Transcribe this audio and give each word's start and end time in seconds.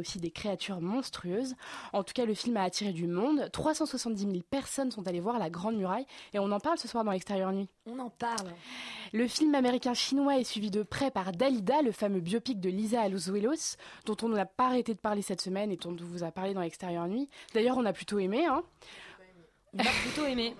aussi 0.00 0.20
des 0.20 0.30
créatures 0.30 0.80
monstrueuses. 0.80 1.54
En 1.92 2.04
tout 2.04 2.12
cas, 2.12 2.24
le 2.24 2.34
film 2.34 2.56
a 2.56 2.62
attiré 2.62 2.92
du 2.92 3.08
monde. 3.08 3.50
370 3.50 4.22
000 4.22 4.34
personnes 4.48 4.92
sont 4.92 5.06
allées 5.08 5.18
voir 5.18 5.38
La 5.38 5.50
Grande 5.50 5.76
Muraille 5.76 6.06
et 6.32 6.38
on 6.38 6.52
en 6.52 6.60
parle 6.60 6.78
ce 6.78 6.86
soir 6.86 7.02
dans 7.02 7.10
l'extérieur 7.10 7.52
nuit. 7.52 7.68
On 7.86 7.98
en 7.98 8.10
parle. 8.10 8.52
Le 9.12 9.26
film 9.26 9.54
américain-chinois 9.54 10.38
est 10.38 10.44
suivi 10.44 10.70
de 10.70 10.84
près 10.84 11.10
par 11.10 11.32
Dalida, 11.32 11.82
le 11.82 11.90
fameux 11.90 12.20
biopic 12.20 12.60
de 12.60 12.68
Lisa 12.68 13.00
Aluzuelos, 13.00 13.76
dont 14.06 14.16
on 14.22 14.28
n'a 14.28 14.46
pas 14.46 14.66
arrêté 14.66 14.94
de 14.94 15.00
parler 15.00 15.22
cette 15.22 15.40
semaine 15.40 15.72
et 15.72 15.76
dont 15.76 15.90
on 15.90 16.04
vous 16.04 16.22
a 16.22 16.30
parlé 16.30 16.54
dans 16.54 16.60
l'extérieur 16.60 17.08
nuit. 17.08 17.28
D'ailleurs, 17.52 17.76
on 17.76 17.84
a 17.84 17.92
plutôt 17.92 18.20
aimé. 18.20 18.46
Hein 18.46 18.62
on 19.74 19.80
a 19.80 19.90
plutôt 20.04 20.26
aimé. 20.26 20.54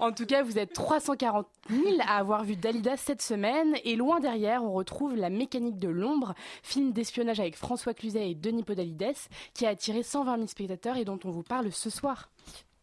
En 0.00 0.12
tout 0.12 0.26
cas, 0.26 0.42
vous 0.42 0.58
êtes 0.58 0.72
340 0.72 1.46
000 1.70 1.84
à 2.06 2.18
avoir 2.18 2.44
vu 2.44 2.56
Dalida 2.56 2.96
cette 2.96 3.22
semaine. 3.22 3.76
Et 3.84 3.96
loin 3.96 4.20
derrière, 4.20 4.64
on 4.64 4.72
retrouve 4.72 5.14
La 5.14 5.30
mécanique 5.30 5.78
de 5.78 5.88
l'ombre, 5.88 6.34
film 6.62 6.92
d'espionnage 6.92 7.40
avec 7.40 7.56
François 7.56 7.94
Cluzet 7.94 8.30
et 8.30 8.34
Denis 8.34 8.64
Podalides, 8.64 9.14
qui 9.54 9.66
a 9.66 9.70
attiré 9.70 10.02
120 10.02 10.36
000 10.36 10.46
spectateurs 10.48 10.96
et 10.96 11.04
dont 11.04 11.18
on 11.24 11.30
vous 11.30 11.42
parle 11.42 11.70
ce 11.72 11.90
soir. 11.90 12.30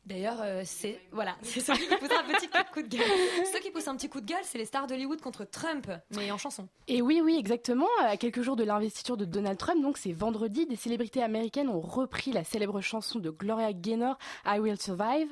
D'ailleurs, 0.06 0.42
euh, 0.42 0.64
c'est 0.66 1.00
voilà, 1.12 1.36
c'est 1.44 1.60
ceux 1.60 1.74
qui 1.74 1.86
poussent 1.86 2.10
un 2.12 2.34
petit 2.34 2.48
coup 2.74 2.82
de 2.82 2.88
gueule. 2.88 3.46
Ceux 3.52 3.60
qui 3.60 3.70
poussent 3.70 3.88
un 3.88 3.96
petit 3.96 4.10
coup 4.10 4.20
de 4.20 4.26
gueule, 4.26 4.44
c'est 4.44 4.58
les 4.58 4.66
stars 4.66 4.88
d'Hollywood 4.88 5.22
contre 5.22 5.46
Trump, 5.46 5.92
mais 6.16 6.32
en 6.32 6.38
chanson. 6.38 6.68
Et 6.88 7.02
oui, 7.02 7.22
oui, 7.24 7.36
exactement. 7.38 7.88
À 8.02 8.18
quelques 8.18 8.42
jours 8.42 8.56
de 8.56 8.64
l'investiture 8.64 9.16
de 9.16 9.26
Donald 9.26 9.58
Trump, 9.60 9.82
donc 9.82 9.98
c'est 9.98 10.12
vendredi, 10.12 10.66
des 10.66 10.76
célébrités 10.76 11.22
américaines 11.22 11.70
ont 11.70 11.80
repris 11.80 12.32
la 12.32 12.44
célèbre 12.44 12.82
chanson 12.82 13.20
de 13.20 13.30
Gloria 13.30 13.74
Gaynor, 13.74 14.18
I 14.46 14.60
Will 14.60 14.82
Survive. 14.82 15.30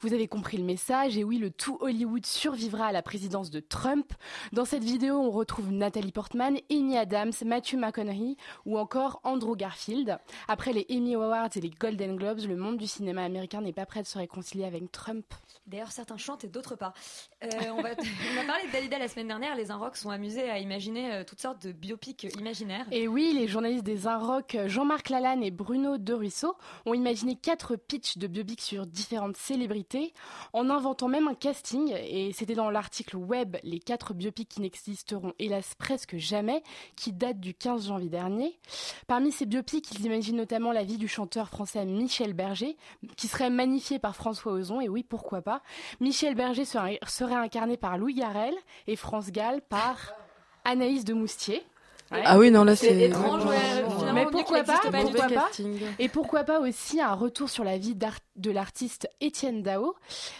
Vous 0.00 0.14
avez 0.14 0.28
compris 0.28 0.56
le 0.56 0.64
message, 0.64 1.18
et 1.18 1.24
oui, 1.24 1.38
le 1.38 1.50
tout 1.50 1.78
Hollywood 1.80 2.24
survivra 2.24 2.86
à 2.86 2.92
la 2.92 3.02
présidence 3.02 3.50
de 3.50 3.58
Trump. 3.58 4.12
Dans 4.52 4.64
cette 4.64 4.84
vidéo, 4.84 5.16
on 5.16 5.30
retrouve 5.30 5.72
Nathalie 5.72 6.12
Portman, 6.12 6.58
Amy 6.70 6.96
Adams, 6.96 7.32
Matthew 7.44 7.74
McConaughey 7.74 8.36
ou 8.66 8.78
encore 8.78 9.20
Andrew 9.24 9.56
Garfield. 9.56 10.18
Après 10.46 10.72
les 10.72 10.86
Emmy 10.90 11.16
Awards 11.16 11.50
et 11.56 11.60
les 11.60 11.70
Golden 11.70 12.16
Globes, 12.16 12.40
le 12.46 12.56
monde 12.56 12.76
du 12.76 12.86
cinéma 12.86 13.24
américain 13.24 13.60
n'est 13.60 13.72
pas 13.72 13.86
prêt 13.86 14.02
de 14.02 14.11
se 14.12 14.18
réconcilier 14.18 14.64
avec 14.64 14.90
Trump. 14.92 15.24
D'ailleurs, 15.66 15.92
certains 15.92 16.16
chantent 16.16 16.44
et 16.44 16.48
d'autres 16.48 16.76
pas. 16.76 16.92
Euh, 17.44 17.48
on, 17.70 17.82
va 17.82 17.90
on, 18.36 18.40
a 18.40 18.44
parlé 18.44 18.66
de 18.66 18.72
Dalida 18.72 18.98
la 18.98 19.08
semaine 19.08 19.28
dernière. 19.28 19.56
Les 19.56 19.70
Inrocks 19.70 19.96
sont 19.96 20.10
amusés 20.10 20.50
à 20.50 20.58
imaginer 20.58 21.12
euh, 21.12 21.24
toutes 21.24 21.40
sortes 21.40 21.62
de 21.66 21.72
biopics 21.72 22.26
imaginaires. 22.38 22.86
Et 22.90 23.08
oui, 23.08 23.32
les 23.34 23.48
journalistes 23.48 23.84
des 23.84 24.06
Inrocks, 24.06 24.56
Jean-Marc 24.66 25.08
Lalanne 25.08 25.42
et 25.42 25.50
Bruno 25.50 25.98
De 25.98 26.12
Ruisseau, 26.12 26.56
ont 26.84 26.94
imaginé 26.94 27.36
quatre 27.36 27.76
pitchs 27.76 28.18
de 28.18 28.26
biopics 28.26 28.60
sur 28.60 28.86
différentes 28.86 29.36
célébrités, 29.36 30.12
en 30.52 30.68
inventant 30.68 31.08
même 31.08 31.28
un 31.28 31.34
casting. 31.34 31.94
Et 31.94 32.32
c'était 32.32 32.54
dans 32.54 32.70
l'article 32.70 33.16
web 33.16 33.56
Les 33.62 33.78
quatre 33.78 34.14
biopics 34.14 34.48
qui 34.48 34.60
n'existeront 34.60 35.32
hélas 35.38 35.74
presque 35.78 36.16
jamais, 36.16 36.62
qui 36.96 37.12
date 37.12 37.40
du 37.40 37.54
15 37.54 37.86
janvier 37.86 38.10
dernier. 38.10 38.58
Parmi 39.06 39.32
ces 39.32 39.46
biopics, 39.46 39.90
ils 39.92 40.04
imaginent 40.04 40.36
notamment 40.36 40.72
la 40.72 40.84
vie 40.84 40.98
du 40.98 41.08
chanteur 41.08 41.48
français 41.48 41.84
Michel 41.86 42.34
Berger, 42.34 42.76
qui 43.16 43.28
serait 43.28 43.50
magnifié 43.50 43.98
par 44.02 44.14
François 44.14 44.52
Ozon. 44.52 44.82
Et 44.82 44.88
oui, 44.88 45.02
pourquoi 45.02 45.40
pas 45.40 45.62
Michel 46.00 46.34
Berger 46.34 46.66
serait, 46.66 46.98
incarné 47.34 47.78
par 47.78 47.96
Louis 47.96 48.14
Garrel 48.14 48.54
et 48.86 48.96
France 48.96 49.30
Gall 49.30 49.62
par 49.62 49.96
Anaïs 50.64 51.04
de 51.04 51.14
Moustier. 51.14 51.64
Ah 52.24 52.38
oui, 52.38 52.50
non, 52.50 52.64
là 52.64 52.76
c'est 52.76 52.98
étrange. 53.00 53.42
Mais 54.14 54.26
pourquoi 54.26 54.62
pas, 54.62 54.80
pourquoi 54.90 55.28
pas 55.28 55.50
Et 55.98 56.08
pourquoi 56.08 56.44
pas 56.44 56.60
aussi 56.60 57.00
un 57.00 57.14
retour 57.14 57.48
sur 57.48 57.64
la 57.64 57.78
vie 57.78 57.96
de 58.36 58.50
l'artiste 58.50 59.08
Étienne 59.20 59.62
Dao. 59.62 59.94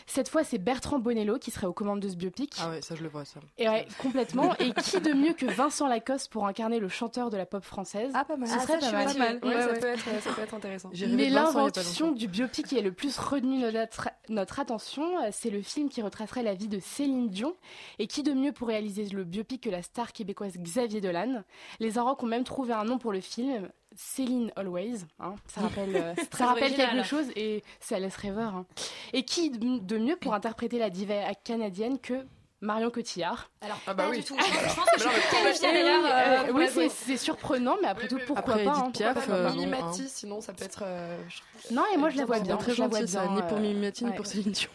Cette 0.06 0.28
fois, 0.28 0.44
c'est 0.44 0.58
Bertrand 0.58 0.98
Bonello 0.98 1.38
qui 1.38 1.50
serait 1.50 1.66
aux 1.66 1.72
commandes 1.72 2.00
de 2.00 2.08
ce 2.08 2.16
biopic. 2.16 2.54
Ah 2.60 2.70
ouais, 2.70 2.82
ça 2.82 2.94
je 2.94 3.02
le 3.02 3.08
vois 3.08 3.24
ça. 3.24 3.40
Et 3.58 3.68
ouais, 3.68 3.86
complètement. 3.98 4.54
Et 4.58 4.72
qui 4.72 5.00
de 5.00 5.12
mieux 5.12 5.32
que 5.32 5.46
Vincent 5.46 5.88
Lacoste 5.88 6.30
pour 6.30 6.46
incarner 6.46 6.78
le 6.78 6.88
chanteur 6.88 7.30
de 7.30 7.36
la 7.36 7.46
pop 7.46 7.64
française? 7.64 8.12
Ah 8.14 8.24
pas 8.24 8.36
mal. 8.36 8.48
Ce 8.48 8.58
serait 8.60 8.78
pas, 8.78 8.92
mal. 8.92 9.06
pas 9.06 9.18
mal. 9.18 9.40
Ouais, 9.42 9.60
ça, 9.60 9.68
peut 9.68 9.86
être, 9.86 10.04
ça 10.22 10.32
peut 10.34 10.42
être 10.42 10.54
intéressant. 10.54 10.90
Mais 11.08 11.28
l'invention 11.28 12.12
du 12.12 12.28
biopic 12.28 12.66
qui 12.66 12.78
est 12.78 12.82
le 12.82 12.92
plus 12.92 13.18
retenu 13.18 13.60
notre, 13.72 14.10
notre 14.28 14.60
attention, 14.60 15.04
c'est 15.30 15.50
le 15.50 15.62
film 15.62 15.88
qui 15.88 16.02
retracerait 16.02 16.42
la 16.42 16.54
vie 16.54 16.68
de 16.68 16.78
Céline 16.78 17.28
Dion. 17.28 17.54
Et 17.98 18.06
qui 18.06 18.22
de 18.22 18.32
mieux 18.32 18.52
pour 18.52 18.68
réaliser 18.68 19.04
le 19.06 19.24
biopic 19.24 19.62
que 19.62 19.70
la 19.70 19.82
star 19.82 20.12
québécoise 20.12 20.58
Xavier 20.58 21.00
Dolan 21.00 21.42
les 21.80 21.98
Inrocks 21.98 22.22
ont 22.22 22.26
même 22.26 22.44
trouvé 22.44 22.72
un 22.72 22.84
nom 22.84 22.98
pour 22.98 23.12
le 23.12 23.20
film, 23.20 23.68
Céline 23.94 24.52
Always. 24.56 25.04
Hein. 25.20 25.34
ça 25.46 25.62
rappelle, 25.62 25.96
euh, 25.96 26.14
ça 26.36 26.46
rappelle 26.46 26.74
quelque 26.74 27.04
chose 27.04 27.26
et 27.36 27.62
ça 27.80 27.98
laisse 27.98 28.16
rêveur. 28.16 28.54
Hein. 28.54 28.66
Et 29.12 29.24
qui 29.24 29.50
de 29.50 29.98
mieux 29.98 30.16
pour 30.16 30.34
interpréter 30.34 30.78
la 30.78 30.90
diva 30.90 31.34
canadienne 31.44 31.98
que 31.98 32.26
Marion 32.62 32.90
Cotillard. 32.90 33.50
Alors, 33.60 33.76
ah 33.88 33.92
bah 33.92 34.04
pas 34.04 34.10
oui. 34.10 34.18
du 34.18 34.24
tout. 34.24 34.36
Je, 34.38 34.64
pense 34.64 34.84
que 34.90 35.48
je 35.48 35.52
suis 35.54 35.62
d'ailleurs. 35.62 36.04
Euh, 36.04 36.52
oui, 36.54 36.88
c'est 36.90 37.16
surprenant, 37.16 37.76
mais 37.82 37.88
après 37.88 38.06
tout, 38.06 38.18
pourquoi 38.24 38.54
après, 38.54 38.64
pas 38.64 38.70
Edith 38.70 38.84
hein, 38.84 38.90
Piaf, 38.92 39.28
euh, 39.28 39.50
Mimimati, 39.50 40.08
sinon 40.08 40.40
ça 40.40 40.52
peut 40.52 40.64
être. 40.64 40.82
Euh, 40.84 41.18
non, 41.72 41.82
et 41.92 41.96
moi 41.96 42.10
je 42.10 42.18
la 42.18 42.24
vois 42.24 42.38
bien. 42.38 42.56
Très 42.56 42.74
gentil 42.74 43.08
ça, 43.08 43.26
ni 43.26 43.42
pour 43.42 43.58
Mimimati 43.58 44.04
ni 44.04 44.12
pour 44.12 44.26
Céline 44.26 44.52
Dion. 44.52 44.70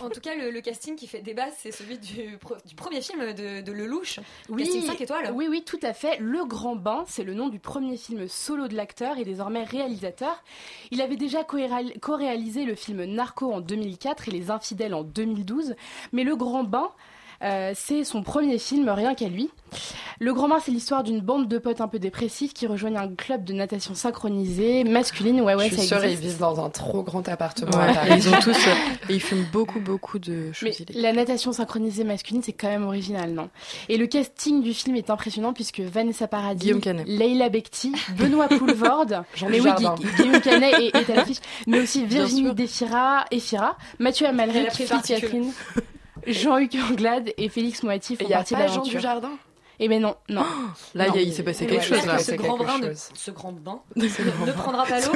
En 0.00 0.10
tout 0.10 0.20
cas, 0.20 0.34
le, 0.34 0.60
casting 0.60 0.94
qui 0.94 1.06
fait 1.06 1.20
débat, 1.20 1.46
c'est 1.56 1.72
celui 1.72 1.98
du, 1.98 2.38
du, 2.66 2.74
premier 2.76 3.00
film 3.00 3.32
de, 3.32 3.62
de 3.62 3.72
Lelouch. 3.72 4.20
Oui, 4.48 4.64
casting 4.64 4.86
5 4.86 5.00
étoiles. 5.00 5.32
Oui, 5.34 5.46
oui, 5.48 5.64
tout 5.64 5.80
à 5.82 5.94
fait. 5.94 6.18
Le 6.18 6.44
Grand 6.44 6.76
Bain, 6.76 7.04
c'est 7.08 7.24
le 7.24 7.34
nom 7.34 7.48
du 7.48 7.58
premier 7.58 7.96
film 7.96 8.28
solo 8.28 8.68
de 8.68 8.76
l'acteur 8.76 9.16
et 9.18 9.24
désormais 9.24 9.64
réalisateur. 9.64 10.42
Il 10.90 11.00
avait 11.00 11.16
déjà 11.16 11.44
co-réalisé 11.44 12.64
le 12.64 12.74
film 12.74 13.04
Narco 13.04 13.52
en 13.52 13.60
2004 13.60 14.28
et 14.28 14.32
Les 14.32 14.50
Infidèles 14.50 14.94
en 14.94 15.02
2012, 15.02 15.74
mais 16.12 16.24
Le 16.24 16.36
Grand 16.36 16.64
Bain 16.64 16.90
euh, 17.42 17.72
c'est 17.74 18.04
son 18.04 18.22
premier 18.22 18.58
film, 18.58 18.88
rien 18.88 19.14
qu'à 19.14 19.28
lui. 19.28 19.50
Le 20.20 20.32
Grand 20.32 20.48
Bain, 20.48 20.58
c'est 20.64 20.70
l'histoire 20.70 21.02
d'une 21.02 21.20
bande 21.20 21.48
de 21.48 21.58
potes 21.58 21.80
un 21.80 21.88
peu 21.88 21.98
dépressifs 21.98 22.54
qui 22.54 22.66
rejoignent 22.66 22.98
un 22.98 23.08
club 23.08 23.44
de 23.44 23.52
natation 23.52 23.94
synchronisée 23.94 24.84
masculine. 24.84 25.40
Ouais, 25.40 25.54
ouais, 25.54 25.68
Je 25.68 25.74
suis 25.74 25.86
sûre, 25.88 26.04
ils 26.04 26.16
vivent 26.16 26.38
dans 26.38 26.64
un 26.64 26.70
trop 26.70 27.02
grand 27.02 27.26
appartement. 27.28 27.72
ils 28.08 28.28
ont 28.28 28.38
tous, 28.40 28.56
euh, 28.68 28.74
et 29.08 29.14
ils 29.14 29.20
fument 29.20 29.46
beaucoup, 29.52 29.80
beaucoup 29.80 30.18
de 30.18 30.52
choses. 30.52 30.84
Mais 30.94 31.00
la 31.00 31.12
natation 31.12 31.52
synchronisée 31.52 32.04
masculine, 32.04 32.42
c'est 32.42 32.52
quand 32.52 32.68
même 32.68 32.84
original, 32.84 33.32
non? 33.32 33.48
Et 33.88 33.96
le 33.96 34.06
casting 34.06 34.62
du 34.62 34.74
film 34.74 34.94
est 34.94 35.10
impressionnant 35.10 35.52
puisque 35.52 35.80
Vanessa 35.80 36.28
Paradis, 36.28 36.72
Leila 37.06 37.48
Bekti, 37.48 37.92
Benoît 38.16 38.48
Poulvorde, 38.58 39.24
mais 39.48 39.60
oui, 39.60 39.70
Guillaume 40.16 40.40
Canet 40.40 40.94
à 40.94 41.12
l'affiche, 41.16 41.38
mais 41.66 41.80
aussi 41.80 42.04
Virginie 42.06 42.54
Defira, 42.54 43.24
Efira, 43.30 43.76
Mathieu 43.98 44.26
Amalric, 44.26 44.70
Catherine. 44.86 45.52
Jean-Hugues 46.26 46.78
Anglade 46.90 47.32
et 47.36 47.48
Félix 47.48 47.82
Moati 47.82 48.16
font 48.16 48.28
partie 48.28 48.54
de 48.54 48.58
l'aventure. 48.60 48.84
Jean 48.84 48.90
du 48.90 49.00
Jardin 49.00 49.32
eh 49.84 49.88
ben 49.88 50.00
non, 50.00 50.14
non. 50.28 50.44
là, 50.94 51.08
il 51.16 51.32
s'est 51.32 51.42
passé 51.42 51.66
quelque 51.66 51.84
chose. 51.84 52.06
Là. 52.06 52.18
Ce, 52.18 52.32
grand 52.32 52.56
brin 52.56 52.78
ne, 52.80 52.92
ce 52.94 53.30
grand 53.32 53.50
bain 53.50 53.80
ne, 53.96 54.52
prendra 54.52 54.84
pas 54.84 55.00
l'eau. 55.00 55.12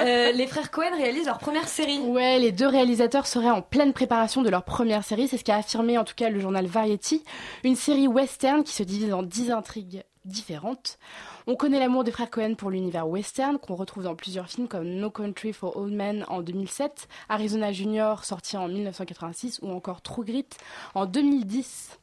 Euh, 0.00 0.32
les 0.32 0.48
frères 0.48 0.72
Cohen 0.72 0.96
réalisent 0.96 1.26
leur 1.26 1.38
première 1.38 1.68
série. 1.68 1.98
Ouais, 2.00 2.40
les 2.40 2.50
deux 2.50 2.66
réalisateurs 2.66 3.28
seraient 3.28 3.50
en 3.50 3.62
pleine 3.62 3.92
préparation 3.92 4.42
de 4.42 4.50
leur 4.50 4.64
première 4.64 5.04
série. 5.04 5.28
C'est 5.28 5.36
ce 5.36 5.44
qu'a 5.44 5.56
affirmé 5.56 5.98
en 5.98 6.04
tout 6.04 6.14
cas 6.16 6.30
le 6.30 6.40
journal 6.40 6.66
Variety. 6.66 7.22
Une 7.62 7.76
série 7.76 8.08
western 8.08 8.64
qui 8.64 8.74
se 8.74 8.82
divise 8.82 9.12
en 9.12 9.22
dix 9.22 9.52
intrigues 9.52 10.02
différentes. 10.28 10.98
On 11.46 11.56
connaît 11.56 11.80
l'amour 11.80 12.04
des 12.04 12.12
frères 12.12 12.30
Cohen 12.30 12.54
pour 12.54 12.70
l'univers 12.70 13.08
western, 13.08 13.58
qu'on 13.58 13.74
retrouve 13.74 14.04
dans 14.04 14.14
plusieurs 14.14 14.48
films 14.48 14.68
comme 14.68 14.88
No 14.88 15.10
Country 15.10 15.52
for 15.52 15.76
Old 15.76 15.92
Men 15.92 16.24
en 16.28 16.42
2007, 16.42 17.08
Arizona 17.28 17.72
Junior 17.72 18.24
sorti 18.24 18.56
en 18.56 18.68
1986 18.68 19.60
ou 19.62 19.70
encore 19.70 20.02
True 20.02 20.24
Grit 20.24 20.46
en 20.94 21.06
2010. 21.06 21.98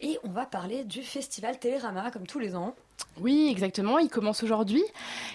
Et 0.00 0.18
on 0.24 0.30
va 0.30 0.44
parler 0.44 0.84
du 0.84 1.02
festival 1.02 1.58
Télérama, 1.58 2.10
comme 2.10 2.26
tous 2.26 2.38
les 2.38 2.54
ans. 2.54 2.74
Oui, 3.20 3.48
exactement. 3.50 3.98
Il 3.98 4.10
commence 4.10 4.42
aujourd'hui. 4.42 4.84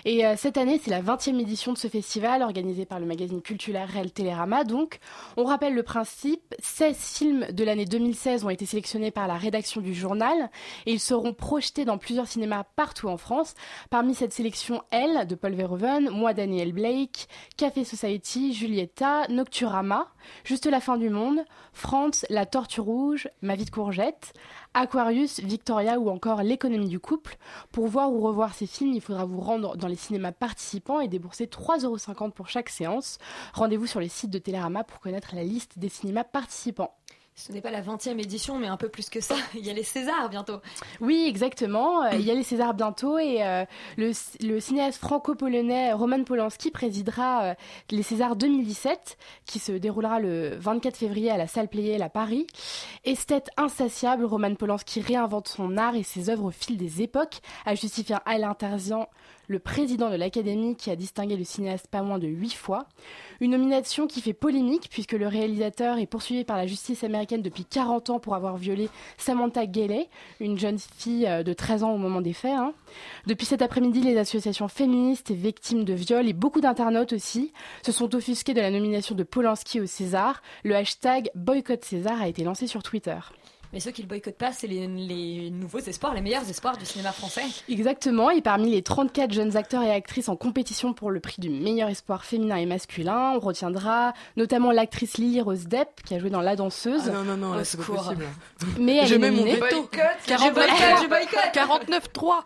Et 0.05 0.23
euh, 0.23 0.35
cette 0.37 0.57
année, 0.57 0.79
c'est 0.83 0.91
la 0.91 1.01
20e 1.01 1.39
édition 1.39 1.73
de 1.73 1.79
ce 1.79 1.87
festival 1.87 2.43
organisé 2.43 2.85
par 2.85 2.99
le 2.99 3.07
magazine 3.07 3.41
culturel 3.41 4.11
Télérama. 4.11 4.63
Donc, 4.63 4.99
on 5.35 5.45
rappelle 5.45 5.73
le 5.73 5.81
principe. 5.81 6.53
16 6.59 6.97
films 6.97 7.47
de 7.51 7.63
l'année 7.63 7.85
2016 7.85 8.45
ont 8.45 8.51
été 8.51 8.67
sélectionnés 8.67 9.09
par 9.09 9.27
la 9.27 9.33
rédaction 9.33 9.81
du 9.81 9.95
journal 9.95 10.51
et 10.85 10.93
ils 10.93 10.99
seront 10.99 11.33
projetés 11.33 11.83
dans 11.83 11.97
plusieurs 11.97 12.27
cinémas 12.27 12.65
partout 12.75 13.07
en 13.07 13.17
France. 13.17 13.55
Parmi 13.89 14.13
cette 14.13 14.33
sélection, 14.33 14.83
Elle 14.91 15.25
de 15.25 15.33
Paul 15.33 15.53
Verhoeven, 15.53 16.11
Moi 16.11 16.35
Daniel 16.35 16.73
Blake, 16.73 17.27
Café 17.57 17.83
Society, 17.83 18.53
Julieta, 18.53 19.27
Nocturama, 19.29 20.07
Juste 20.43 20.65
la 20.65 20.79
fin 20.79 20.97
du 20.97 21.09
monde, 21.09 21.43
France, 21.73 22.25
La 22.29 22.45
Tortue 22.45 22.81
Rouge, 22.81 23.29
Ma 23.41 23.55
vie 23.55 23.65
de 23.65 23.71
courgette, 23.71 24.33
Aquarius, 24.73 25.41
Victoria 25.41 25.99
ou 25.99 26.09
encore 26.09 26.43
L'économie 26.43 26.87
du 26.87 26.99
couple. 26.99 27.37
Pour 27.71 27.87
voir 27.87 28.11
ou 28.11 28.21
revoir 28.21 28.53
ces 28.53 28.67
films, 28.67 28.93
il 28.93 29.01
faudra 29.01 29.25
vous 29.25 29.41
rendre 29.41 29.75
dans 29.75 29.87
les 29.87 29.95
cinémas 29.95 30.31
participants 30.31 31.01
et 31.01 31.09
débourser 31.09 31.45
3,50€ 31.45 32.31
pour 32.31 32.47
chaque 32.47 32.69
séance. 32.69 33.17
Rendez-vous 33.53 33.87
sur 33.87 33.99
les 33.99 34.07
sites 34.07 34.29
de 34.29 34.37
Télérama 34.37 34.83
pour 34.85 34.99
connaître 34.99 35.35
la 35.35 35.43
liste 35.43 35.77
des 35.77 35.89
cinémas 35.89 36.23
participants 36.23 36.95
ce 37.35 37.51
n'est 37.51 37.61
pas 37.61 37.71
la 37.71 37.81
20e 37.81 38.19
édition, 38.19 38.59
mais 38.59 38.67
un 38.67 38.77
peu 38.77 38.89
plus 38.89 39.09
que 39.09 39.21
ça. 39.21 39.35
Il 39.55 39.65
y 39.65 39.69
a 39.69 39.73
les 39.73 39.83
Césars 39.83 40.29
bientôt. 40.29 40.59
Oui, 40.99 41.25
exactement. 41.27 42.03
Euh, 42.03 42.09
il 42.13 42.21
y 42.21 42.31
a 42.31 42.33
les 42.33 42.43
Césars 42.43 42.73
bientôt 42.73 43.17
et 43.17 43.43
euh, 43.43 43.65
le, 43.97 44.59
cinéaste 44.59 44.99
franco-polonais 44.99 45.93
Roman 45.93 46.23
Polanski 46.23 46.71
présidera 46.71 47.43
euh, 47.43 47.53
les 47.89 48.03
Césars 48.03 48.35
2017 48.35 49.17
qui 49.45 49.59
se 49.59 49.71
déroulera 49.71 50.19
le 50.19 50.55
24 50.57 50.97
février 50.97 51.31
à 51.31 51.37
la 51.37 51.47
salle 51.47 51.67
Playel 51.67 52.03
à 52.03 52.09
Paris. 52.09 52.47
Esthète 53.05 53.49
insatiable, 53.57 54.25
Roman 54.25 54.55
Polanski 54.55 55.01
réinvente 55.01 55.47
son 55.47 55.77
art 55.77 55.95
et 55.95 56.03
ses 56.03 56.29
œuvres 56.29 56.45
au 56.45 56.51
fil 56.51 56.77
des 56.77 57.01
époques, 57.01 57.39
a 57.65 57.75
justifié 57.75 58.17
Alain 58.25 58.53
Terzian 58.53 59.07
le 59.47 59.59
président 59.59 60.09
de 60.09 60.15
l'Académie 60.15 60.75
qui 60.75 60.89
a 60.89 60.95
distingué 60.95 61.35
le 61.35 61.43
cinéaste 61.43 61.87
pas 61.87 62.01
moins 62.01 62.19
de 62.19 62.27
huit 62.27 62.53
fois. 62.53 62.85
Une 63.39 63.51
nomination 63.51 64.07
qui 64.07 64.21
fait 64.21 64.33
polémique 64.33 64.87
puisque 64.89 65.13
le 65.13 65.27
réalisateur 65.27 65.97
est 65.97 66.05
poursuivi 66.05 66.43
par 66.43 66.57
la 66.57 66.67
justice 66.67 67.03
américaine 67.03 67.41
depuis 67.41 67.65
40 67.65 68.11
ans 68.11 68.19
pour 68.19 68.35
avoir 68.35 68.57
violé 68.57 68.89
Samantha 69.17 69.65
Gailey, 69.65 70.09
une 70.39 70.57
jeune 70.57 70.79
fille 70.79 71.27
euh, 71.27 71.43
de 71.43 71.53
13 71.53 71.83
ans 71.83 71.91
au 71.93 71.97
moment 71.97 72.21
des 72.21 72.33
faits. 72.33 72.57
Hein. 72.57 72.73
Depuis 73.27 73.45
cet 73.45 73.61
après-midi, 73.61 74.01
les 74.01 74.17
associations 74.17 74.67
féministes 74.67 75.31
et 75.31 75.35
victimes 75.35 75.83
de 75.83 75.93
viol 75.93 76.27
et 76.27 76.33
beaucoup 76.33 76.61
d'internautes 76.61 77.13
aussi 77.13 77.51
se 77.83 77.91
sont 77.91 78.15
offusqués 78.15 78.53
de 78.53 78.61
la 78.61 78.71
nomination 78.71 79.15
de 79.15 79.23
Polanski 79.23 79.79
au 79.79 79.85
César. 79.85 80.41
Le 80.63 80.75
hashtag 80.75 81.29
boycott 81.35 81.83
César 81.83 82.21
a 82.21 82.27
été 82.27 82.43
lancé 82.43 82.67
sur 82.67 82.83
Twitter. 82.83 83.17
Mais 83.73 83.79
ceux 83.79 83.91
qui 83.91 84.01
le 84.01 84.07
boycottent 84.07 84.37
pas, 84.37 84.51
c'est 84.51 84.67
les, 84.67 84.87
nouveaux 85.49 85.79
espoirs, 85.79 86.13
les 86.13 86.21
meilleurs 86.21 86.49
espoirs 86.49 86.77
du 86.77 86.85
cinéma 86.85 87.11
français. 87.11 87.43
Exactement, 87.69 88.29
et 88.29 88.41
parmi 88.41 88.71
les 88.71 88.81
34 88.81 89.31
jeunes 89.33 89.55
acteurs 89.55 89.83
et 89.83 89.91
actrices 89.91 90.29
en 90.29 90.35
compétition 90.35 90.93
pour 90.93 91.09
le 91.09 91.19
prix 91.19 91.39
du 91.39 91.49
meilleur 91.49 91.89
espoir 91.89 92.25
féminin 92.25 92.57
et 92.57 92.65
masculin, 92.65 93.33
on 93.35 93.39
retiendra 93.39 94.13
notamment 94.35 94.71
l'actrice 94.71 95.17
Lily 95.17 95.41
Rose 95.41 95.67
Depp, 95.67 96.01
qui 96.03 96.15
a 96.15 96.19
joué 96.19 96.29
dans 96.29 96.41
La 96.41 96.55
Danseuse. 96.55 97.03
Ah 97.07 97.23
non, 97.23 97.23
non, 97.23 97.37
non, 97.37 97.63
c'est 97.63 97.77
pas 97.77 97.83
possible. 97.83 98.25
Mais 98.79 98.97
elle 98.97 99.07
je 99.07 99.15
est 99.15 99.17
mets 99.17 99.31
mon 99.31 99.37
nominée. 99.37 99.59
veto. 99.59 99.89
Je 100.27 100.53
boycotte, 100.53 101.03
je 101.03 101.07
boycotte 101.07 101.53
49-3 101.53 102.43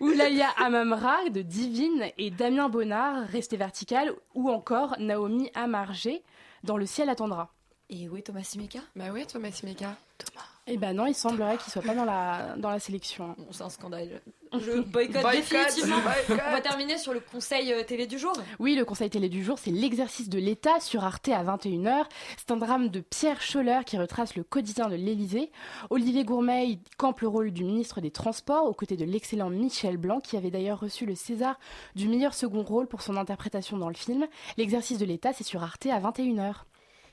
ou 0.00 0.08
Lalia 0.08 0.48
Amamra 0.58 1.16
de 1.30 1.42
Divine 1.42 2.06
et 2.18 2.30
Damien 2.30 2.68
Bonnard, 2.68 3.26
Resté 3.28 3.56
vertical, 3.56 4.12
ou 4.34 4.50
encore 4.50 4.96
Naomi 4.98 5.50
Amargé 5.54 6.22
dans 6.64 6.76
Le 6.76 6.86
ciel 6.86 7.08
attendra. 7.08 7.55
Et 7.88 8.08
où 8.08 8.16
est 8.16 8.22
Thomas 8.22 8.42
Simeka 8.42 8.80
Bah 8.96 9.10
ouais, 9.10 9.24
Thomas 9.26 9.52
Simeka. 9.52 9.96
Thomas. 10.18 10.44
Eh 10.66 10.76
ben 10.76 10.92
non, 10.94 11.06
il 11.06 11.14
semblerait 11.14 11.58
qu'il 11.58 11.72
soit 11.72 11.82
pas 11.82 11.94
dans 11.94 12.04
la, 12.04 12.56
dans 12.56 12.70
la 12.70 12.80
sélection. 12.80 13.36
Bon, 13.38 13.46
c'est 13.52 13.62
un 13.62 13.68
scandale. 13.68 14.20
Je 14.52 14.80
boycotte 14.80 15.30
définitivement. 15.30 15.98
On 16.28 16.50
va 16.50 16.60
terminer 16.60 16.98
sur 16.98 17.12
le 17.12 17.20
conseil 17.20 17.72
euh, 17.72 17.84
télé 17.84 18.08
du 18.08 18.18
jour. 18.18 18.32
Oui, 18.58 18.74
le 18.74 18.84
conseil 18.84 19.08
télé 19.08 19.28
du 19.28 19.44
jour, 19.44 19.60
c'est 19.60 19.70
l'exercice 19.70 20.28
de 20.28 20.38
l'État 20.40 20.80
sur 20.80 21.04
Arte 21.04 21.28
à 21.28 21.44
21h. 21.44 22.06
C'est 22.36 22.50
un 22.50 22.56
drame 22.56 22.88
de 22.88 22.98
Pierre 22.98 23.40
Scholler 23.40 23.80
qui 23.86 23.96
retrace 23.98 24.34
le 24.34 24.42
quotidien 24.42 24.88
de 24.88 24.96
l'Élysée. 24.96 25.52
Olivier 25.90 26.24
Gourmet 26.24 26.80
campe 26.96 27.20
le 27.20 27.28
rôle 27.28 27.52
du 27.52 27.62
ministre 27.62 28.00
des 28.00 28.10
Transports 28.10 28.64
aux 28.64 28.74
côtés 28.74 28.96
de 28.96 29.04
l'excellent 29.04 29.50
Michel 29.50 29.98
Blanc 29.98 30.18
qui 30.18 30.36
avait 30.36 30.50
d'ailleurs 30.50 30.80
reçu 30.80 31.06
le 31.06 31.14
César 31.14 31.60
du 31.94 32.08
meilleur 32.08 32.34
second 32.34 32.62
rôle 32.62 32.88
pour 32.88 33.02
son 33.02 33.16
interprétation 33.16 33.76
dans 33.76 33.88
le 33.88 33.94
film. 33.94 34.26
L'exercice 34.56 34.98
de 34.98 35.04
l'État, 35.04 35.32
c'est 35.32 35.44
sur 35.44 35.62
Arte 35.62 35.86
à 35.86 36.00
21h. 36.00 36.64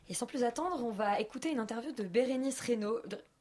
Et 0.10 0.14
sans 0.14 0.26
plus 0.26 0.44
attendre, 0.44 0.84
on 0.84 0.92
va 0.92 1.20
écouter 1.20 1.52
une 1.52 1.60
interview 1.60 1.92
de 1.92 2.04
Bérénice 2.04 2.60
Reynaud. 2.62 3.00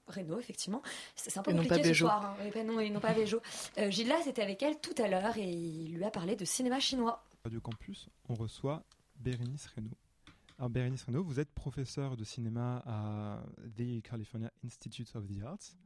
Renault, 0.09 0.38
effectivement. 0.38 0.82
C'est 1.14 1.37
un 1.38 1.43
peu 1.43 1.53
compliqué 1.53 1.85
ce 1.85 1.94
soir. 1.94 2.37
Hein. 2.41 2.64
non, 2.64 2.91
non 2.91 3.00
pas 3.00 3.14
Béjo. 3.14 3.41
Euh, 3.79 3.91
Gilles 3.91 4.12
était 4.26 4.43
avec 4.43 4.62
elle 4.62 4.79
tout 4.81 4.94
à 4.99 5.09
l'heure 5.09 5.37
et 5.37 5.49
il 5.49 5.94
lui 5.94 6.05
a 6.05 6.11
parlé 6.11 6.37
de 6.37 6.44
cinéma 6.44 6.81
chinois. 6.81 7.25
Radio 7.44 7.61
Campus, 7.61 8.09
on 8.29 8.35
reçoit 8.35 8.82
Bérénice 9.17 9.67
Renault. 9.76 9.97
Alors 10.59 10.70
Bérénice 10.70 11.05
Renault, 11.05 11.25
vous 11.25 11.41
êtes 11.41 11.50
professeur 11.50 12.17
de 12.17 12.25
cinéma 12.25 12.82
à 12.87 13.43
The 13.76 14.03
California 14.03 14.53
Institute 14.64 15.14
of 15.14 15.26
the 15.26 15.43
Arts. 15.44 15.76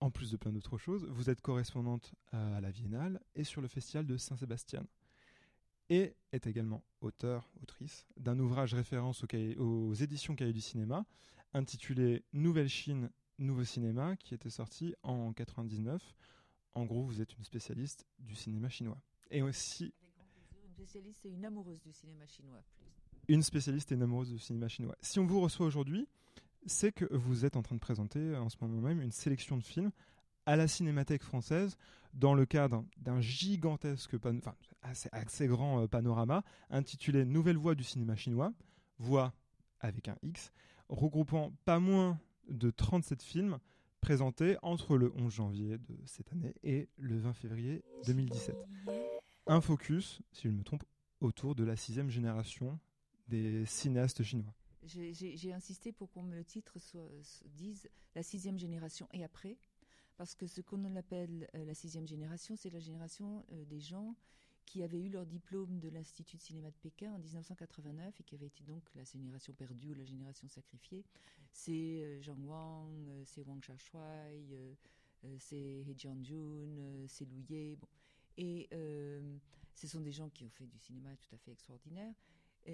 En 0.00 0.10
plus 0.10 0.30
de 0.30 0.36
plein 0.36 0.52
d'autres 0.52 0.78
choses, 0.78 1.06
vous 1.10 1.30
êtes 1.30 1.40
correspondante 1.40 2.12
à 2.32 2.60
la 2.60 2.70
Biennale 2.70 3.20
et 3.34 3.44
sur 3.44 3.60
le 3.60 3.68
Festival 3.68 4.06
de 4.06 4.16
Saint-Sébastien. 4.16 4.84
Et 5.90 6.14
est 6.32 6.46
également 6.46 6.82
auteur, 7.00 7.50
autrice 7.62 8.06
d'un 8.16 8.38
ouvrage 8.38 8.74
référence 8.74 9.22
aux, 9.22 9.62
aux 9.62 9.94
éditions 9.94 10.34
Cahiers 10.34 10.52
du 10.52 10.60
cinéma 10.60 11.04
intitulé 11.54 12.24
Nouvelle 12.32 12.68
Chine 12.68 13.10
Nouveau 13.38 13.64
Cinéma 13.64 14.16
qui 14.16 14.34
était 14.34 14.50
sorti 14.50 14.94
en 15.02 15.32
99. 15.32 16.02
En 16.74 16.84
gros, 16.84 17.04
vous 17.04 17.20
êtes 17.20 17.36
une 17.36 17.44
spécialiste 17.44 18.06
du 18.18 18.34
cinéma 18.34 18.68
chinois. 18.68 19.00
Et 19.30 19.42
aussi. 19.42 19.94
Une 20.64 20.70
spécialiste 20.72 21.24
et 21.24 21.30
une 21.30 21.44
amoureuse 21.44 21.80
du 21.80 21.92
cinéma 21.92 22.26
chinois. 22.26 22.62
Une 23.28 23.42
spécialiste 23.42 23.92
et 23.92 23.94
une 23.94 24.02
amoureuse 24.02 24.30
du 24.30 24.38
cinéma 24.38 24.68
chinois. 24.68 24.96
Si 25.00 25.18
on 25.18 25.26
vous 25.26 25.40
reçoit 25.40 25.66
aujourd'hui, 25.66 26.08
c'est 26.66 26.92
que 26.92 27.06
vous 27.14 27.44
êtes 27.44 27.56
en 27.56 27.62
train 27.62 27.74
de 27.74 27.80
présenter 27.80 28.36
en 28.36 28.48
ce 28.48 28.56
moment 28.60 28.80
même 28.80 29.00
une 29.00 29.12
sélection 29.12 29.56
de 29.56 29.62
films 29.62 29.92
à 30.46 30.56
la 30.56 30.68
Cinémathèque 30.68 31.22
française 31.22 31.76
dans 32.14 32.34
le 32.34 32.46
cadre 32.46 32.84
d'un 32.98 33.20
gigantesque, 33.20 34.14
enfin 34.14 34.54
assez, 34.82 35.46
grand 35.46 35.82
euh, 35.82 35.88
panorama 35.88 36.44
intitulé 36.70 37.24
Nouvelle 37.24 37.56
voie 37.56 37.74
du 37.74 37.84
cinéma 37.84 38.14
chinois, 38.16 38.52
voix 38.98 39.32
avec 39.80 40.08
un 40.08 40.16
X, 40.22 40.52
regroupant 40.88 41.52
pas 41.64 41.78
moins 41.78 42.18
de 42.48 42.70
37 42.70 43.22
films 43.22 43.58
présentés 44.00 44.56
entre 44.62 44.96
le 44.96 45.12
11 45.16 45.32
janvier 45.32 45.78
de 45.78 45.96
cette 46.04 46.30
année 46.32 46.54
et 46.62 46.88
le 46.98 47.18
20 47.18 47.32
février 47.32 47.82
2017. 48.06 48.54
Un 49.46 49.60
focus, 49.60 50.20
si 50.32 50.42
je 50.48 50.52
me 50.52 50.62
trompe, 50.62 50.84
autour 51.20 51.54
de 51.54 51.64
la 51.64 51.76
sixième 51.76 52.10
génération 52.10 52.78
des 53.28 53.64
cinéastes 53.66 54.22
chinois. 54.22 54.54
J'ai 54.84 55.52
insisté 55.52 55.92
pour 55.92 56.10
qu'on 56.10 56.22
me 56.22 56.34
le 56.34 56.44
titre 56.44 56.78
soit, 56.78 57.08
dise 57.46 57.88
la 58.14 58.22
sixième 58.22 58.58
génération 58.58 59.08
et 59.12 59.24
après, 59.24 59.56
parce 60.16 60.34
que 60.34 60.46
ce 60.46 60.60
qu'on 60.60 60.96
appelle 60.96 61.48
euh, 61.54 61.64
la 61.64 61.74
sixième 61.74 62.06
génération, 62.06 62.56
c'est 62.56 62.70
la 62.70 62.80
génération 62.80 63.44
euh, 63.52 63.64
des 63.64 63.80
gens 63.80 64.14
qui 64.64 64.82
avaient 64.82 65.00
eu 65.00 65.10
leur 65.10 65.26
diplôme 65.26 65.78
de 65.80 65.88
l'Institut 65.88 66.36
de 66.36 66.42
cinéma 66.42 66.70
de 66.70 66.76
Pékin 66.76 67.12
en 67.12 67.18
1989 67.18 68.18
et 68.18 68.22
qui 68.22 68.34
avaient 68.34 68.46
été 68.46 68.64
donc 68.64 68.82
la 68.94 69.04
génération 69.04 69.52
perdue 69.52 69.90
ou 69.90 69.94
la 69.94 70.04
génération 70.04 70.48
sacrifiée. 70.48 71.04
C'est 71.52 72.02
euh, 72.02 72.22
Zhang 72.22 72.44
Wang, 72.46 73.10
c'est 73.26 73.42
Wang 73.42 73.60
Xiaoshui, 73.60 74.54
euh, 74.54 74.74
c'est 75.38 75.56
He 75.56 75.94
Jianjun, 75.96 77.06
c'est 77.08 77.26
Ye. 77.26 77.76
Bon. 77.76 77.88
Et 78.36 78.68
ce 79.74 79.86
sont 79.86 80.00
des 80.00 80.12
gens 80.12 80.28
qui 80.28 80.44
ont 80.44 80.50
fait 80.50 80.66
du 80.66 80.78
cinéma 80.78 81.14
tout 81.16 81.34
à 81.34 81.38
fait 81.38 81.52
extraordinaire. 81.52 82.12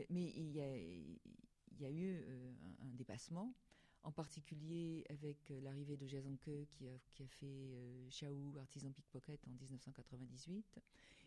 mais 0.09 0.33
il 0.37 0.51
y 0.53 0.61
a, 0.61 0.77
il 0.77 1.81
y 1.81 1.85
a 1.85 1.91
eu 1.91 2.17
un, 2.17 2.87
un, 2.87 2.95
dépassement, 2.95 3.55
en 4.03 4.13
particulier 4.13 5.05
avec 5.09 5.53
l'arrivée 5.63 5.97
de 5.97 6.07
Jia 6.07 6.23
Zhangke 6.23 6.67
qui 6.71 6.89
a, 6.89 7.27
fait 7.29 7.77
Xiao, 8.09 8.57
artisan 8.59 8.91
pickpocket 8.91 9.41
en 9.47 9.51
1998 9.51 10.81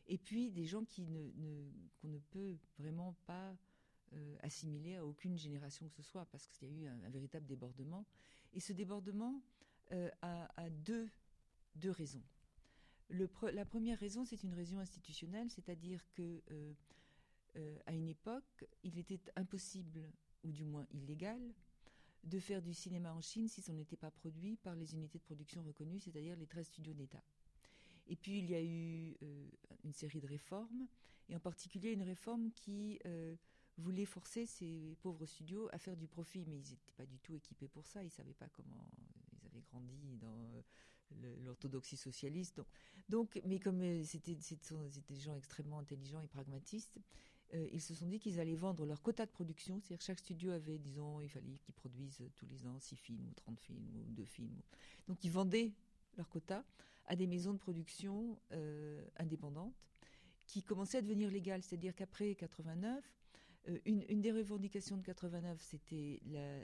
et 0.07 0.17
puis 0.17 0.51
des 0.51 0.65
gens 0.65 0.83
qu'on 0.85 2.07
ne 2.07 2.19
peut 2.29 2.57
vraiment 2.77 3.15
pas 3.25 3.55
euh, 4.13 4.35
assimiler 4.41 4.95
à 4.95 5.05
aucune 5.05 5.37
génération 5.37 5.87
que 5.87 5.95
ce 5.95 6.03
soit, 6.03 6.25
parce 6.25 6.47
qu'il 6.47 6.67
y 6.67 6.71
a 6.71 6.75
eu 6.75 6.87
un, 6.87 7.09
véritable 7.09 7.45
débordement. 7.45 8.05
Et 8.53 8.59
ce 8.59 8.73
débordement 8.73 9.41
euh, 9.91 10.09
a, 10.21 10.69
deux, 10.69 11.09
deux 11.75 11.91
raisons. 11.91 12.23
La 13.09 13.65
première 13.65 13.99
raison, 13.99 14.25
c'est 14.25 14.43
une 14.43 14.53
raison 14.53 14.79
institutionnelle, 14.79 15.49
c'est-à-dire 15.49 16.01
que 16.13 16.41
euh, 16.51 17.79
à 17.85 17.93
une 17.93 18.07
époque, 18.07 18.65
il 18.83 18.97
était 18.97 19.19
impossible, 19.35 20.11
ou 20.43 20.51
du 20.51 20.63
moins 20.63 20.85
illégal, 20.91 21.41
de 22.23 22.39
faire 22.39 22.61
du 22.61 22.73
cinéma 22.73 23.13
en 23.13 23.21
Chine 23.21 23.47
si 23.47 23.61
ça 23.61 23.73
n'était 23.73 23.97
pas 23.97 24.11
produit 24.11 24.55
par 24.57 24.75
les 24.75 24.93
unités 24.93 25.17
de 25.17 25.23
production 25.23 25.63
reconnues, 25.63 25.99
c'est-à-dire 25.99 26.35
les 26.35 26.47
13 26.47 26.67
studios 26.67 26.93
d'État. 26.93 27.23
Et 28.07 28.15
puis 28.15 28.39
il 28.39 28.49
y 28.49 28.55
a 28.55 28.61
eu 28.61 29.15
euh, 29.23 29.47
une 29.83 29.93
série 29.93 30.19
de 30.19 30.27
réformes, 30.27 30.87
et 31.29 31.35
en 31.35 31.39
particulier 31.39 31.91
une 31.91 32.03
réforme 32.03 32.51
qui 32.51 32.99
euh, 33.05 33.35
voulait 33.77 34.05
forcer 34.05 34.45
ces 34.45 34.97
pauvres 35.01 35.25
studios 35.25 35.69
à 35.71 35.77
faire 35.77 35.95
du 35.95 36.07
profit, 36.07 36.45
mais 36.47 36.57
ils 36.57 36.71
n'étaient 36.71 36.93
pas 36.95 37.05
du 37.05 37.19
tout 37.19 37.33
équipés 37.33 37.67
pour 37.67 37.87
ça, 37.87 38.01
ils 38.01 38.07
ne 38.07 38.11
savaient 38.11 38.33
pas 38.33 38.49
comment, 38.49 38.87
ils 39.31 39.45
avaient 39.47 39.61
grandi 39.61 40.17
dans 40.17 40.53
euh, 40.55 41.35
l'orthodoxie 41.43 41.97
socialiste. 41.97 42.61
Donc, 43.09 43.41
mais 43.45 43.59
comme 43.59 44.03
c'était 44.03 44.35
des 44.35 45.19
gens 45.19 45.35
extrêmement 45.35 45.79
intelligents 45.79 46.21
et 46.21 46.27
pragmatistes, 46.27 46.99
ils 47.71 47.81
se 47.81 47.93
sont 47.93 48.07
dit 48.07 48.19
qu'ils 48.19 48.39
allaient 48.39 48.55
vendre 48.55 48.85
leur 48.85 49.01
quota 49.01 49.25
de 49.25 49.31
production, 49.31 49.79
c'est-à-dire 49.79 49.99
que 49.99 50.03
chaque 50.03 50.19
studio 50.19 50.51
avait, 50.51 50.77
disons, 50.77 51.21
il 51.21 51.29
fallait 51.29 51.57
qu'ils 51.61 51.73
produisent 51.73 52.23
tous 52.35 52.45
les 52.47 52.65
ans 52.65 52.79
6 52.79 52.95
films 52.95 53.27
ou 53.29 53.33
30 53.33 53.59
films 53.59 53.87
ou 53.95 54.11
2 54.11 54.25
films. 54.25 54.61
Donc 55.07 55.23
ils 55.23 55.31
vendaient 55.31 55.71
leur 56.17 56.29
quota 56.29 56.63
à 57.05 57.15
des 57.15 57.27
maisons 57.27 57.53
de 57.53 57.59
production 57.59 58.39
euh, 58.51 59.05
indépendantes 59.17 59.75
qui 60.45 60.63
commençaient 60.63 60.99
à 60.99 61.01
devenir 61.01 61.29
légales. 61.29 61.63
C'est-à-dire 61.63 61.95
qu'après 61.95 62.35
89, 62.35 63.03
euh, 63.69 63.79
une, 63.85 64.03
une, 64.09 64.21
des 64.21 64.31
revendications 64.31 64.97
de 64.97 65.03
89, 65.03 65.59
c'était 65.61 66.19
la, 66.25 66.59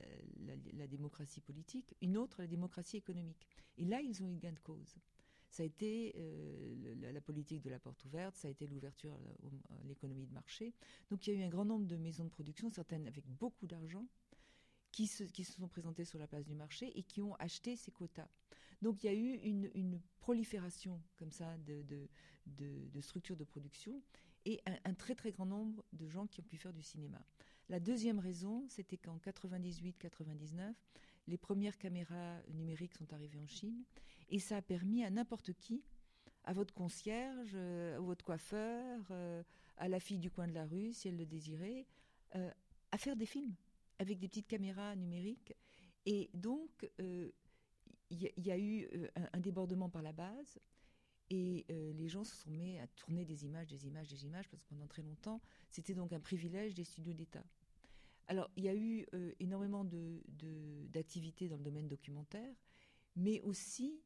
la, 0.73 0.87
démocratie 0.87 1.41
politique, 1.41 1.95
une 2.01 2.17
autre, 2.17 2.41
la 2.41 2.47
démocratie 2.47 2.97
économique. 2.97 3.47
Et 3.77 3.85
là, 3.85 4.01
ils 4.01 4.21
ont 4.23 4.29
eu 4.29 4.37
gain 4.37 4.51
de 4.51 4.59
cause. 4.59 4.95
Ça 5.49 5.63
a 5.63 5.65
été 5.65 6.13
euh, 6.17 7.11
la, 7.11 7.21
politique 7.21 7.61
de 7.61 7.69
la 7.69 7.79
porte 7.79 8.05
ouverte, 8.05 8.35
ça 8.35 8.47
a 8.47 8.51
été 8.51 8.67
l'ouverture 8.67 9.17
à 9.69 9.83
l'économie 9.87 10.27
de 10.27 10.33
marché. 10.33 10.73
Donc 11.09 11.25
il 11.25 11.33
y 11.33 11.37
a 11.37 11.39
eu 11.39 11.43
un 11.43 11.49
grand 11.49 11.65
nombre 11.65 11.87
de 11.87 11.97
maisons 11.97 12.25
de 12.25 12.29
production, 12.29 12.69
certaines 12.69 13.07
avec 13.07 13.25
beaucoup 13.25 13.65
d'argent, 13.65 14.05
qui 14.91 15.07
se, 15.07 15.25
sont 15.43 15.67
présentées 15.67 16.05
sur 16.05 16.19
la 16.19 16.27
place 16.27 16.45
du 16.45 16.55
marché 16.55 16.97
et 16.97 17.03
qui 17.03 17.21
ont 17.21 17.35
acheté 17.35 17.75
ces 17.75 17.91
quotas. 17.91 18.27
Donc 18.81 19.03
il 19.03 19.07
y 19.07 19.09
a 19.09 19.13
eu 19.13 19.35
une, 19.43 20.01
prolifération 20.19 21.01
comme 21.15 21.31
ça 21.31 21.57
de, 21.57 23.01
structures 23.01 23.35
de 23.35 23.43
production 23.43 24.01
et 24.45 24.61
un, 24.85 24.93
très 24.93 25.15
très 25.15 25.31
grand 25.31 25.45
nombre 25.45 25.83
de 25.93 26.07
gens 26.07 26.27
qui 26.27 26.39
ont 26.39 26.43
pu 26.43 26.57
faire 26.57 26.73
du 26.73 26.83
cinéma. 26.83 27.23
La 27.69 27.79
deuxième 27.79 28.19
raison, 28.19 28.65
c'était 28.67 28.97
qu'en 28.97 29.17
98-99, 29.17 30.73
les 31.27 31.37
premières 31.37 31.77
caméras 31.77 32.41
numériques 32.49 32.95
sont 32.95 33.11
arrivées 33.13 33.39
en 33.39 33.47
Chine 33.47 33.83
et 34.29 34.39
ça 34.39 34.57
a 34.57 34.61
permis 34.61 35.03
à 35.03 35.09
n'importe 35.09 35.53
qui, 35.53 35.83
à 36.43 36.53
votre 36.53 36.73
concierge, 36.73 37.55
à 37.55 37.99
votre 37.99 38.23
coiffeur, 38.23 39.11
à 39.77 39.87
la 39.87 39.99
fille 39.99 40.19
du 40.19 40.31
coin 40.31 40.47
de 40.47 40.53
la 40.53 40.65
rue, 40.65 40.93
si 40.93 41.07
elle 41.07 41.17
le 41.17 41.25
désirait, 41.25 41.85
à 42.33 42.97
faire 42.97 43.15
des 43.15 43.25
films 43.25 43.55
avec 43.99 44.17
des 44.19 44.27
petites 44.27 44.47
caméras 44.47 44.95
numériques. 44.95 45.53
Et 46.05 46.29
donc, 46.33 46.89
il 46.97 47.31
y, 48.09 48.51
a 48.51 48.57
eu 48.57 48.87
un, 49.33 49.39
débordement 49.39 49.89
par 49.89 50.01
la 50.01 50.13
base. 50.13 50.59
Et 51.29 51.65
les 51.69 52.07
gens 52.07 52.23
se 52.23 52.35
sont 52.35 52.49
mis 52.49 52.79
à 52.79 52.87
tourner 52.87 53.25
des 53.25 53.45
images, 53.45 53.67
des 53.67 53.85
images, 53.85 54.07
des 54.07 54.25
images, 54.25 54.47
parce 54.49 54.63
que 54.63 54.69
pendant 54.69 54.87
très 54.87 55.03
longtemps, 55.03 55.41
c'était 55.69 55.93
donc 55.93 56.13
un 56.13 56.19
privilège 56.19 56.73
des 56.73 56.83
studios 56.83 57.13
d'État. 57.13 57.43
Alors, 58.27 58.49
il 58.55 58.63
y 58.63 58.69
a 58.69 58.75
eu 58.75 59.05
énormément 59.39 59.83
d'activités 59.83 61.45
de, 61.45 61.51
dans 61.51 61.57
le 61.57 61.63
domaine 61.63 61.87
documentaire, 61.87 62.55
mais 63.15 63.41
aussi 63.41 64.01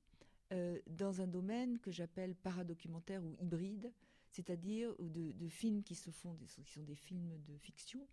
dans 0.88 1.21
un 1.21 1.27
domaine 1.27 1.79
que 1.79 1.91
j'appelle 1.91 2.35
paradocumentaire 2.35 3.23
ou 3.23 3.35
hybride, 3.41 3.91
c'est-à-dire 4.29 4.93
de, 5.00 5.47
films 5.47 5.83
qui 5.83 5.95
se 5.95 6.12
font, 6.12 6.35
qui 6.35 6.47
sont 6.47 6.83
des 6.83 6.95
films 6.95 7.39
de 7.47 7.57
fiction, 7.57 8.05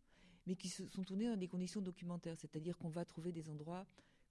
mais 0.46 0.56
qui 0.56 0.68
se 0.68 0.86
sont 0.88 1.04
tournés 1.04 1.28
dans 1.28 1.36
des 1.36 1.48
conditions 1.48 1.80
documentaires, 1.80 2.36
c'est-à-dire 2.38 2.76
qu'on 2.78 2.88
va 2.88 3.04
trouver 3.04 3.32
des 3.32 3.48
endroits 3.48 3.86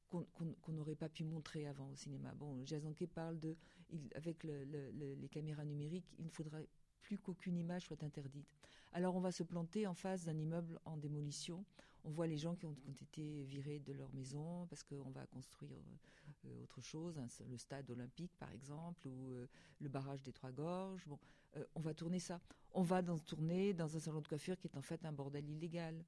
qu'on 0.09 0.71
n'aurait 0.71 0.95
pas 0.95 1.09
pu 1.09 1.23
montrer 1.23 1.67
avant 1.67 1.87
au 1.91 1.95
cinéma. 1.95 2.33
Bon, 2.33 2.65
Jazanke 2.65 3.05
parle 3.05 3.39
de, 3.39 3.55
avec 4.15 4.43
les 4.43 5.29
caméras 5.29 5.65
numériques, 5.65 6.15
il 6.17 6.25
ne 6.25 6.31
faudrait 6.31 6.67
plus 7.09 7.17
qu'aucune 7.17 7.57
image 7.57 7.85
soit 7.85 8.03
interdite. 8.03 8.55
Alors 8.93 9.15
on 9.15 9.19
va 9.19 9.31
se 9.31 9.41
planter 9.41 9.87
en 9.87 9.95
face 9.95 10.25
d'un 10.25 10.37
immeuble 10.37 10.79
en 10.85 10.95
démolition. 10.95 11.65
On 12.03 12.11
voit 12.11 12.27
les 12.27 12.37
gens 12.37 12.55
qui 12.55 12.67
ont, 12.67 12.75
été 13.01 13.43
virés 13.43 13.79
de 13.79 13.93
leur 13.93 14.13
maison 14.13 14.67
parce 14.67 14.83
qu'on 14.83 15.09
va 15.09 15.25
construire 15.25 15.71
euh, 16.45 16.63
autre 16.63 16.81
chose, 16.81 17.19
le 17.49 17.57
stade 17.57 17.89
olympique 17.89 18.31
par 18.37 18.51
exemple, 18.51 19.07
ou 19.07 19.33
euh, 19.33 19.47
le 19.81 19.89
barrage 19.89 20.21
des 20.21 20.31
Trois 20.31 20.51
Gorges. 20.51 21.03
Bon, 21.07 21.17
euh, 21.57 21.65
on 21.75 21.81
va 21.81 21.95
tourner 21.95 22.19
ça. 22.19 22.39
On 22.73 22.83
va 22.83 23.01
dans, 23.01 23.17
tourner 23.17 23.73
dans 23.73 23.95
un 23.95 23.99
salon 23.99 24.21
de 24.21 24.27
coiffure 24.27 24.57
qui 24.59 24.67
est 24.67 24.77
en 24.77 24.83
fait 24.83 25.03
un 25.03 25.11
bordel 25.11 25.49
illégal. 25.49 26.05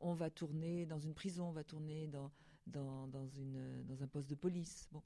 On 0.00 0.14
va 0.14 0.30
tourner 0.30 0.84
dans 0.84 0.98
une 0.98 1.14
prison, 1.14 1.48
on 1.48 1.52
va 1.52 1.62
tourner 1.62 2.08
dans, 2.08 2.32
dans, 2.66 3.06
dans, 3.06 3.28
une, 3.28 3.84
dans 3.84 4.02
un 4.02 4.08
poste 4.08 4.28
de 4.28 4.34
police. 4.34 4.88
Bon. 4.90 5.02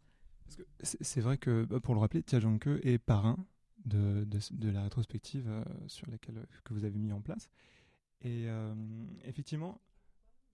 C'est 0.80 1.20
vrai 1.20 1.36
que, 1.36 1.64
bah, 1.64 1.80
pour 1.80 1.94
le 1.94 2.00
rappeler, 2.00 2.22
Tia 2.22 2.38
est 2.82 2.98
parrain 2.98 3.36
de, 3.84 4.26
la 4.70 4.82
rétrospective 4.82 5.48
euh, 5.48 5.62
sur 5.86 6.10
laquelle 6.10 6.46
que 6.64 6.74
vous 6.74 6.84
avez 6.84 6.98
mis 6.98 7.12
en 7.12 7.20
place. 7.20 7.50
Et 8.22 8.48
euh, 8.48 8.74
effectivement, 9.24 9.80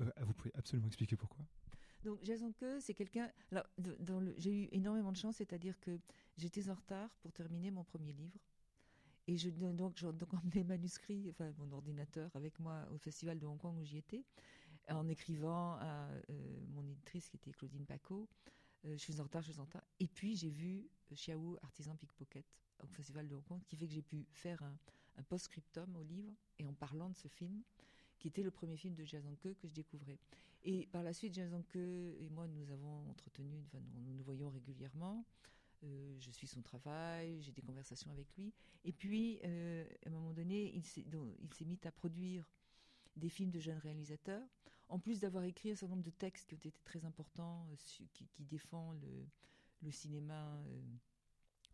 euh, 0.00 0.10
vous 0.22 0.32
pouvez 0.32 0.52
absolument 0.54 0.88
expliquer 0.88 1.16
pourquoi. 1.16 1.44
Donc 2.04 2.18
Jason 2.22 2.52
Que, 2.52 2.80
c'est 2.80 2.94
quelqu'un. 2.94 3.30
J'ai 4.38 4.64
eu 4.64 4.68
énormément 4.72 5.12
de 5.12 5.16
chance, 5.16 5.36
c'est-à-dire 5.36 5.78
que 5.80 5.98
j'étais 6.38 6.68
en 6.70 6.74
retard 6.74 7.10
pour 7.20 7.32
terminer 7.32 7.70
mon 7.70 7.84
premier 7.84 8.12
livre. 8.12 8.38
Et 9.26 9.36
je, 9.36 9.50
donc, 9.50 9.96
j'ai 9.96 10.10
donc 10.12 10.32
emmené 10.34 10.64
manuscrit, 10.64 11.28
enfin 11.30 11.52
mon 11.58 11.70
ordinateur 11.72 12.30
avec 12.34 12.58
moi 12.58 12.88
au 12.92 12.98
festival 12.98 13.38
de 13.38 13.46
Hong 13.46 13.58
Kong 13.58 13.76
où 13.78 13.84
j'y 13.84 13.98
étais 13.98 14.24
en 14.88 15.08
écrivant 15.08 15.74
à 15.74 16.08
euh, 16.30 16.60
mon 16.74 16.86
éditrice 16.88 17.28
qui 17.28 17.36
était 17.36 17.52
Claudine 17.52 17.86
Paco. 17.86 18.28
Euh, 18.86 18.92
je 18.92 18.96
suis 18.96 19.20
en 19.20 19.24
retard, 19.24 19.42
je 19.42 19.52
suis 19.52 19.60
en 19.60 19.64
retard. 19.64 19.84
Et 20.00 20.08
puis 20.08 20.36
j'ai 20.36 20.50
vu 20.50 20.88
Chiaou, 21.14 21.56
artisan 21.62 21.94
pickpocket, 21.96 22.46
au 22.82 22.86
Festival 22.88 23.28
de 23.28 23.34
Hong 23.34 23.44
Kong, 23.44 23.60
qui 23.66 23.76
fait 23.76 23.86
que 23.86 23.92
j'ai 23.92 24.02
pu 24.02 24.26
faire 24.32 24.62
un, 24.62 24.76
post-scriptum 25.28 25.94
au 25.96 26.02
livre 26.02 26.32
et 26.58 26.66
en 26.66 26.72
parlant 26.72 27.10
de 27.10 27.16
ce 27.16 27.28
film, 27.28 27.62
qui 28.18 28.28
était 28.28 28.42
le 28.42 28.50
premier 28.50 28.76
film 28.76 28.94
de 28.94 29.04
Jason 29.04 29.36
que 29.42 29.54
je 29.64 29.72
découvrais. 29.74 30.18
Et 30.62 30.86
par 30.86 31.02
la 31.02 31.12
suite, 31.12 31.34
Jason 31.34 31.62
et 31.74 32.28
moi, 32.30 32.46
nous 32.46 32.70
avons 32.70 33.10
entretenu, 33.10 33.62
nous 33.74 34.14
nous 34.14 34.24
voyons 34.24 34.48
régulièrement. 34.48 35.26
Euh, 35.82 36.16
je 36.20 36.30
suis 36.30 36.46
son 36.46 36.62
travail, 36.62 37.40
j'ai 37.42 37.52
des 37.52 37.62
conversations 37.62 38.10
avec 38.10 38.34
lui. 38.36 38.52
Et 38.84 38.92
puis, 38.92 39.40
à 39.42 40.08
un 40.08 40.10
moment 40.10 40.32
donné, 40.32 40.72
il 40.74 40.84
s'est 40.84 41.04
mis 41.64 41.78
à 41.84 41.92
produire 41.92 42.50
des 43.16 43.28
films 43.28 43.50
de 43.50 43.60
jeunes 43.60 43.78
réalisateurs, 43.78 44.46
en 44.88 44.98
plus 44.98 45.20
d'avoir 45.20 45.44
écrit 45.44 45.70
un 45.70 45.74
certain 45.74 45.94
nombre 45.94 46.06
de 46.06 46.10
textes 46.10 46.48
qui 46.48 46.54
ont 46.54 46.58
été 46.58 46.72
très 46.84 47.04
importants, 47.04 47.66
euh, 47.70 47.76
qui, 48.12 48.28
qui 48.28 48.44
défendent 48.44 49.06
le, 49.82 49.90
cinéma 49.90 50.56
euh, 50.66 50.82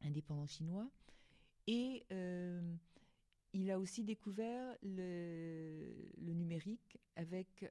indépendant 0.03 0.47
chinois. 0.47 0.89
Et 1.67 2.05
euh, 2.13 2.61
il 3.53 3.71
a 3.71 3.79
aussi 3.79 4.05
découvert 4.05 4.77
le, 4.83 5.91
numérique 6.19 6.99
avec 7.17 7.65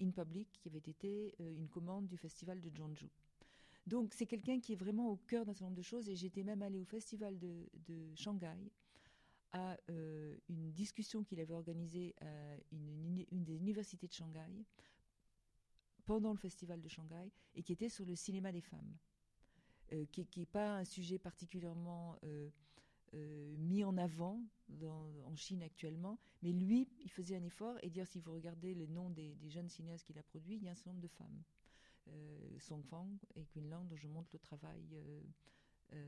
In 0.00 0.10
Public, 0.10 0.48
qui 0.60 0.68
avait 0.68 0.78
été 0.78 1.34
une 1.38 1.68
commande 1.68 2.06
du 2.06 2.16
festival 2.16 2.60
de 2.60 2.70
Jeonju. 2.74 3.10
Donc 3.86 4.14
c'est 4.14 4.26
quelqu'un 4.26 4.60
qui 4.60 4.74
est 4.74 4.76
vraiment 4.76 5.10
au 5.10 5.16
cœur 5.16 5.44
d'un 5.44 5.52
certain 5.52 5.66
nombre 5.66 5.76
de 5.76 5.82
choses. 5.82 6.08
Et 6.08 6.16
j'étais 6.16 6.42
même 6.42 6.62
allée 6.62 6.78
au 6.78 6.84
festival 6.84 7.38
de, 7.38 7.68
Shanghai 8.14 8.70
à 9.52 9.76
euh, 9.90 10.36
une 10.48 10.70
discussion 10.70 11.24
qu'il 11.24 11.40
avait 11.40 11.54
organisée 11.54 12.14
à 12.20 12.56
une, 12.70 13.24
des 13.44 13.56
universités 13.56 14.06
de 14.06 14.12
Shanghai 14.12 14.64
pendant 16.04 16.30
le 16.30 16.38
festival 16.38 16.80
de 16.80 16.88
Shanghai 16.88 17.32
et 17.56 17.62
qui 17.62 17.72
était 17.72 17.88
sur 17.88 18.04
le 18.04 18.14
cinéma 18.14 18.52
des 18.52 18.60
femmes, 18.60 18.96
euh, 19.92 20.04
qui 20.06 20.26
n'est 20.36 20.46
pas 20.46 20.76
un 20.76 20.84
sujet 20.84 21.18
particulièrement 21.18 22.16
euh, 22.24 22.48
mis 23.58 23.84
en 23.84 23.96
avant 23.96 24.40
en 25.26 25.34
Chine 25.34 25.62
actuellement, 25.64 26.18
mais 26.42 26.52
lui, 26.52 26.88
il 27.00 27.10
faisait 27.10 27.36
un 27.36 27.42
effort 27.42 27.76
et 27.82 27.90
dire 27.90 28.06
si 28.06 28.20
vous 28.20 28.32
regardez 28.32 28.72
le 28.72 28.86
nom 28.86 29.10
des, 29.10 29.36
jeunes 29.48 29.68
cinéastes 29.68 30.06
qu'il 30.06 30.16
a 30.18 30.22
produits, 30.22 30.56
il 30.56 30.62
y 30.62 30.68
a 30.68 30.72
un 30.72 30.74
certain 30.74 30.90
nombre 30.90 31.02
de 31.02 31.08
femmes. 31.08 31.42
Song 32.58 32.82
Fang 32.84 33.08
et 33.36 33.44
Queen 33.46 33.68
Lang, 33.68 33.86
dont 33.88 33.96
je 33.96 34.08
montre 34.08 34.30
le 34.32 34.38
travail 34.38 34.96
euh, 35.92 35.98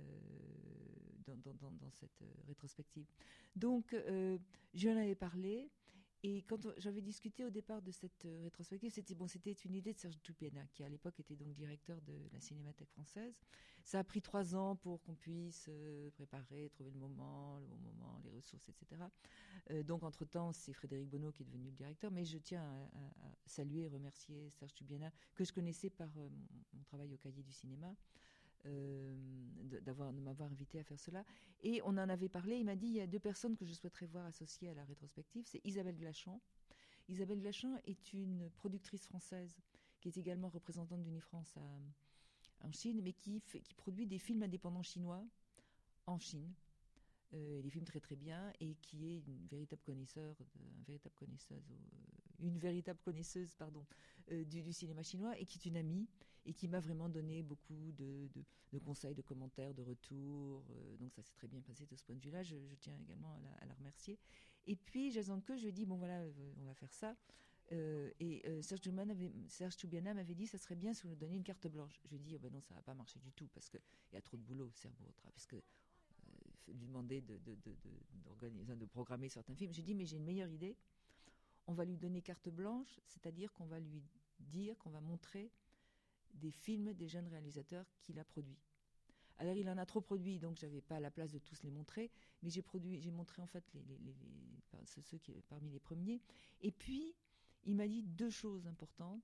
dans, 1.26 1.90
cette 1.92 2.22
euh, 2.22 2.26
rétrospective. 2.46 3.06
Donc, 3.56 3.94
euh, 3.94 4.36
je 4.74 4.88
lui 4.88 4.94
en 4.94 5.00
avais 5.00 5.14
parlé. 5.14 5.70
Et 6.24 6.42
quand 6.42 6.68
j'avais 6.76 7.00
discuté 7.00 7.44
au 7.44 7.50
départ 7.50 7.82
de 7.82 7.90
cette 7.90 8.28
rétrospective, 8.42 8.92
c'était 8.92 9.14
bon, 9.14 9.26
c'était 9.26 9.52
une 9.52 9.74
idée 9.74 9.92
de 9.92 9.98
Serge 9.98 10.20
Toupiana, 10.22 10.64
qui 10.72 10.84
à 10.84 10.88
l'époque 10.88 11.18
était 11.18 11.34
donc 11.34 11.52
directeur 11.54 12.00
de 12.02 12.12
la 12.32 12.40
Cinémathèque 12.40 12.90
française. 12.90 13.40
Ça 13.82 13.98
a 13.98 14.04
pris 14.04 14.22
trois 14.22 14.54
ans 14.54 14.76
pour 14.76 15.02
qu'on 15.02 15.16
puisse 15.16 15.68
préparer, 16.14 16.68
trouver 16.70 16.92
le 16.92 16.98
moment, 17.00 17.58
le 17.58 17.66
bon 17.66 17.76
moment, 17.78 18.20
les 18.22 18.30
ressources, 18.30 18.68
etc. 18.68 19.02
donc 19.84 20.04
entre-temps, 20.04 20.52
c'est 20.52 20.72
Frédéric 20.72 21.08
Bonneau 21.08 21.32
qui 21.32 21.42
est 21.42 21.46
devenu 21.46 21.66
le 21.66 21.76
directeur, 21.76 22.12
mais 22.12 22.24
je 22.24 22.38
tiens 22.38 22.62
à, 22.62 23.34
saluer 23.46 23.82
et 23.82 23.88
remercier 23.88 24.50
Serge 24.50 24.74
Toupiana, 24.74 25.10
que 25.34 25.42
je 25.44 25.52
connaissais 25.52 25.90
par 25.90 26.08
mon, 26.14 26.30
travail 26.84 27.12
au 27.14 27.16
cahier 27.16 27.42
du 27.42 27.52
cinéma. 27.52 27.96
Euh, 28.66 29.16
d'avoir 29.80 30.12
de 30.12 30.20
m'avoir 30.20 30.50
invité 30.50 30.78
à 30.78 30.84
faire 30.84 31.00
cela. 31.00 31.24
Et 31.62 31.80
on 31.82 31.88
en 31.88 32.08
avait 32.08 32.28
parlé. 32.28 32.56
Il 32.56 32.64
m'a 32.64 32.76
dit 32.76 32.86
il 32.86 32.94
y 32.94 33.00
a 33.00 33.06
deux 33.06 33.18
personnes 33.18 33.56
que 33.56 33.64
je 33.64 33.72
souhaiterais 33.72 34.06
voir 34.06 34.26
associées 34.26 34.68
à 34.68 34.74
la 34.74 34.84
rétrospective. 34.84 35.44
C'est 35.46 35.60
Isabelle 35.64 35.96
Glachan. 35.96 36.40
Isabelle 37.08 37.40
Glachan 37.40 37.76
est 37.84 38.12
une 38.12 38.50
productrice 38.50 39.06
française 39.06 39.56
qui 40.00 40.08
est 40.08 40.16
également 40.18 40.48
représentante 40.48 41.02
d'Unifrance 41.02 41.56
en 42.60 42.70
Chine, 42.72 43.00
mais 43.02 43.12
qui, 43.12 43.40
qui 43.40 43.74
produit 43.74 44.06
des 44.06 44.18
films 44.18 44.42
indépendants 44.42 44.82
chinois 44.82 45.24
en 46.06 46.18
Chine. 46.18 46.52
Euh, 47.34 47.62
des 47.62 47.70
films 47.70 47.86
très 47.86 48.00
très 48.00 48.16
bien 48.16 48.52
et 48.60 48.74
qui 48.82 49.06
est 49.06 49.26
une 49.26 49.46
véritable 49.46 49.80
connaisseur, 49.86 50.36
connaisseuse, 51.14 51.64
une 52.40 52.58
véritable 52.58 52.98
connaisseuse 53.02 53.54
pardon, 53.54 53.86
euh, 54.30 54.44
du, 54.44 54.70
cinéma 54.70 55.02
chinois 55.02 55.38
et 55.38 55.46
qui 55.46 55.58
est 55.58 55.64
une 55.70 55.78
amie 55.78 56.06
et 56.44 56.52
qui 56.52 56.68
m'a 56.68 56.80
vraiment 56.80 57.08
donné 57.08 57.42
beaucoup 57.42 57.92
de, 57.92 58.28
conseils, 58.84 59.14
de 59.14 59.22
commentaires, 59.22 59.74
de 59.74 59.82
retours. 59.82 60.64
Euh, 60.70 60.96
donc 60.96 61.12
ça 61.12 61.22
s'est 61.22 61.34
très 61.34 61.48
bien 61.48 61.60
passé 61.60 61.86
de 61.86 61.96
ce 61.96 62.02
point 62.04 62.16
de 62.16 62.20
vue-là. 62.20 62.42
Je, 62.42 62.56
tiens 62.80 62.96
également 63.00 63.32
à 63.60 63.66
la, 63.66 63.74
remercier. 63.74 64.18
Et 64.66 64.76
puis, 64.76 65.10
Jason 65.10 65.40
Que, 65.40 65.56
je 65.56 65.62
lui 65.62 65.68
ai 65.68 65.72
dit, 65.72 65.86
bon 65.86 65.96
voilà, 65.96 66.20
euh, 66.20 66.52
on 66.60 66.64
va 66.64 66.74
faire 66.74 66.92
ça. 66.92 67.16
Euh, 67.70 68.10
et 68.20 68.42
Serge, 68.62 68.80
Serge 69.46 69.76
Toubiana 69.76 70.14
m'avait 70.14 70.34
dit, 70.34 70.46
ça 70.46 70.58
serait 70.58 70.74
bien 70.74 70.92
si 70.92 71.02
vous 71.04 71.10
nous 71.10 71.16
donniez 71.16 71.36
une 71.36 71.44
carte 71.44 71.66
blanche. 71.68 72.00
Je 72.04 72.10
lui 72.10 72.16
ai 72.16 72.18
dit, 72.18 72.34
oh 72.36 72.38
ben 72.38 72.52
non, 72.52 72.60
ça 72.60 72.74
va 72.74 72.82
pas 72.82 72.94
marcher 72.94 73.18
du 73.20 73.32
tout 73.32 73.48
parce 73.54 73.68
qu'il 73.70 73.80
y 74.12 74.16
a 74.16 74.20
trop 74.20 74.36
de 74.36 74.42
boulot, 74.42 74.70
c'est 74.74 74.90
beau 74.90 75.14
parce 75.22 75.46
que 75.46 75.56
lui 76.68 76.86
demander 76.86 77.20
de, 77.20 77.38
de, 77.38 77.54
de, 77.54 78.74
de 78.74 78.86
programmer 78.86 79.28
certains 79.28 79.54
films. 79.54 79.72
J'ai 79.72 79.82
dit, 79.82 79.94
mais 79.94 80.06
j'ai 80.06 80.16
une 80.16 80.24
meilleure 80.24 80.50
idée. 80.50 80.76
On 81.66 81.74
va 81.74 81.84
lui 81.84 81.96
donner 81.96 82.22
carte 82.22 82.48
blanche, 82.48 83.00
c'est-à-dire 83.06 83.52
qu'on 83.52 83.66
va 83.66 83.78
lui 83.78 84.02
dire, 84.40 84.76
qu'on 84.78 84.90
va 84.90 85.00
montrer 85.00 85.50
des 86.34 86.50
films 86.50 86.92
des 86.94 87.08
jeunes 87.08 87.28
réalisateurs 87.28 87.86
qu'il 88.00 88.18
a 88.18 88.24
produits. 88.24 88.58
Alors 89.38 89.56
il 89.56 89.68
en 89.68 89.78
a 89.78 89.86
trop 89.86 90.00
produit, 90.00 90.38
donc 90.38 90.56
j'avais 90.56 90.80
pas 90.80 91.00
la 91.00 91.10
place 91.10 91.32
de 91.32 91.38
tous 91.38 91.62
les 91.62 91.70
montrer, 91.70 92.10
mais 92.42 92.50
j'ai 92.50 92.62
produit, 92.62 93.00
j'ai 93.00 93.10
montré 93.10 93.42
en 93.42 93.46
fait 93.46 93.64
ceux 94.84 95.18
qui 95.18 95.32
parmi 95.48 95.70
les 95.70 95.80
premiers. 95.80 96.20
Et 96.60 96.70
puis 96.70 97.14
il 97.64 97.76
m'a 97.76 97.88
dit 97.88 98.02
deux 98.02 98.30
choses 98.30 98.66
importantes. 98.66 99.22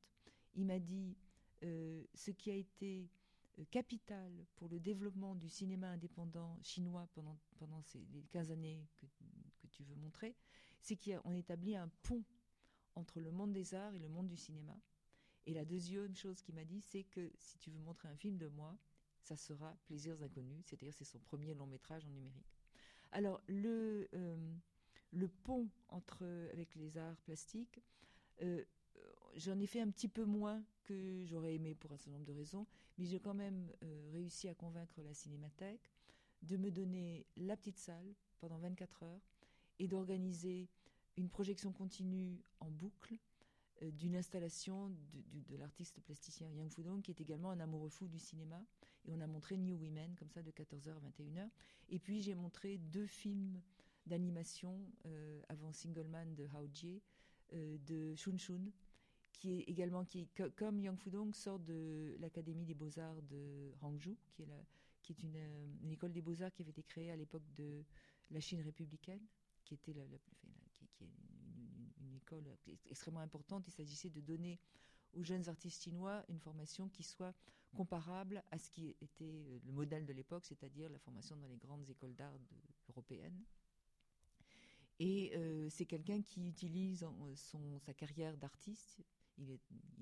Il 0.55 0.67
m'a 0.67 0.79
dit 0.79 1.17
euh, 1.65 2.05
ce 2.15 2.31
qui 2.31 2.51
a 2.51 2.55
été 2.55 3.11
euh, 3.59 3.65
capital 3.71 4.33
pour 4.57 4.69
le 4.69 4.81
développement 4.81 5.35
du 5.35 5.49
cinéma 5.49 5.89
indépendant 5.89 6.59
chinois 6.63 7.09
pendant, 7.15 7.39
pendant 7.57 7.83
ces 7.83 8.01
les 8.13 8.23
15 8.31 8.51
années 8.51 8.87
que, 8.97 9.07
que 9.61 9.67
tu 9.69 9.83
veux 9.85 9.97
montrer, 9.97 10.35
c'est 10.81 10.97
qu'on 10.97 11.35
établit 11.35 11.77
un 11.77 11.89
pont 12.03 12.25
entre 12.95 13.21
le 13.21 13.31
monde 13.31 13.53
des 13.53 13.75
arts 13.75 13.95
et 13.95 13.99
le 13.99 14.09
monde 14.09 14.29
du 14.29 14.37
cinéma. 14.37 14.77
Et 15.49 15.55
la 15.55 15.65
deuxième 15.65 16.15
chose 16.15 16.43
qu'il 16.43 16.55
m'a 16.55 16.65
dit, 16.65 16.83
c'est 16.83 17.05
que 17.05 17.33
si 17.39 17.57
tu 17.57 17.71
veux 17.71 17.79
montrer 17.79 18.07
un 18.07 18.17
film 18.17 18.37
de 18.37 18.49
moi, 18.49 18.77
ça 19.23 19.35
sera 19.35 19.75
Plaisirs 19.87 20.23
inconnus, 20.23 20.63
c'est-à-dire 20.67 20.93
c'est 20.93 21.07
son 21.07 21.19
premier 21.21 21.55
long 21.55 21.67
métrage 21.67 22.05
en 22.05 22.11
numérique. 22.11 22.61
Alors 23.13 23.41
le, 23.49 24.11
euh, 24.13 24.37
le 25.11 25.29
pont 25.29 25.71
entre, 25.89 26.27
avec 26.53 26.75
les 26.75 26.99
arts 26.99 27.17
plastiques, 27.23 27.81
euh, 28.43 28.63
j'en 29.37 29.59
ai 29.59 29.67
fait 29.67 29.81
un 29.81 29.89
petit 29.91 30.09
peu 30.09 30.27
moins 30.27 30.63
que 30.85 31.25
j'aurais 31.25 31.55
aimé 31.55 31.75
pour 31.75 31.93
un 31.93 31.97
certain 31.97 32.11
nombre 32.11 32.27
de 32.27 32.35
raisons, 32.35 32.67
mais 32.99 33.07
j'ai 33.07 33.19
quand 33.19 33.33
même 33.33 33.73
euh, 33.83 34.11
réussi 34.13 34.51
à 34.51 34.55
convaincre 34.55 35.01
la 35.01 35.15
Cinémathèque 35.15 35.91
de 36.43 36.59
me 36.59 36.71
donner 36.71 37.25
la 37.39 37.57
petite 37.57 37.79
salle 37.79 38.15
pendant 38.39 38.59
24 38.59 39.03
heures 39.03 39.23
et 39.79 39.89
d'organiser 39.89 40.69
une 41.17 41.31
projection 41.31 41.73
continue 41.73 42.39
en 42.61 42.71
boucle 42.71 43.17
d'une 43.83 44.17
installation 44.17 44.91
de, 45.49 45.57
l'artiste 45.57 46.01
plasticien 46.01 46.49
Yang 46.51 46.73
Fudong, 46.73 47.03
qui 47.03 47.11
est 47.11 47.21
également 47.21 47.51
un 47.51 47.61
amoureux 47.61 47.89
fou 47.89 48.09
du 48.09 48.19
cinéma. 48.19 48.63
Et 49.05 49.13
on 49.13 49.21
a 49.21 49.27
montré 49.27 49.57
New 49.57 49.77
Women, 49.77 50.15
comme 50.17 50.31
ça, 50.31 50.43
de 50.43 50.51
14h 50.51 50.91
à 50.91 51.01
21h. 51.01 51.49
Et 51.91 51.99
puis 51.99 52.21
j'ai 52.21 52.35
montré 52.35 52.79
deux 52.79 53.07
films 53.07 53.61
d'animation 54.07 54.81
euh, 55.07 55.41
avant 55.49 55.73
Single 55.73 56.07
Man 56.07 56.35
de 56.35 56.47
Hao 56.55 56.67
Jie, 56.73 57.03
euh, 57.53 57.79
de 57.87 58.15
Shun 58.17 58.39
Shun, 58.39 58.71
qui 59.33 59.53
est 59.53 59.61
également, 59.63 60.05
qui, 60.05 60.29
comme 60.57 60.81
Yang 60.81 60.99
Fudong, 60.99 61.33
sort 61.35 61.59
de 61.61 62.17
l'Académie 62.19 62.65
des 62.65 62.75
Beaux-Arts 62.75 63.23
de 63.23 63.73
Hangzhou, 63.83 64.17
qui 64.33 64.43
est, 64.43 64.47
la, 64.47 64.61
qui 65.03 65.13
est 65.13 65.23
une, 65.23 65.93
école 65.93 66.13
des 66.13 66.23
Beaux-Arts 66.23 66.53
qui 66.53 66.63
avait 66.63 66.71
été 66.71 66.83
créée 66.83 67.11
à 67.11 67.17
l'époque 67.17 67.45
de 67.57 67.85
la 68.31 68.41
Chine 68.41 68.61
républicaine 68.61 69.25
qui 69.65 69.75
était 69.75 69.93
la, 69.93 70.03
une, 70.05 70.19
extrêmement 72.91 73.21
importante. 73.21 73.67
Il 73.67 73.73
s'agissait 73.73 74.11
de 74.11 74.21
donner 74.21 74.59
aux 75.15 75.23
jeunes 75.23 75.49
artistes 75.49 75.83
chinois 75.83 76.25
une 76.29 76.39
formation 76.39 76.89
qui 76.89 77.03
soit 77.03 77.35
comparable 77.75 78.43
à 78.51 78.59
ce 78.59 78.71
qui 78.71 78.97
était 79.01 79.45
euh, 79.47 79.59
le 79.65 79.73
modèle 79.73 80.07
de 80.07 80.13
l'époque, 80.13 80.47
c'est-à-dire 80.47 80.89
la 80.89 80.99
formation 80.99 81.37
dans 81.37 81.49
les 81.49 81.57
grandes 81.57 81.89
écoles 81.89 82.15
d'art 82.15 82.33
européennes. 82.89 83.45
Et 85.01 85.33
euh, 85.37 85.69
c'est 85.71 85.87
quelqu'un 85.87 86.23
qui 86.23 86.49
utilise 86.49 87.07
son, 87.37 87.79
sa 87.79 87.95
carrière 87.95 88.37
d'artiste, 88.37 89.01
il 89.37 89.51
est, 89.53 89.61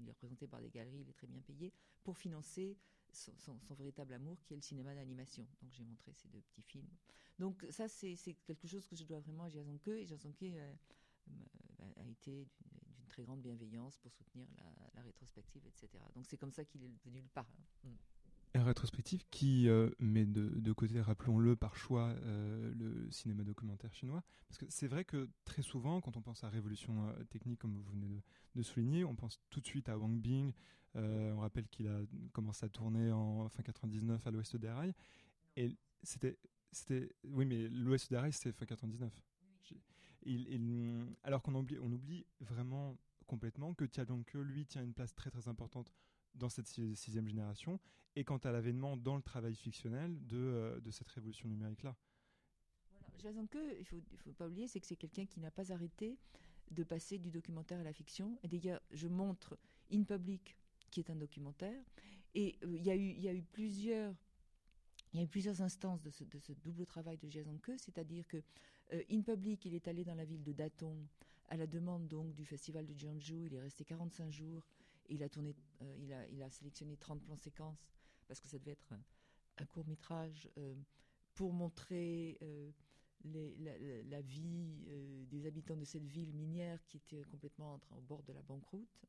représenté 0.08 0.46
par 0.46 0.60
des 0.60 0.70
galeries, 0.70 1.00
il 1.00 1.08
est 1.10 1.12
très 1.12 1.26
bien 1.26 1.40
payé, 1.40 1.72
pour 2.02 2.16
financer 2.16 2.78
son, 3.12 3.58
véritable 3.76 4.14
amour 4.14 4.42
qui 4.42 4.54
est 4.54 4.56
le 4.56 4.62
cinéma 4.62 4.94
d'animation. 4.94 5.46
Donc 5.60 5.72
j'ai 5.72 5.84
montré 5.84 6.12
ces 6.14 6.28
deux 6.28 6.40
petits 6.40 6.62
films. 6.62 6.88
Donc 7.38 7.66
ça 7.70 7.88
c'est 7.88 8.16
quelque 8.46 8.66
chose 8.66 8.86
que 8.86 8.96
je 8.96 9.04
dois 9.04 9.20
vraiment 9.20 9.44
à 9.44 9.50
Jason 9.50 9.76
Ke 9.78 9.88
et 9.88 10.06
Jason 10.06 10.32
Ke 10.32 10.44
euh, 10.44 10.72
a 11.96 12.06
été 12.06 12.46
d'une 12.64 13.06
très 13.08 13.22
grande 13.22 13.40
bienveillance 13.40 13.96
pour 13.98 14.12
soutenir 14.12 14.46
la, 14.94 15.02
rétrospective, 15.02 15.62
etc. 15.66 15.88
Donc 16.14 16.26
c'est 16.26 16.36
comme 16.36 16.52
ça 16.52 16.64
qu'il 16.64 16.82
est 16.82 16.88
devenu 16.88 17.20
le 17.20 17.28
parrain. 17.28 17.48
Mm. 17.84 17.90
Rétrospective 18.54 19.24
qui 19.30 19.68
euh, 19.68 19.90
met 19.98 20.24
de, 20.24 20.72
côté, 20.72 21.00
rappelons-le 21.00 21.56
par 21.56 21.76
choix, 21.76 22.08
euh, 22.22 22.72
le 22.74 23.10
cinéma 23.10 23.44
documentaire 23.44 23.92
chinois. 23.94 24.22
Parce 24.48 24.58
que 24.58 24.66
c'est 24.68 24.86
vrai 24.86 25.04
que 25.04 25.28
très 25.44 25.62
souvent, 25.62 26.00
quand 26.00 26.16
on 26.16 26.22
pense 26.22 26.44
à 26.44 26.48
révolution 26.48 27.08
euh, 27.08 27.24
technique, 27.24 27.58
comme 27.58 27.74
vous 27.74 27.82
venez 27.82 28.22
de, 28.54 28.62
souligner, 28.62 29.04
on 29.04 29.14
pense 29.14 29.40
tout 29.50 29.60
de 29.60 29.66
suite 29.66 29.88
à 29.88 29.98
Wang 29.98 30.18
Bing. 30.18 30.52
on 30.94 31.38
rappelle 31.40 31.68
qu'il 31.68 31.88
a 31.88 32.00
commencé 32.32 32.64
à 32.64 32.68
tourner 32.68 33.12
en 33.12 33.48
fin 33.48 33.62
99 33.62 34.26
à 34.26 34.30
l'ouest 34.30 34.56
des 34.56 34.70
rails. 34.70 34.94
Et 35.56 35.76
c'était, 36.02 36.38
c'était, 36.72 37.12
oui, 37.24 37.44
mais 37.44 37.68
l'ouest 37.68 38.08
des 38.10 38.16
rails, 38.16 38.32
c'est 38.32 38.52
fin 38.52 38.64
99. 38.64 39.12
Il, 40.22 41.06
alors 41.22 41.42
qu'on 41.42 41.54
oublie, 41.54 41.78
on 41.78 41.92
oublie 41.92 42.26
vraiment 42.40 42.96
complètement 43.26 43.74
que 43.74 43.84
Tia 43.84 44.04
Ke, 44.04 44.38
lui, 44.38 44.66
tient 44.66 44.82
une 44.82 44.94
place 44.94 45.14
très 45.14 45.30
très 45.30 45.48
importante 45.48 45.92
dans 46.34 46.48
cette 46.48 46.66
sixième 46.66 47.26
génération 47.28 47.80
et 48.14 48.24
quant 48.24 48.38
à 48.38 48.50
l'avènement 48.50 48.96
dans 48.96 49.16
le 49.16 49.22
travail 49.22 49.54
fictionnel 49.54 50.16
de, 50.26 50.36
euh, 50.36 50.90
cette 50.90 51.08
révolution 51.08 51.48
numérique-là. 51.48 51.94
Voilà. 52.90 53.06
Jason 53.18 53.46
il 53.54 53.78
ne 53.78 53.84
faut, 53.84 54.32
pas 54.32 54.48
oublier, 54.48 54.66
c'est 54.66 54.80
que 54.80 54.86
c'est 54.86 54.96
quelqu'un 54.96 55.26
qui 55.26 55.40
n'a 55.40 55.50
pas 55.50 55.72
arrêté 55.72 56.18
de 56.70 56.82
passer 56.82 57.18
du 57.18 57.30
documentaire 57.30 57.78
à 57.78 57.84
la 57.84 57.92
fiction. 57.92 58.38
Et 58.42 58.48
d'ailleurs, 58.48 58.80
je 58.90 59.06
montre 59.06 59.58
In 59.92 60.02
Public, 60.04 60.56
qui 60.90 61.00
est 61.00 61.10
un 61.10 61.16
documentaire, 61.16 61.82
et 62.34 62.58
euh, 62.64 62.76
il 62.76 62.82
y, 62.82 62.90
a 63.28 63.34
eu, 63.34 63.42
plusieurs 63.42 64.14
instances 65.60 66.02
de 66.02 66.10
ce, 66.10 66.24
double 66.64 66.86
travail 66.86 67.18
de 67.18 67.30
Jason 67.30 67.58
Que, 67.58 67.76
c'est-à-dire 67.78 68.26
que 68.28 68.42
In 68.92 69.22
Public, 69.22 69.64
il 69.64 69.74
est 69.74 69.88
allé 69.88 70.04
dans 70.04 70.14
la 70.14 70.24
ville 70.24 70.42
de 70.42 70.52
Datong 70.52 71.06
à 71.48 71.56
la 71.56 71.66
demande 71.66 72.08
donc 72.08 72.34
du 72.34 72.44
festival 72.44 72.86
de 72.86 72.94
Jeonju, 72.94 73.46
il 73.46 73.54
est 73.54 73.60
resté 73.60 73.84
45 73.84 74.30
jours 74.30 74.64
il 75.08 75.22
a 75.22 75.28
tourné, 75.28 75.54
euh, 75.82 76.26
il, 76.32 76.42
a, 76.42 76.50
sélectionné 76.50 76.96
30 76.96 77.22
plans 77.22 77.36
séquences 77.36 77.88
parce 78.26 78.40
que 78.40 78.48
ça 78.48 78.58
devait 78.58 78.72
être 78.72 78.92
un, 78.92 79.64
court 79.66 79.86
métrage 79.86 80.48
euh, 80.58 80.74
pour 81.34 81.52
montrer 81.52 82.38
euh, 82.42 82.70
la, 83.24 84.20
vie 84.22 84.86
des 85.30 85.46
habitants 85.46 85.76
de 85.76 85.84
cette 85.84 86.06
ville 86.06 86.32
minière 86.32 86.84
qui 86.86 86.98
était 86.98 87.22
complètement 87.24 87.80
au 87.90 88.00
bord 88.00 88.22
de 88.24 88.32
la 88.32 88.42
banqueroute. 88.42 89.02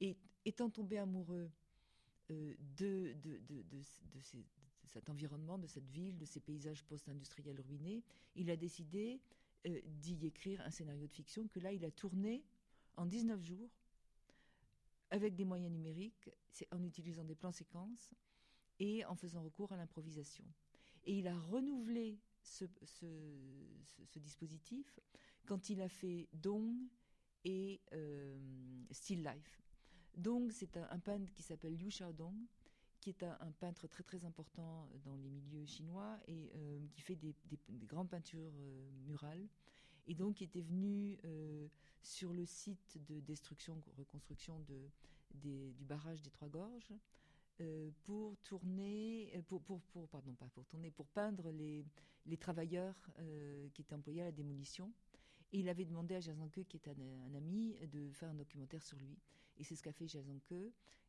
Et 0.00 0.16
étant 0.44 0.70
tombé 0.70 0.98
amoureux 0.98 1.50
de, 2.28 2.56
de, 2.76 3.14
de, 3.22 3.62
de, 3.62 3.82
cet 4.90 5.08
environnement, 5.08 5.58
de 5.58 5.66
cette 5.66 5.88
ville, 5.88 6.18
de 6.18 6.24
ces 6.24 6.40
paysages 6.40 6.84
post-industriels 6.84 7.60
ruinés, 7.60 8.02
il 8.34 8.50
a 8.50 8.56
décidé 8.56 9.20
d'y 9.64 10.26
écrire 10.26 10.60
un 10.62 10.70
scénario 10.70 11.06
de 11.06 11.12
fiction 11.12 11.46
que 11.46 11.60
là, 11.60 11.72
il 11.72 11.84
a 11.84 11.90
tourné 11.90 12.42
en 12.96 13.06
19 13.06 13.42
jours 13.42 13.70
avec 15.10 15.34
des 15.34 15.44
moyens 15.44 15.72
numériques, 15.72 16.30
en 16.72 16.82
utilisant 16.82 17.24
des 17.24 17.34
plans 17.34 17.52
séquences 17.52 18.12
et 18.78 19.04
en 19.04 19.14
faisant 19.14 19.42
recours 19.42 19.72
à 19.72 19.76
l'improvisation. 19.76 20.44
Et 21.04 21.18
il 21.18 21.26
a 21.26 21.38
renouvelé 21.38 22.18
ce, 22.42 22.64
dispositif 24.16 24.98
quand 25.46 25.70
il 25.70 25.80
a 25.80 25.88
fait 25.88 26.28
Dong 26.32 26.74
et 27.44 27.80
euh, 27.92 28.38
Still 28.90 29.22
Life. 29.22 29.62
Dong, 30.16 30.50
c'est 30.52 30.76
un, 30.76 30.98
peintre 30.98 31.32
qui 31.32 31.42
s'appelle 31.42 31.76
Liu 31.76 31.88
Xiaodong, 31.88 32.36
qui 33.00 33.10
est 33.10 33.22
un, 33.22 33.52
peintre 33.58 33.86
très 33.88 34.02
très 34.02 34.24
important 34.24 34.88
dans 35.04 35.16
les 35.16 35.30
milieux 35.30 35.64
chinois 35.64 36.18
et 36.28 36.50
euh, 36.54 36.78
qui 36.92 37.00
fait 37.00 37.16
des, 37.16 37.34
grandes 37.86 38.10
peintures 38.10 38.52
euh, 38.54 38.90
murales 39.06 39.48
et 40.10 40.14
donc 40.14 40.40
il 40.40 40.44
était 40.44 40.60
venu 40.60 41.18
euh, 41.24 41.68
sur 42.02 42.32
le 42.32 42.44
site 42.44 42.98
de 43.08 43.20
destruction, 43.20 43.80
reconstruction 43.96 44.58
de, 44.68 44.90
du 45.34 45.84
barrage 45.84 46.20
des 46.22 46.30
Trois 46.30 46.48
Gorges 46.48 46.92
euh, 47.60 47.90
pour 48.02 48.36
tourner, 48.38 49.30
euh, 49.36 49.42
pour, 49.42 49.62
pour, 49.62 49.80
pour, 49.82 50.08
pardon, 50.08 50.34
pas 50.34 50.48
pour 50.48 50.64
tourner, 50.66 50.90
pour 50.90 51.06
peindre 51.06 51.50
les, 51.50 51.84
les 52.26 52.36
travailleurs 52.36 52.96
qui 53.72 53.82
étaient 53.82 53.94
employés 53.94 54.22
à 54.22 54.26
la 54.26 54.32
démolition. 54.32 54.92
Et 55.52 55.60
il 55.60 55.68
avait 55.68 55.84
demandé 55.84 56.16
à 56.16 56.20
Jason 56.20 56.48
qui 56.48 56.76
est 56.76 56.88
un, 56.88 57.34
ami, 57.34 57.76
de 57.92 58.10
faire 58.10 58.30
un 58.30 58.34
documentaire 58.34 58.82
sur 58.82 58.98
lui. 58.98 59.16
Et 59.58 59.64
c'est 59.64 59.76
ce 59.76 59.82
qu'a 59.82 59.92
fait 59.92 60.08
Jason 60.08 60.40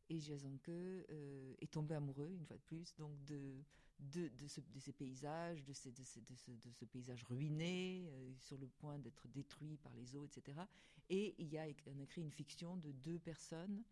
Et 0.08 0.20
Jason 0.20 0.58
est 0.66 1.70
tombé 1.70 1.94
amoureux, 1.94 2.32
une 2.32 2.44
fois 2.44 2.56
de 2.56 2.62
plus, 2.62 2.94
donc 2.96 3.12
de, 3.24 3.62
de, 4.10 4.28
de, 4.28 4.80
ces 4.80 4.92
paysages, 4.92 5.64
de, 5.64 5.72
ces, 5.72 5.90
de, 5.92 6.04
ce, 6.04 6.84
paysage 6.84 7.24
ruiné, 7.24 8.08
euh, 8.08 8.32
sur 8.38 8.58
le 8.58 8.66
point 8.66 8.98
d'être 8.98 9.28
détruit 9.28 9.76
par 9.76 9.94
les 9.94 10.16
eaux, 10.16 10.24
etc. 10.24 10.60
Et 11.08 11.34
il 11.38 11.48
y 11.48 11.58
a, 11.58 11.66
on 11.86 11.98
a 11.98 12.02
écrit 12.02 12.20
une 12.20 12.30
fiction 12.30 12.76
de 12.76 12.92
deux 12.92 13.18
personnes, 13.18 13.82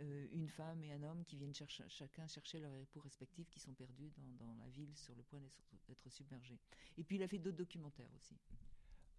euh, 0.00 0.26
une 0.32 0.48
femme 0.48 0.82
et 0.82 0.92
un 0.92 1.02
homme, 1.02 1.24
qui 1.24 1.36
viennent 1.36 1.54
chercher, 1.54 1.84
chacun 1.88 2.26
chercher 2.26 2.60
leurs 2.60 2.74
époux 2.76 3.00
respectifs 3.00 3.50
qui 3.50 3.60
sont 3.60 3.74
perdus 3.74 4.10
dans, 4.38 4.54
la 4.54 4.68
ville 4.68 4.96
sur 4.96 5.14
le 5.14 5.22
point 5.22 5.40
d'être 5.88 6.10
submergés. 6.10 6.58
Et 6.96 7.04
puis 7.04 7.16
il 7.16 7.22
a 7.22 7.28
fait 7.28 7.38
d'autres 7.38 7.58
documentaires 7.58 8.10
aussi. 8.16 8.36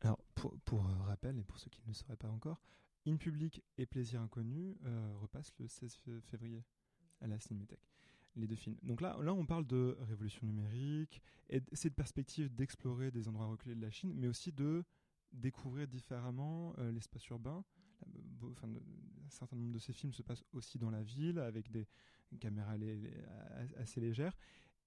Alors, 0.01 0.17
pour, 0.33 0.57
pour, 0.61 0.83
rappel, 0.83 1.37
et 1.37 1.43
pour 1.43 1.59
ceux 1.59 1.69
qui 1.69 1.81
ne 1.81 1.87
le 1.87 1.93
sauraient 1.93 2.15
pas 2.15 2.29
encore, 2.29 2.59
In 3.07 3.17
Public 3.17 3.63
et 3.77 3.85
Plaisir 3.85 4.21
Inconnu 4.21 4.75
euh, 4.85 5.13
repassent 5.19 5.53
le 5.59 5.67
16 5.67 5.97
février 6.21 6.63
à 7.19 7.27
la 7.27 7.39
Cinémathèque 7.39 7.87
les 8.35 8.47
deux 8.47 8.55
films. 8.55 8.77
Donc 8.83 9.01
là, 9.01 9.17
là, 9.21 9.33
on 9.33 9.45
parle 9.45 9.65
de 9.67 9.97
révolution 10.01 10.45
numérique 10.45 11.21
et 11.49 11.61
cette 11.73 11.95
perspective 11.95 12.53
d'explorer 12.53 13.11
des 13.11 13.27
endroits 13.27 13.47
reculés 13.47 13.75
de 13.75 13.81
la 13.81 13.91
Chine, 13.91 14.13
mais 14.15 14.27
aussi 14.27 14.51
de 14.51 14.83
découvrir 15.31 15.87
différemment 15.87 16.73
euh, 16.77 16.91
l'espace 16.91 17.27
urbain. 17.27 17.63
Un 18.03 19.29
certain 19.29 19.55
nombre 19.55 19.73
de 19.73 19.79
ces 19.79 19.93
films 19.93 20.13
se 20.13 20.23
passent 20.23 20.43
aussi 20.53 20.79
dans 20.79 20.89
la 20.89 21.03
ville 21.03 21.39
avec 21.39 21.69
des 21.71 21.87
caméras 22.39 22.75
assez 23.77 24.01
légères. 24.01 24.35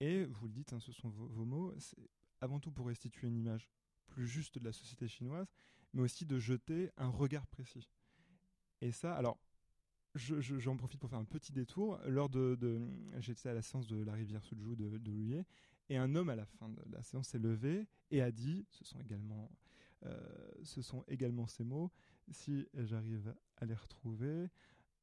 Et 0.01 0.25
vous 0.25 0.47
le 0.47 0.53
dites, 0.53 0.73
hein, 0.73 0.81
ce 0.81 0.93
sont 0.93 1.09
vos, 1.09 1.29
vos 1.29 1.45
mots, 1.45 1.75
avant 2.41 2.59
tout 2.59 2.73
pour 2.73 2.87
restituer 2.87 3.29
une 3.29 3.37
image 3.37 3.69
plus 4.09 4.27
juste 4.27 4.59
de 4.59 4.65
la 4.65 4.73
société 4.73 5.07
chinoise, 5.07 5.53
mais 5.93 6.03
aussi 6.03 6.27
de 6.27 6.39
jeter 6.39 6.91
un 6.97 7.09
regard 7.09 7.47
précis. 7.47 7.89
Et 8.85 8.93
ça, 8.93 9.15
alors, 9.15 9.39
j'en 10.15 10.77
profite 10.77 11.01
pour 11.01 11.09
faire 11.09 11.19
un 11.19 11.25
petit 11.25 11.53
détour. 11.53 11.99
Lors 12.07 12.29
de, 12.29 12.59
j'étais 13.17 13.49
à 13.49 13.55
la 13.55 13.63
séance 13.63 13.87
de 13.87 14.05
la 14.05 14.13
rivière 14.13 14.45
Suju 14.45 14.77
de, 14.77 14.99
de 14.99 15.45
et 15.89 15.97
un 15.97 16.15
homme 16.15 16.29
à 16.29 16.37
la 16.37 16.45
fin 16.45 16.69
de 16.69 16.83
la 16.93 17.03
séance 17.03 17.29
s'est 17.29 17.39
levé 17.39 17.89
et 18.11 18.21
a 18.21 18.31
dit, 18.31 18.67
ce 18.69 18.85
sont 18.85 19.01
également, 19.01 19.51
euh, 20.05 20.19
ce 20.65 20.83
sont 20.83 21.03
également 21.09 21.47
ces 21.47 21.65
mots, 21.65 21.91
si 22.31 22.69
j'arrive 22.75 23.35
à 23.57 23.65
les 23.65 23.75
retrouver. 23.75 24.49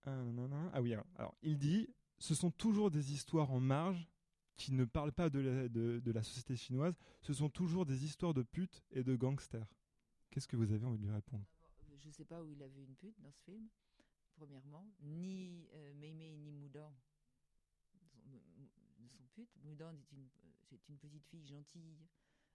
Ah 0.05 0.79
oui, 0.79 0.93
alors, 1.15 1.35
il 1.41 1.57
dit, 1.57 1.89
ce 2.19 2.35
sont 2.35 2.51
toujours 2.51 2.91
des 2.91 3.13
histoires 3.13 3.51
en 3.51 3.59
marge 3.59 4.07
qui 4.57 4.73
ne 4.73 4.85
parlent 4.85 5.11
pas 5.11 5.31
de 5.31 5.39
la, 5.39 5.67
de, 5.69 6.11
la 6.11 6.21
société 6.21 6.55
chinoise, 6.55 6.95
ce 7.23 7.33
sont 7.33 7.49
toujours 7.49 7.87
des 7.87 8.05
histoires 8.05 8.35
de 8.35 8.43
putes 8.43 8.83
et 8.91 9.03
de 9.03 9.15
gangsters. 9.15 9.73
Qu'est-ce 10.29 10.47
que 10.47 10.55
vous 10.55 10.71
avez 10.71 10.85
envie 10.85 10.99
de 10.99 11.05
lui 11.05 11.13
répondre? 11.13 11.45
Ne 12.11 12.15
sais 12.15 12.25
pas 12.25 12.41
où 12.43 12.49
il 12.49 12.61
a 12.61 12.67
vu 12.67 12.83
une 12.83 12.95
pute 12.95 13.19
dans 13.21 13.31
ce 13.31 13.41
film, 13.43 13.67
premièrement. 14.35 14.85
Ni 14.99 15.67
euh, 15.73 15.93
ni 15.93 16.51
Moudan 16.51 16.93
ne 18.25 19.07
sont 19.07 19.25
putes. 19.33 19.55
Moudan 19.63 19.95
est 19.95 20.11
une, 20.11 20.29
c'est 20.69 20.87
une 20.89 20.97
petite 20.97 21.25
fille 21.27 21.45
gentille 21.45 21.97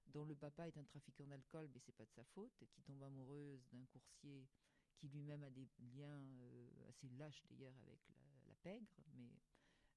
dont 0.08 0.24
le 0.24 0.34
papa 0.34 0.68
est 0.68 0.76
un 0.76 0.84
trafiquant 0.84 1.26
d'alcool, 1.26 1.68
mais 1.72 1.80
c'est 1.80 1.94
pas 1.94 2.04
de 2.04 2.12
sa 2.12 2.24
faute, 2.24 2.64
qui 2.72 2.82
tombe 2.82 3.02
amoureuse 3.02 3.66
d'un 3.72 3.84
coursier 3.86 4.46
qui 4.96 5.08
lui-même 5.08 5.42
a 5.42 5.50
des 5.50 5.68
liens 5.78 6.22
euh, 6.40 6.88
assez 6.88 7.08
lâches 7.18 7.42
d'ailleurs 7.50 7.76
avec 7.86 7.98
la, 8.08 8.54
pègre, 8.62 8.90
mais 9.14 9.30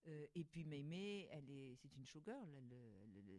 euh, 0.07 0.27
et 0.35 0.43
puis 0.43 0.63
Mémé, 0.63 1.27
elle 1.31 1.49
est, 1.49 1.75
c'est 1.75 1.93
une 1.95 2.05
showgirl, 2.05 2.47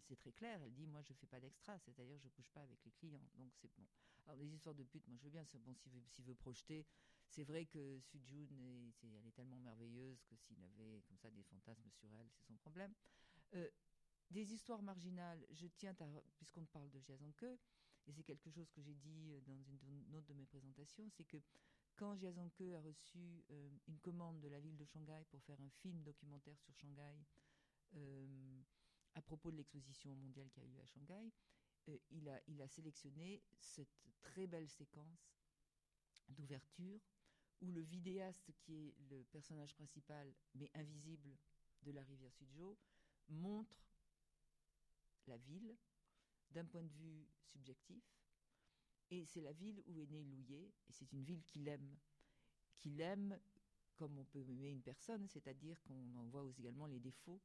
c'est 0.02 0.16
très 0.16 0.32
clair. 0.32 0.60
Elle 0.62 0.72
dit, 0.72 0.86
moi, 0.86 1.02
je 1.02 1.12
fais 1.14 1.26
pas 1.26 1.40
d'extra, 1.40 1.78
c'est-à-dire 1.78 2.18
je 2.18 2.28
couche 2.28 2.50
pas 2.50 2.62
avec 2.62 2.78
les 2.84 2.92
clients. 2.92 3.28
Donc 3.36 3.52
c'est 3.54 3.70
bon. 3.76 3.86
Alors 4.26 4.36
des 4.36 4.52
histoires 4.54 4.74
de 4.74 4.84
pute, 4.84 5.06
moi 5.08 5.16
je 5.16 5.24
veux 5.24 5.30
bien. 5.30 5.44
Bon, 5.64 5.74
s'il 6.08 6.24
veut, 6.24 6.34
projeter, 6.34 6.86
c'est 7.26 7.44
vrai 7.44 7.66
que 7.66 7.98
Sujun, 8.00 8.46
elle 9.02 9.26
est 9.26 9.32
tellement 9.32 9.58
merveilleuse 9.58 10.22
que 10.24 10.36
s'il 10.36 10.62
avait 10.62 11.02
comme 11.02 11.18
ça 11.18 11.30
des 11.30 11.42
fantasmes 11.44 11.90
sur 11.90 12.12
elle, 12.14 12.28
c'est 12.30 12.44
son 12.44 12.56
problème. 12.56 12.94
Euh, 13.54 13.68
des 14.30 14.52
histoires 14.52 14.82
marginales, 14.82 15.44
je 15.50 15.66
tiens 15.66 15.94
à, 15.98 16.06
puisqu'on 16.36 16.64
parle 16.66 16.90
de 16.90 17.00
Jiazanke, 17.00 17.58
et 18.06 18.12
c'est 18.12 18.22
quelque 18.22 18.50
chose 18.50 18.70
que 18.70 18.80
j'ai 18.80 18.94
dit 18.94 19.32
euh, 19.32 19.40
dans 19.40 19.60
une, 19.62 20.14
autre 20.14 20.26
de 20.26 20.34
mes 20.34 20.46
présentations, 20.46 21.08
c'est 21.10 21.24
que 21.24 21.38
quand 22.00 22.16
Jiazanke 22.16 22.62
a 22.74 22.80
reçu 22.80 23.44
euh, 23.50 23.68
une 23.86 23.98
commande 23.98 24.40
de 24.40 24.48
la 24.48 24.58
ville 24.58 24.78
de 24.78 24.86
Shanghai 24.86 25.22
pour 25.28 25.42
faire 25.42 25.60
un 25.60 25.68
film 25.68 26.02
documentaire 26.02 26.58
sur 26.58 26.74
Shanghai 26.74 27.14
euh, 27.94 28.62
à 29.12 29.20
propos 29.20 29.50
de 29.50 29.58
l'exposition 29.58 30.14
mondiale 30.14 30.48
qui 30.48 30.60
a 30.60 30.64
eu 30.64 30.78
à 30.78 30.86
Shanghai, 30.86 31.30
il, 32.10 32.26
a, 32.30 32.40
il 32.46 32.62
a 32.62 32.68
sélectionné 32.68 33.42
cette 33.58 34.08
très 34.22 34.46
belle 34.46 34.70
séquence 34.70 35.36
d'ouverture 36.30 37.00
où 37.60 37.70
le 37.70 37.82
vidéaste 37.82 38.50
qui 38.60 38.72
est 38.76 38.94
le 39.10 39.22
personnage 39.24 39.74
principal 39.74 40.32
mais 40.54 40.70
invisible 40.72 41.36
de 41.82 41.90
la 41.90 42.02
rivière 42.04 42.32
Suzhou 42.32 42.78
montre 43.28 43.84
la 45.26 45.36
ville 45.36 45.76
d'un 46.50 46.64
point 46.64 46.82
de 46.82 46.92
vue 46.92 47.28
subjectif. 47.42 48.19
Et 49.10 49.24
c'est 49.26 49.40
la 49.40 49.52
ville 49.52 49.82
où 49.86 50.00
est 50.00 50.06
né 50.06 50.22
Louillet, 50.22 50.70
et 50.88 50.92
c'est 50.92 51.12
une 51.12 51.22
ville 51.22 51.42
qu'il 51.42 51.66
aime. 51.68 51.96
Qu'il 52.74 53.00
aime 53.00 53.38
comme 53.96 54.16
on 54.18 54.24
peut 54.24 54.48
aimer 54.48 54.70
une 54.70 54.80
personne, 54.80 55.28
c'est-à-dire 55.28 55.82
qu'on 55.82 56.16
en 56.16 56.24
voit 56.24 56.42
aussi 56.42 56.60
également 56.62 56.86
les 56.86 57.00
défauts. 57.00 57.40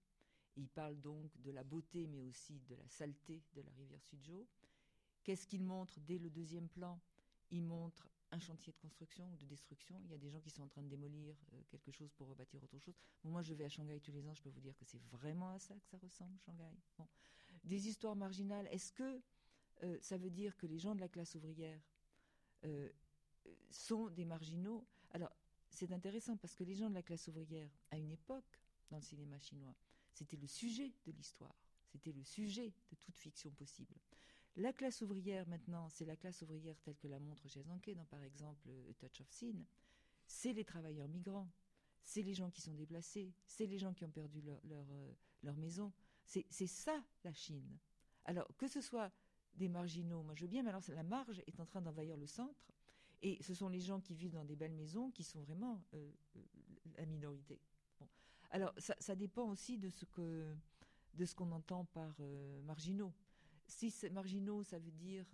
il 0.55 0.69
parle 0.69 1.01
donc 1.01 1.37
de 1.41 1.51
la 1.51 1.65
beauté, 1.65 2.07
mais 2.07 2.21
aussi 2.21 2.61
de 2.61 2.75
la 2.75 2.87
saleté 2.87 3.43
de 3.55 3.61
la 3.61 3.71
rivière 3.71 4.01
Sudjo. 4.01 4.47
Qu'est-ce 5.23 5.47
qu'il 5.47 5.63
montre 5.63 5.99
dès 5.99 6.17
le 6.17 6.29
deuxième 6.29 6.69
plan? 6.69 7.01
Il 7.51 7.61
montre 7.61 8.07
un 8.31 8.39
chantier 8.39 8.71
de 8.71 8.77
construction 8.77 9.29
ou 9.33 9.35
de 9.35 9.45
destruction. 9.45 9.99
Il 10.05 10.11
y 10.11 10.13
a 10.13 10.17
des 10.17 10.29
gens 10.29 10.39
qui 10.39 10.49
sont 10.49 10.63
en 10.63 10.67
train 10.67 10.81
de 10.81 10.87
démolir 10.87 11.35
euh, 11.53 11.61
quelque 11.67 11.91
chose 11.91 12.13
pour 12.13 12.29
rebâtir 12.29 12.63
autre 12.63 12.79
chose. 12.79 12.95
moi, 13.23 13.41
je 13.41 13.53
vais 13.53 13.65
à 13.65 13.69
Shanghai 13.69 13.99
tous 13.99 14.13
les 14.13 14.25
ans, 14.25 14.33
je 14.33 14.41
peux 14.41 14.49
vous 14.49 14.61
dire 14.61 14.77
que 14.77 14.85
c'est 14.85 15.01
vraiment 15.11 15.49
à 15.49 15.59
ça 15.59 15.75
que 15.75 15.87
ça 15.87 15.97
ressemble, 15.97 16.39
Shanghai. 16.39 16.71
Bon 16.97 17.07
des 17.65 17.87
histoires 17.87 18.15
marginales, 18.15 18.67
est-ce 18.71 18.91
que 18.93 19.21
euh, 19.83 19.97
ça 20.01 20.17
veut 20.17 20.29
dire 20.29 20.55
que 20.57 20.65
les 20.65 20.79
gens 20.79 20.95
de 20.95 21.01
la 21.01 21.09
classe 21.09 21.35
ouvrière 21.35 21.81
euh, 22.63 22.89
sont 23.69 24.09
des 24.09 24.25
marginaux 24.25 24.85
Alors, 25.11 25.35
c'est 25.69 25.91
intéressant 25.91 26.37
parce 26.37 26.55
que 26.55 26.63
les 26.63 26.75
gens 26.75 26.89
de 26.89 26.95
la 26.95 27.03
classe 27.03 27.27
ouvrière, 27.27 27.69
à 27.91 27.97
une 27.97 28.11
époque, 28.11 28.59
dans 28.89 28.97
le 28.97 29.03
cinéma 29.03 29.37
chinois, 29.39 29.75
c'était 30.13 30.37
le 30.37 30.47
sujet 30.47 30.93
de 31.05 31.11
l'histoire, 31.11 31.55
c'était 31.85 32.13
le 32.13 32.23
sujet 32.23 32.73
de 32.89 32.95
toute 32.95 33.17
fiction 33.17 33.51
possible. 33.51 33.95
La 34.57 34.71
classe 34.71 35.01
ouvrière, 35.01 35.45
maintenant, 35.47 35.89
c'est 35.89 36.05
la 36.05 36.15
classe 36.15 36.41
ouvrière 36.41 36.79
telle 36.81 36.95
que 36.95 37.09
la 37.09 37.19
montre 37.19 37.49
Zanke 37.49 37.93
dans, 37.93 38.05
par 38.05 38.23
exemple, 38.23 38.69
Touch 38.99 39.19
of 39.19 39.29
Sin. 39.29 39.65
C'est 40.27 40.53
les 40.53 40.63
travailleurs 40.63 41.09
migrants, 41.09 41.51
c'est 42.01 42.21
les 42.21 42.33
gens 42.33 42.49
qui 42.49 42.61
sont 42.61 42.73
déplacés, 42.73 43.33
c'est 43.45 43.65
les 43.65 43.77
gens 43.77 43.93
qui 43.93 44.05
ont 44.05 44.11
perdu 44.11 44.41
leur, 44.41 44.59
leur, 44.63 44.85
euh, 44.91 45.13
leur 45.43 45.57
maison, 45.57 45.91
c'est 46.25 46.67
ça 46.67 47.03
la 47.23 47.33
Chine. 47.33 47.77
Alors 48.23 48.47
que 48.57 48.67
ce 48.67 48.81
soit 48.81 49.11
des 49.55 49.69
marginaux, 49.69 50.23
moi 50.23 50.35
je 50.35 50.41
veux 50.41 50.47
bien, 50.47 50.63
mais 50.63 50.69
alors 50.69 50.81
la 50.89 51.03
marge 51.03 51.41
est 51.47 51.59
en 51.59 51.65
train 51.65 51.81
d'envahir 51.81 52.17
le 52.17 52.27
centre. 52.27 52.65
Et 53.21 53.41
ce 53.41 53.53
sont 53.53 53.69
les 53.69 53.79
gens 53.79 53.99
qui 53.99 54.13
vivent 54.13 54.33
dans 54.33 54.45
des 54.45 54.55
belles 54.55 54.73
maisons 54.73 55.09
qui 55.11 55.23
sont 55.23 55.41
vraiment 55.41 55.81
euh, 55.93 56.11
euh, 56.35 56.39
la 56.97 57.05
minorité. 57.05 57.59
Alors 58.51 58.73
ça, 58.77 59.15
dépend 59.15 59.49
aussi 59.49 59.77
de 59.77 59.89
ce 59.89 60.05
que 60.05 60.45
de 61.15 61.25
ce 61.25 61.33
qu'on 61.33 61.51
entend 61.51 61.85
par 61.85 62.15
euh, 62.19 62.61
marginaux. 62.61 63.13
Si 63.67 63.89
c'est 63.89 64.09
marginaux, 64.09 64.63
ça 64.63 64.77
veut 64.77 64.91
dire 64.91 65.25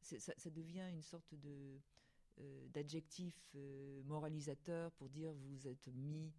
ça, 0.00 0.18
ça, 0.18 0.50
devient 0.50 0.88
une 0.90 1.02
sorte 1.02 1.34
de 1.34 1.78
d'adjectif 2.72 3.54
moralisateur 4.04 4.90
pour 4.92 5.08
dire 5.08 5.32
vous 5.32 5.68
êtes 5.68 5.88
mis 5.88 6.32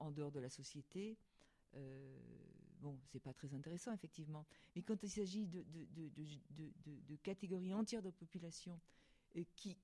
en 0.00 0.10
dehors 0.10 0.32
de 0.32 0.40
la 0.40 0.48
société. 0.48 1.16
Euh, 2.76 2.82
bon, 2.82 2.98
c'est 3.06 3.20
pas 3.20 3.32
très 3.32 3.52
intéressant, 3.54 3.92
effectivement. 3.92 4.46
Mais 4.74 4.82
quand 4.82 5.02
il 5.02 5.10
s'agit 5.10 5.46
de, 5.46 7.16
catégories 7.22 7.74
entières 7.74 8.02
de 8.02 8.10
population 8.10 8.78
euh, 9.36 9.44
qui, 9.54 9.76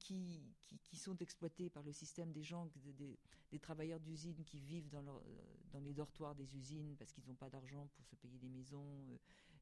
sont 0.94 1.16
exploitées 1.18 1.70
par 1.70 1.82
le 1.82 1.92
système 1.92 2.32
des 2.32 2.42
gens, 2.42 2.68
des, 2.98 3.58
travailleurs 3.58 4.00
d'usines 4.00 4.44
qui 4.44 4.58
vivent 4.60 4.88
dans, 4.88 5.02
dans 5.02 5.80
les 5.80 5.92
dortoirs 5.92 6.34
des 6.34 6.56
usines 6.56 6.96
parce 6.96 7.12
qu'ils 7.12 7.24
n'ont 7.26 7.34
pas 7.34 7.50
d'argent 7.50 7.88
pour 7.94 8.06
se 8.06 8.16
payer 8.16 8.38
des 8.38 8.48
maisons, 8.48 9.18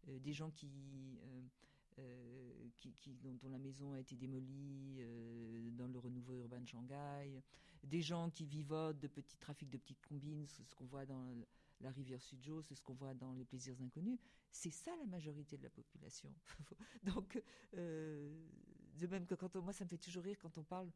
euh, 0.09 0.19
des 0.19 0.33
gens 0.33 0.53
dont, 3.23 3.49
la 3.51 3.59
maison 3.59 3.93
a 3.93 4.01
été 4.01 4.17
démolie 4.17 5.01
dans 5.73 5.89
le 5.89 5.99
renouveau 5.99 6.37
urbain 6.37 6.61
de 6.61 6.69
Shanghai, 6.69 7.43
des 7.85 8.01
gens 8.01 8.31
qui 8.31 8.45
vivotent 8.45 9.01
de 9.01 9.09
petits 9.09 9.37
trafics 9.37 9.71
de 9.71 9.79
petites 9.79 10.01
combines, 10.07 10.47
ce 10.47 10.75
qu'on 10.75 10.87
voit 10.87 11.05
dans 11.05 11.35
la 11.81 11.91
rivière 11.91 12.21
Sudjo, 12.21 12.63
c'est 12.63 12.75
ce 12.75 12.83
qu'on 12.83 12.95
voit 12.95 13.15
dans 13.15 13.33
Les 13.33 13.45
Plaisirs 13.45 13.81
Inconnus. 13.81 14.19
C'est 14.51 14.71
ça 14.71 14.91
la 14.97 15.07
majorité 15.07 15.57
de 15.57 15.63
la 15.63 15.71
population. 15.71 16.33
Donc, 17.05 17.43
euh, 17.75 18.29
de 18.99 19.07
même 19.07 19.27
que 19.27 19.35
quand 19.35 19.55
moi, 19.57 19.73
ça 19.73 19.85
me 19.85 19.89
fait 19.89 19.99
toujours 19.99 20.25
rire 20.25 20.39
quand 20.39 20.59
on 20.59 20.65
parle 20.65 20.91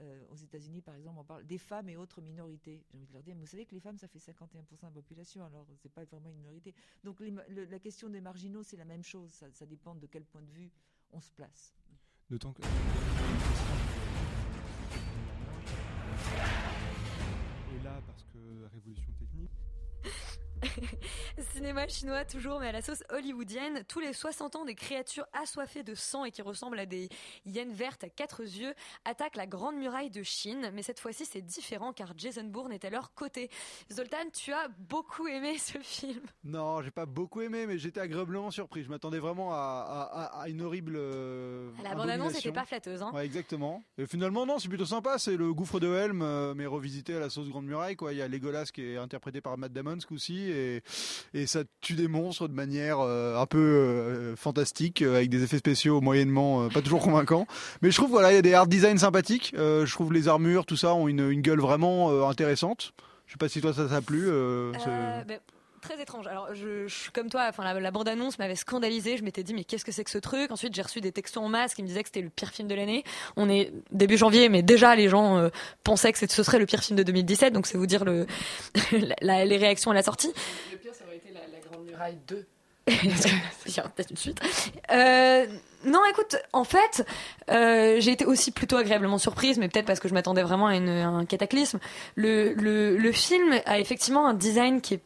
euh, 0.00 0.24
aux 0.30 0.36
États-Unis, 0.36 0.80
par 0.80 0.94
exemple, 0.94 1.18
on 1.18 1.24
parle 1.24 1.44
des 1.44 1.58
femmes 1.58 1.88
et 1.88 1.96
autres 1.96 2.20
minorités. 2.20 2.84
J'ai 2.88 2.96
envie 2.96 3.06
de 3.06 3.12
leur 3.12 3.22
dire, 3.22 3.34
mais 3.34 3.40
vous 3.40 3.50
savez 3.50 3.66
que 3.66 3.74
les 3.74 3.80
femmes, 3.80 3.98
ça 3.98 4.06
fait 4.06 4.18
51% 4.18 4.52
de 4.52 4.82
la 4.82 4.90
population, 4.90 5.44
alors 5.44 5.66
c'est 5.76 5.92
pas 5.92 6.04
vraiment 6.04 6.30
une 6.30 6.36
minorité. 6.36 6.74
Donc, 7.02 7.20
la 7.20 7.78
question 7.80 8.08
des 8.08 8.20
marginaux, 8.20 8.62
c'est 8.62 8.76
la 8.76 8.84
même 8.84 9.02
chose. 9.02 9.30
Ça, 9.32 9.50
ça 9.50 9.66
dépend 9.66 9.96
de 9.96 10.06
quel 10.06 10.24
point 10.24 10.42
de 10.42 10.50
vue 10.50 10.70
on 11.10 11.20
se 11.20 11.32
place. 11.32 11.74
D'autant 12.30 12.52
que. 12.52 12.62
Et 17.72 17.82
là, 17.82 18.00
parce 18.06 18.24
que 18.24 18.66
révolution 18.66 19.12
technique. 19.14 19.50
Cinéma 21.54 21.88
chinois 21.88 22.24
toujours, 22.24 22.60
mais 22.60 22.68
à 22.68 22.72
la 22.72 22.82
sauce 22.82 23.02
hollywoodienne. 23.10 23.84
Tous 23.88 24.00
les 24.00 24.12
60 24.12 24.56
ans, 24.56 24.64
des 24.64 24.74
créatures 24.74 25.26
assoiffées 25.32 25.82
de 25.82 25.94
sang 25.94 26.24
et 26.24 26.30
qui 26.30 26.42
ressemblent 26.42 26.78
à 26.78 26.86
des 26.86 27.08
hyènes 27.46 27.72
vertes 27.72 28.04
à 28.04 28.08
quatre 28.08 28.42
yeux 28.42 28.74
attaquent 29.04 29.36
la 29.36 29.46
grande 29.46 29.76
muraille 29.76 30.10
de 30.10 30.22
Chine. 30.22 30.70
Mais 30.72 30.82
cette 30.82 31.00
fois-ci, 31.00 31.24
c'est 31.24 31.42
différent 31.42 31.92
car 31.92 32.12
Jason 32.16 32.44
Bourne 32.44 32.72
est 32.72 32.84
à 32.84 32.90
leur 32.90 33.14
côté. 33.14 33.50
Zoltan, 33.92 34.30
tu 34.32 34.52
as 34.52 34.68
beaucoup 34.78 35.26
aimé 35.28 35.58
ce 35.58 35.78
film 35.78 36.20
Non, 36.44 36.82
j'ai 36.82 36.90
pas 36.90 37.06
beaucoup 37.06 37.40
aimé, 37.40 37.66
mais 37.66 37.78
j'étais 37.78 38.00
agréablement 38.00 38.50
surpris. 38.50 38.84
Je 38.84 38.88
m'attendais 38.88 39.18
vraiment 39.18 39.52
à, 39.52 40.44
une 40.48 40.62
horrible. 40.62 40.94
Euh, 40.96 41.70
la 41.82 41.94
bande-annonce 41.94 42.34
n'était 42.34 42.52
pas 42.52 42.64
flatteuse. 42.64 43.02
Hein 43.02 43.12
ouais, 43.14 43.24
exactement. 43.24 43.82
Et 43.96 44.06
finalement, 44.06 44.46
non, 44.46 44.58
c'est 44.58 44.68
plutôt 44.68 44.86
sympa. 44.86 45.18
C'est 45.18 45.36
le 45.36 45.52
gouffre 45.52 45.80
de 45.80 45.92
Helm, 45.92 46.22
euh, 46.22 46.54
mais 46.54 46.66
revisité 46.66 47.14
à 47.16 47.20
la 47.20 47.30
sauce 47.30 47.48
grande 47.48 47.66
muraille. 47.66 47.96
Quoi. 47.96 48.12
Il 48.12 48.18
y 48.18 48.22
a 48.22 48.28
Legolas 48.28 48.70
qui 48.72 48.82
est 48.82 48.96
interprété 48.96 49.40
par 49.40 49.56
Matt 49.58 49.72
Damon 49.72 50.00
ce 50.00 50.06
coup-ci 50.06 50.47
et, 50.48 51.46
ça 51.46 51.60
tue 51.80 51.94
des 51.94 52.08
monstres 52.08 52.48
de 52.48 52.54
manière 52.54 53.00
euh, 53.00 53.40
un 53.40 53.46
peu 53.46 53.58
euh, 53.58 54.36
fantastique 54.36 55.02
euh, 55.02 55.16
avec 55.16 55.30
des 55.30 55.42
effets 55.42 55.58
spéciaux 55.58 56.00
moyennement 56.00 56.68
pas 56.68 56.82
toujours 56.82 57.00
convaincants. 57.00 57.46
Mais 57.82 57.90
je 57.90 57.96
trouve 57.96 58.10
voilà 58.10 58.32
il 58.32 58.36
y 58.36 58.38
a 58.38 58.42
des 58.42 58.54
art 58.54 58.66
design 58.66 58.98
sympathiques. 58.98 59.52
je 59.56 59.92
trouve 59.92 60.12
les 60.12 60.28
armures 60.28 60.66
tout 60.66 60.76
ça 60.76 60.94
ont 60.94 61.08
une, 61.08 61.30
une 61.30 61.42
gueule 61.42 61.60
vraiment 61.60 62.28
intéressante. 62.28 62.92
Je 63.26 63.32
sais 63.32 63.38
pas 63.38 63.48
si 63.48 63.60
toi 63.60 63.72
ça 63.72 63.86
t'a 63.86 64.00
plu. 64.00 64.30
Très 65.80 66.00
étrange. 66.00 66.26
Alors, 66.26 66.54
je, 66.54 66.88
suis 66.88 67.10
comme 67.12 67.30
toi, 67.30 67.46
enfin, 67.48 67.72
la, 67.72 67.90
bande-annonce 67.90 68.38
m'avait 68.38 68.56
scandalisé. 68.56 69.16
Je 69.16 69.22
m'étais 69.22 69.42
dit, 69.42 69.54
mais 69.54 69.64
qu'est-ce 69.64 69.84
que 69.84 69.92
c'est 69.92 70.04
que 70.04 70.10
ce 70.10 70.18
truc? 70.18 70.50
Ensuite, 70.50 70.74
j'ai 70.74 70.82
reçu 70.82 71.00
des 71.00 71.12
textos 71.12 71.42
en 71.42 71.48
masse 71.48 71.74
qui 71.74 71.82
me 71.82 71.86
disaient 71.86 72.02
que 72.02 72.08
c'était 72.08 72.22
le 72.22 72.30
pire 72.30 72.50
film 72.50 72.68
de 72.68 72.74
l'année. 72.74 73.04
On 73.36 73.48
est 73.48 73.72
début 73.92 74.16
janvier, 74.16 74.48
mais 74.48 74.62
déjà, 74.62 74.96
les 74.96 75.08
gens 75.08 75.38
euh, 75.38 75.48
pensaient 75.84 76.12
que 76.12 76.18
ce 76.18 76.42
serait 76.42 76.58
le 76.58 76.66
pire 76.66 76.80
film 76.80 76.96
de 76.96 77.02
2017. 77.02 77.52
Donc, 77.52 77.66
c'est 77.66 77.78
vous 77.78 77.86
dire 77.86 78.04
le, 78.04 78.26
les 79.20 79.56
réactions 79.56 79.90
à 79.90 79.94
la 79.94 80.02
sortie. 80.02 80.32
Le 80.72 80.78
pire, 80.78 80.94
ça 80.94 81.04
aurait 81.06 81.16
été 81.16 81.28
la, 81.32 81.40
Grande 81.70 81.86
Muraille 81.86 82.18
2. 82.26 82.46
peut-être 82.88 84.10
une 84.10 84.16
suite. 84.16 84.40
Euh, 84.90 85.46
non, 85.84 86.00
écoute, 86.10 86.36
en 86.52 86.64
fait, 86.64 87.04
euh, 87.50 88.00
j'ai 88.00 88.12
été 88.12 88.24
aussi 88.24 88.50
plutôt 88.50 88.76
agréablement 88.76 89.18
surprise, 89.18 89.58
mais 89.58 89.68
peut-être 89.68 89.86
parce 89.86 90.00
que 90.00 90.08
je 90.08 90.14
m'attendais 90.14 90.42
vraiment 90.42 90.68
à, 90.68 90.76
une, 90.76 90.88
à 90.88 91.08
un 91.08 91.26
cataclysme. 91.26 91.78
Le, 92.16 92.54
le, 92.54 92.96
le 92.96 93.12
film 93.12 93.60
a 93.66 93.78
effectivement 93.78 94.26
un 94.26 94.34
design 94.34 94.80
qui 94.80 94.94
est 94.94 95.02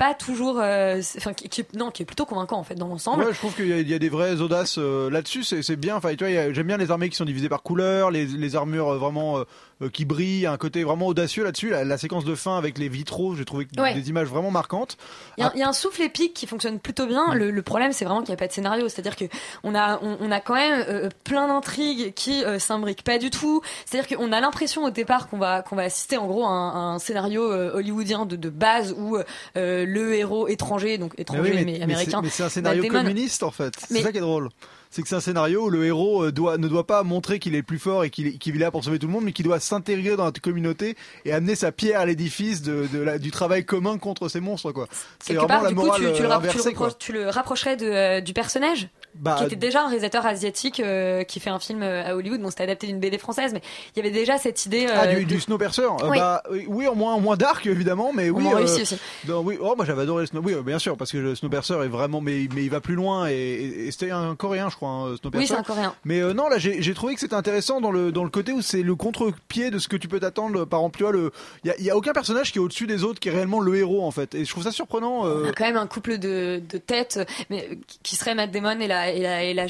pas 0.00 0.14
toujours, 0.14 0.56
enfin 0.56 1.34
qui, 1.34 1.62
non, 1.76 1.90
qui 1.90 2.04
est 2.04 2.06
plutôt 2.06 2.24
convaincant 2.24 2.56
en 2.56 2.64
fait 2.64 2.74
dans 2.74 2.88
l'ensemble. 2.88 3.22
Ouais, 3.22 3.34
je 3.34 3.38
trouve 3.38 3.54
qu'il 3.54 3.86
y, 3.86 3.92
a 3.92 3.98
des 3.98 4.08
vraies 4.08 4.40
audaces 4.40 4.78
là-dessus. 4.78 5.44
C'est 5.44 5.76
bien. 5.76 5.96
Enfin, 5.96 6.14
tu 6.14 6.24
vois, 6.24 6.52
j'aime 6.54 6.66
bien 6.66 6.78
les 6.78 6.90
armées 6.90 7.10
qui 7.10 7.16
sont 7.16 7.26
divisées 7.26 7.50
par 7.50 7.62
couleur, 7.62 8.10
les, 8.10 8.24
les 8.24 8.56
armures 8.56 8.94
vraiment 8.94 9.36
euh, 9.36 9.44
qui 9.88 10.04
brille, 10.04 10.46
un 10.46 10.56
côté 10.56 10.84
vraiment 10.84 11.06
audacieux 11.06 11.44
là-dessus. 11.44 11.70
La, 11.70 11.98
séquence 11.98 12.24
de 12.24 12.34
fin 12.34 12.56
avec 12.56 12.78
les 12.78 12.88
vitraux, 12.88 13.34
j'ai 13.34 13.44
trouvé 13.44 13.66
des 13.94 14.08
images 14.08 14.28
vraiment 14.28 14.50
marquantes. 14.50 14.96
Il 15.38 15.48
y, 15.54 15.62
a 15.62 15.68
un 15.68 15.72
souffle 15.72 16.02
épique 16.02 16.34
qui 16.34 16.46
fonctionne 16.46 16.78
plutôt 16.78 17.06
bien. 17.06 17.34
Le, 17.34 17.62
problème, 17.62 17.92
c'est 17.92 18.04
vraiment 18.04 18.20
qu'il 18.20 18.30
n'y 18.30 18.34
a 18.34 18.38
pas 18.38 18.46
de 18.46 18.52
scénario. 18.52 18.88
C'est-à-dire 18.88 19.16
que 19.16 19.24
on 19.64 19.74
a, 19.74 19.98
on, 20.02 20.30
a 20.30 20.40
quand 20.40 20.54
même 20.54 20.84
euh, 20.88 21.08
plein 21.24 21.48
d'intrigues 21.48 22.12
qui 22.14 22.44
euh, 22.44 22.58
s'imbriquent 22.58 23.04
pas 23.04 23.18
du 23.18 23.30
tout. 23.30 23.62
C'est-à-dire 23.86 24.16
qu'on 24.16 24.32
a 24.32 24.40
l'impression 24.40 24.84
au 24.84 24.90
départ 24.90 25.28
qu'on 25.28 25.38
va, 25.38 25.62
qu'on 25.62 25.76
va 25.76 25.82
assister 25.82 26.16
en 26.16 26.26
gros 26.26 26.44
à 26.44 26.50
un, 26.50 26.98
scénario 26.98 27.42
hollywoodien 27.50 28.26
de, 28.26 28.36
de, 28.36 28.50
base 28.50 28.94
où 28.98 29.16
le 29.54 30.14
héros 30.14 30.48
étranger, 30.48 30.98
donc 30.98 31.14
étranger 31.18 31.64
mais, 31.64 31.82
américain. 31.82 32.20
Mais 32.22 32.28
c'est 32.30 32.42
un 32.42 32.48
scénario 32.48 32.86
communiste 32.88 33.42
en 33.42 33.50
fait. 33.50 33.74
C'est 33.88 34.02
ça 34.02 34.12
qui 34.12 34.18
est 34.18 34.22
drôle 34.22 34.50
c'est 34.90 35.02
que 35.02 35.08
c'est 35.08 35.14
un 35.14 35.20
scénario 35.20 35.66
où 35.66 35.70
le 35.70 35.84
héros 35.84 36.24
euh, 36.24 36.32
doit, 36.32 36.58
ne 36.58 36.66
doit 36.66 36.86
pas 36.86 37.02
montrer 37.04 37.38
qu'il 37.38 37.54
est 37.54 37.62
plus 37.62 37.78
fort 37.78 38.04
et 38.04 38.10
qu'il 38.10 38.26
est, 38.26 38.58
là 38.58 38.70
pour 38.70 38.84
sauver 38.84 38.98
tout 38.98 39.06
le 39.06 39.12
monde, 39.12 39.24
mais 39.24 39.32
qu'il 39.32 39.44
doit 39.44 39.60
s'intégrer 39.60 40.16
dans 40.16 40.24
la 40.24 40.32
communauté 40.32 40.96
et 41.24 41.32
amener 41.32 41.54
sa 41.54 41.70
pierre 41.70 42.00
à 42.00 42.06
l'édifice 42.06 42.62
de, 42.62 42.88
de 42.92 43.18
du 43.18 43.30
travail 43.30 43.64
commun 43.64 43.98
contre 43.98 44.28
ces 44.28 44.40
monstres. 44.40 44.72
Quoi. 44.72 44.88
C'est 45.20 45.34
vraiment 45.34 45.62
la 45.62 45.70
morale 45.70 46.00
tu, 46.00 46.12
tu, 46.12 46.22
le, 46.22 46.98
tu, 46.98 47.12
le 47.12 47.28
rapprocherais 47.28 47.76
de, 47.76 47.86
euh, 47.86 48.20
du 48.20 48.32
personnage? 48.32 48.88
Bah, 49.14 49.36
qui 49.38 49.44
était 49.44 49.56
déjà 49.56 49.82
un 49.82 49.86
réalisateur 49.86 50.26
asiatique 50.26 50.80
euh, 50.80 51.24
qui 51.24 51.40
fait 51.40 51.50
un 51.50 51.58
film 51.58 51.82
à 51.82 52.14
Hollywood. 52.14 52.40
Bon, 52.40 52.50
c'était 52.50 52.64
adapté 52.64 52.86
d'une 52.86 53.00
BD 53.00 53.18
française, 53.18 53.52
mais 53.52 53.62
il 53.94 53.98
y 53.98 54.06
avait 54.06 54.14
déjà 54.14 54.38
cette 54.38 54.64
idée. 54.66 54.86
ah, 54.92 55.06
du, 55.06 55.24
du 55.24 55.40
Snowpiercer. 55.40 55.86
Oui. 56.04 56.18
Bah, 56.18 56.42
oui, 56.68 56.86
au 56.86 56.94
moins, 56.94 57.18
moins 57.18 57.36
dark 57.36 57.66
évidemment, 57.66 58.12
mais 58.12 58.30
oui. 58.30 58.46
réussi 58.52 58.82
aussi. 58.82 58.98
oui, 59.28 59.58
oh, 59.60 59.74
moi 59.76 59.84
j'avais 59.84 60.02
adoré 60.02 60.22
le 60.22 60.26
Snow. 60.26 60.42
Oui, 60.42 60.54
bien 60.64 60.78
sûr, 60.78 60.96
parce 60.96 61.12
que 61.12 61.18
le 61.18 61.34
Snowpiercer 61.34 61.74
est 61.84 61.88
vraiment, 61.88 62.20
mais 62.20 62.48
mais 62.54 62.64
il 62.64 62.70
va 62.70 62.80
plus 62.80 62.94
loin 62.94 63.28
et, 63.28 63.34
et 63.34 63.90
c'était 63.90 64.10
un 64.10 64.34
Coréen, 64.36 64.68
je 64.70 64.76
crois, 64.76 64.88
hein, 64.88 65.14
Oui, 65.34 65.46
c'est 65.46 65.54
un 65.54 65.62
Coréen. 65.62 65.94
Mais 66.04 66.20
euh, 66.20 66.32
non, 66.32 66.48
là, 66.48 66.58
j'ai 66.58 66.94
trouvé 66.94 67.14
que 67.14 67.20
c'était 67.20 67.34
intéressant 67.34 67.80
dans 67.80 67.90
le 67.90 68.12
dans 68.12 68.24
le 68.24 68.30
côté 68.30 68.52
où 68.52 68.62
c'est 68.62 68.82
le 68.82 68.94
contre-pied 68.94 69.70
de 69.70 69.78
ce 69.78 69.88
que 69.88 69.96
tu 69.96 70.08
peux 70.08 70.20
t'attendre. 70.20 70.64
Par 70.64 70.80
le, 71.12 71.32
il 71.64 71.84
y, 71.84 71.90
a 71.90 71.96
aucun 71.96 72.12
personnage 72.12 72.52
qui 72.52 72.58
est 72.58 72.60
au-dessus 72.60 72.86
des 72.86 73.04
autres, 73.04 73.20
qui 73.20 73.28
est 73.28 73.32
réellement 73.32 73.60
le 73.60 73.76
héros 73.76 74.04
en 74.04 74.10
fait. 74.10 74.34
Et 74.34 74.44
je 74.44 74.50
trouve 74.50 74.64
ça 74.64 74.72
surprenant. 74.72 75.26
Euh... 75.26 75.44
On 75.44 75.48
a 75.48 75.52
quand 75.52 75.64
même 75.64 75.76
un 75.76 75.86
couple 75.86 76.18
de, 76.18 76.60
de 76.68 76.78
têtes, 76.78 77.20
mais 77.48 77.78
qui 78.02 78.16
serait 78.16 78.34
Matt 78.34 78.50
Damon 78.50 78.78
et 78.80 78.88
la 78.88 78.99
et 79.08 79.20
la, 79.20 79.42
et 79.44 79.54
la. 79.54 79.66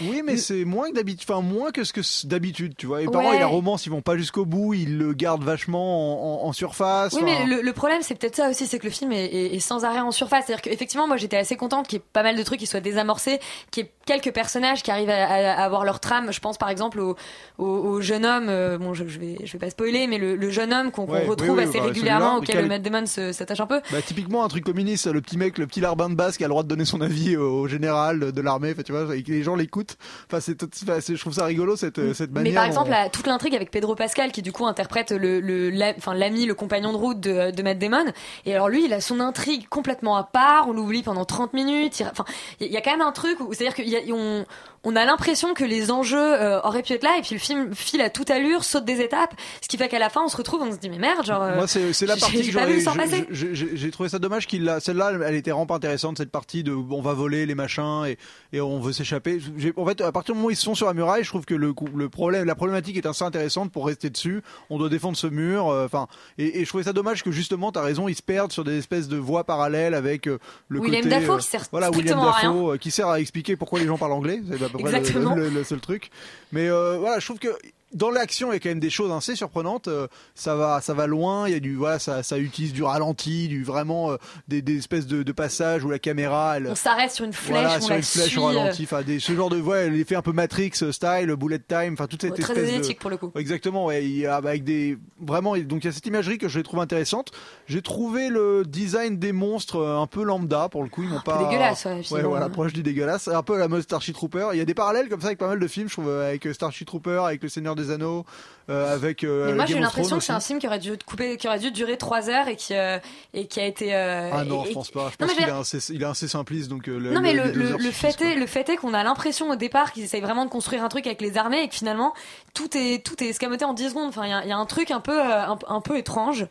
Oui, 0.00 0.22
mais 0.24 0.36
c'est 0.36 0.64
moins 0.64 0.90
que 0.90 0.94
d'habitude, 0.94 1.28
enfin 1.30 1.42
moins 1.42 1.70
que 1.70 1.84
ce 1.84 1.92
que 1.92 2.26
d'habitude, 2.26 2.74
tu 2.76 2.86
vois. 2.86 3.02
Et 3.02 3.06
par 3.06 3.22
la 3.22 3.46
romance, 3.46 3.86
ils 3.86 3.90
vont 3.90 4.02
pas 4.02 4.16
jusqu'au 4.16 4.44
bout, 4.44 4.74
ils 4.74 4.98
le 4.98 5.12
gardent 5.12 5.44
vachement 5.44 6.44
en, 6.46 6.52
surface. 6.52 7.12
Oui, 7.14 7.22
mais 7.24 7.46
le, 7.46 7.72
problème, 7.72 8.02
c'est 8.02 8.14
peut-être 8.14 8.36
ça 8.36 8.50
aussi, 8.50 8.66
c'est 8.66 8.78
que 8.78 8.86
le 8.86 8.90
film 8.90 9.12
est, 9.12 9.58
sans 9.60 9.84
arrêt 9.84 10.00
en 10.00 10.10
surface. 10.10 10.46
C'est-à-dire 10.46 10.62
qu'effectivement, 10.62 11.06
moi, 11.06 11.16
j'étais 11.16 11.36
assez 11.36 11.56
contente 11.56 11.86
qu'il 11.86 11.98
y 11.98 12.02
ait 12.02 12.04
pas 12.12 12.22
mal 12.22 12.36
de 12.36 12.42
trucs 12.42 12.58
qui 12.58 12.66
soient 12.66 12.80
désamorcés, 12.80 13.38
qu'il 13.70 13.84
y 13.84 13.86
ait 13.86 13.92
quelques 14.06 14.34
personnages 14.34 14.82
qui 14.82 14.90
arrivent 14.90 15.10
à, 15.10 15.62
avoir 15.62 15.84
leur 15.84 16.00
trame. 16.00 16.32
Je 16.32 16.40
pense 16.40 16.58
par 16.58 16.70
exemple 16.70 16.98
au, 17.00 17.16
au, 17.58 18.00
jeune 18.00 18.26
homme, 18.26 18.48
euh, 18.48 18.78
bon, 18.78 18.94
je, 18.94 19.04
vais, 19.04 19.38
je 19.44 19.52
vais 19.52 19.58
pas 19.58 19.70
spoiler, 19.70 20.06
mais 20.06 20.18
le, 20.18 20.50
jeune 20.50 20.72
homme 20.72 20.90
qu'on 20.90 21.06
retrouve 21.06 21.58
assez 21.58 21.78
bah, 21.78 21.84
régulièrement, 21.84 22.36
auquel 22.38 22.62
le 22.62 22.68
Matt 22.68 22.82
Damon 22.82 23.06
s'attache 23.06 23.60
un 23.60 23.66
peu. 23.66 23.80
Bah, 23.92 24.02
typiquement 24.04 24.44
un 24.44 24.48
truc 24.48 24.64
communiste, 24.64 25.06
le 25.06 25.20
petit 25.20 25.38
mec, 25.38 25.58
le 25.58 25.66
petit 25.66 25.80
larbin 25.80 26.10
de 26.10 26.14
base 26.14 26.36
qui 26.36 26.44
a 26.44 26.48
le 26.48 26.50
droit 26.50 26.62
de 26.62 26.68
donner 26.68 26.84
son 26.84 27.00
avis 27.00 27.36
au 27.36 27.68
général 27.68 27.99
de 28.14 28.40
l'armée, 28.40 28.74
tu 28.74 28.92
vois, 28.92 29.14
et 29.16 29.22
que 29.22 29.30
les 29.30 29.42
gens 29.42 29.56
l'écoutent. 29.56 29.96
Enfin, 30.26 30.40
c'est, 30.40 30.60
je 30.60 31.20
trouve 31.20 31.34
ça 31.34 31.44
rigolo 31.44 31.76
cette, 31.76 32.14
cette 32.14 32.32
manière. 32.32 32.52
Mais 32.52 32.54
par 32.54 32.64
exemple, 32.64 32.92
toute 33.12 33.26
l'intrigue 33.26 33.54
avec 33.54 33.70
Pedro 33.70 33.94
Pascal 33.94 34.32
qui 34.32 34.42
du 34.42 34.52
coup 34.52 34.66
interprète 34.66 35.12
le, 35.12 35.70
enfin 35.96 36.14
l'ami, 36.14 36.46
le 36.46 36.54
compagnon 36.54 36.92
de 36.92 36.96
route 36.96 37.20
de, 37.20 37.50
de 37.50 37.62
Matt 37.62 37.78
Damon. 37.78 38.04
Et 38.46 38.54
alors 38.54 38.68
lui, 38.68 38.84
il 38.84 38.92
a 38.92 39.00
son 39.00 39.20
intrigue 39.20 39.68
complètement 39.68 40.16
à 40.16 40.24
part. 40.24 40.68
On 40.68 40.72
l'oublie 40.72 41.02
pendant 41.02 41.24
30 41.24 41.54
minutes. 41.54 42.02
Enfin, 42.10 42.24
il 42.60 42.68
y, 42.68 42.76
a 42.76 42.80
quand 42.80 42.92
même 42.92 43.00
un 43.00 43.12
truc 43.12 43.40
où 43.40 43.52
c'est-à-dire 43.52 43.74
qu'on 43.74 44.44
on 44.84 44.96
a 44.96 45.04
l'impression 45.04 45.54
que 45.54 45.64
les 45.64 45.90
enjeux 45.90 46.18
euh, 46.18 46.60
auraient 46.62 46.82
pu 46.82 46.92
être 46.92 47.02
là 47.02 47.16
et 47.18 47.22
puis 47.22 47.34
le 47.34 47.40
film 47.40 47.74
file 47.74 48.00
à 48.00 48.10
toute 48.10 48.30
allure, 48.30 48.64
saute 48.64 48.84
des 48.84 49.00
étapes, 49.00 49.34
ce 49.62 49.68
qui 49.68 49.76
fait 49.76 49.88
qu'à 49.88 49.98
la 49.98 50.10
fin 50.10 50.22
on 50.24 50.28
se 50.28 50.36
retrouve, 50.36 50.62
on 50.62 50.72
se 50.72 50.78
dit 50.78 50.90
mais 50.90 50.98
merde, 50.98 51.24
genre. 51.24 51.42
Moi 51.54 51.66
c'est, 51.66 52.06
la 52.06 52.16
partie 52.18 52.50
que 52.50 53.26
j'ai, 53.30 53.54
j'ai 53.54 53.90
trouvé 53.90 54.08
ça 54.08 54.18
dommage 54.18 54.46
qu'il 54.46 54.68
a, 54.68 54.80
celle-là, 54.80 55.12
elle 55.26 55.34
était 55.34 55.50
vraiment 55.50 55.66
pas 55.66 55.76
intéressante 55.76 56.18
cette 56.18 56.30
partie 56.30 56.62
de 56.62 56.72
on 56.72 57.02
va 57.02 57.14
voler 57.14 57.46
les 57.46 57.54
machins 57.54 58.04
et, 58.06 58.18
et 58.56 58.60
on 58.60 58.80
veut 58.80 58.92
s'échapper. 58.92 59.40
En 59.76 59.86
fait, 59.86 60.00
à 60.00 60.12
partir 60.12 60.34
du 60.34 60.38
moment 60.38 60.48
où 60.48 60.50
ils 60.50 60.56
sont 60.56 60.74
sur 60.74 60.86
la 60.86 60.94
muraille, 60.94 61.24
je 61.24 61.28
trouve 61.28 61.44
que 61.44 61.54
le, 61.54 61.74
le 61.94 62.08
problème, 62.08 62.44
la 62.44 62.54
problématique 62.54 62.96
est 62.96 63.06
assez 63.06 63.24
intéressante 63.24 63.72
pour 63.72 63.86
rester 63.86 64.10
dessus. 64.10 64.42
On 64.68 64.78
doit 64.78 64.88
défendre 64.88 65.16
ce 65.16 65.26
mur, 65.26 65.68
euh, 65.68 65.86
enfin, 65.86 66.08
et, 66.38 66.60
et, 66.60 66.64
je 66.64 66.68
trouvais 66.68 66.84
ça 66.84 66.92
dommage 66.92 67.22
que 67.22 67.30
justement, 67.30 67.72
t'as 67.72 67.82
raison, 67.82 68.08
ils 68.08 68.14
se 68.14 68.22
perdent 68.22 68.52
sur 68.52 68.64
des 68.64 68.78
espèces 68.78 69.08
de 69.08 69.16
voies 69.16 69.44
parallèles 69.44 69.94
avec 69.94 70.26
euh, 70.26 70.38
le 70.68 70.80
William 70.80 71.02
côté. 71.02 71.20
Dafoe 71.20 71.38
qui 71.38 71.46
sert 71.46 71.64
voilà, 71.70 71.90
William 71.90 72.20
Dafoe 72.20 72.78
qui 72.78 72.90
sert 72.90 73.08
à 73.08 73.20
expliquer 73.20 73.56
pourquoi 73.56 73.78
les 73.78 73.86
gens 73.86 73.98
parlent 73.98 74.12
anglais. 74.12 74.40
C'est 74.70 74.76
à 74.76 75.00
peu 75.00 75.10
près 75.22 75.36
le, 75.36 75.48
le, 75.48 75.64
seul 75.64 75.80
truc. 75.80 76.10
Mais 76.52 76.68
euh, 76.68 76.96
voilà, 76.98 77.18
je 77.18 77.24
trouve 77.26 77.38
que 77.38 77.56
dans 77.92 78.10
l'action, 78.10 78.52
il 78.52 78.54
y 78.54 78.56
a 78.56 78.60
quand 78.60 78.68
même 78.68 78.80
des 78.80 78.90
choses 78.90 79.10
assez 79.12 79.34
surprenantes. 79.34 79.88
Euh, 79.88 80.06
ça 80.34 80.54
va, 80.54 80.80
ça 80.80 80.94
va 80.94 81.06
loin. 81.06 81.48
Il 81.48 81.52
y 81.52 81.56
a 81.56 81.60
du, 81.60 81.74
voilà, 81.74 81.98
ça, 81.98 82.22
ça 82.22 82.38
utilise 82.38 82.72
du 82.72 82.82
ralenti, 82.82 83.48
du 83.48 83.64
vraiment 83.64 84.12
euh, 84.12 84.16
des, 84.48 84.62
des, 84.62 84.78
espèces 84.78 85.06
de, 85.06 85.22
de, 85.22 85.32
passages 85.32 85.84
où 85.84 85.90
la 85.90 85.98
caméra, 85.98 86.56
elle, 86.56 86.68
on 86.68 86.74
s'arrête 86.74 87.10
sur 87.10 87.24
une 87.24 87.32
flèche, 87.32 87.62
voilà, 87.62 87.80
sur 87.80 87.94
une 87.94 88.02
flèche 88.02 88.38
au 88.38 88.44
ralenti. 88.44 88.84
Enfin, 88.84 89.02
des, 89.02 89.18
ce 89.18 89.32
genre 89.34 89.50
de, 89.50 89.60
ouais, 89.60 89.90
l'effet 89.90 90.14
un 90.14 90.22
peu 90.22 90.32
Matrix 90.32 90.72
style, 90.74 91.34
bullet 91.36 91.58
time, 91.58 91.94
enfin 91.94 92.06
toute 92.06 92.22
cette 92.22 92.38
espèce 92.38 92.54
très 92.54 92.64
esthétique 92.64 93.00
pour 93.00 93.10
le 93.10 93.16
coup. 93.16 93.32
Exactement, 93.34 93.86
ouais, 93.86 94.04
il 94.04 94.18
y 94.18 94.26
a, 94.26 94.36
avec 94.36 94.62
des, 94.62 94.96
vraiment, 95.20 95.56
donc 95.58 95.84
il 95.84 95.86
y 95.86 95.90
a 95.90 95.92
cette 95.92 96.06
imagerie 96.06 96.38
que 96.38 96.48
je 96.48 96.60
trouve 96.60 96.80
intéressante. 96.80 97.32
J'ai 97.66 97.82
trouvé 97.82 98.28
le 98.28 98.64
design 98.66 99.18
des 99.18 99.32
monstres 99.32 99.76
euh, 99.76 99.98
un 99.98 100.06
peu 100.06 100.22
lambda 100.22 100.68
pour 100.68 100.82
le 100.84 100.88
coup, 100.88 101.02
ils 101.02 101.08
m'ont 101.08 101.20
pas. 101.20 101.38
dégueulasse, 101.38 101.84
ouais. 101.86 102.12
ouais 102.12 102.22
voilà, 102.22 102.48
proche 102.48 102.72
du 102.72 102.82
dégueulasse, 102.82 103.28
un 103.28 103.42
peu 103.42 103.58
la 103.58 103.68
mode 103.68 103.82
Starship 103.82 104.14
Trooper. 104.14 104.48
Il 104.52 104.58
y 104.58 104.62
a 104.62 104.64
des 104.64 104.74
parallèles 104.74 105.08
comme 105.08 105.20
ça 105.20 105.28
avec 105.28 105.38
pas 105.38 105.48
mal 105.48 105.58
de 105.58 105.66
films, 105.66 105.88
je 105.88 105.94
trouve, 105.94 106.10
avec 106.10 106.46
Starship 106.52 106.86
Trooper, 106.86 107.22
avec 107.26 107.42
le 107.42 107.48
Seigneur 107.48 107.74
des 107.80 107.90
Anneaux. 107.90 108.24
Euh, 108.70 108.94
avec. 108.94 109.24
Euh, 109.24 109.54
moi 109.56 109.66
j'ai 109.66 109.80
l'impression 109.80 110.18
que 110.18 110.22
c'est 110.22 110.32
un 110.32 110.38
film 110.38 110.60
qui 110.60 110.66
aurait 110.68 110.78
dû 110.78 110.96
couper, 111.04 111.36
qui 111.36 111.48
aurait 111.48 111.58
dû 111.58 111.72
durer 111.72 111.96
3 111.96 112.30
heures 112.30 112.46
et 112.46 112.54
qui 112.54 112.74
euh, 112.74 112.98
et 113.34 113.46
qui 113.46 113.58
a 113.58 113.66
été. 113.66 113.92
ah 113.94 114.44
non, 114.44 114.64
je 114.64 114.72
pense 114.72 114.90
pas. 114.90 115.10
Je 115.10 115.16
pense 115.16 115.34
qu'il 115.34 115.42
est 115.44 115.50
assez, 115.50 115.92
il 115.92 116.02
est 116.02 116.06
assez 116.06 116.28
simpliste 116.28 116.68
donc. 116.68 116.86
Le, 116.86 117.12
non 117.12 117.20
mais 117.20 117.32
le, 117.32 117.50
le, 117.50 117.90
fait 117.90 118.20
est, 118.20 118.36
le 118.36 118.46
fait 118.46 118.68
est 118.68 118.76
qu'on 118.76 118.94
a 118.94 119.02
l'impression 119.02 119.50
au 119.50 119.56
départ 119.56 119.92
qu'ils 119.92 120.04
essayent 120.04 120.20
vraiment 120.20 120.44
de 120.44 120.50
construire 120.50 120.84
un 120.84 120.88
truc 120.88 121.06
avec 121.06 121.20
les 121.20 121.36
armées 121.36 121.64
et 121.64 121.68
que 121.68 121.74
finalement 121.74 122.12
tout 122.54 122.76
est 122.76 123.04
tout 123.04 123.22
est 123.24 123.28
escamoté 123.28 123.64
en 123.64 123.74
10 123.74 123.88
secondes. 123.88 124.08
Enfin 124.08 124.24
il 124.24 124.46
y, 124.46 124.50
y, 124.50 124.52
a 124.52 124.56
un 124.56 124.66
truc 124.66 124.92
un 124.92 125.00
peu 125.00 125.20
un, 125.20 125.58
un 125.66 125.80
peu 125.80 125.96
étrange. 125.98 126.46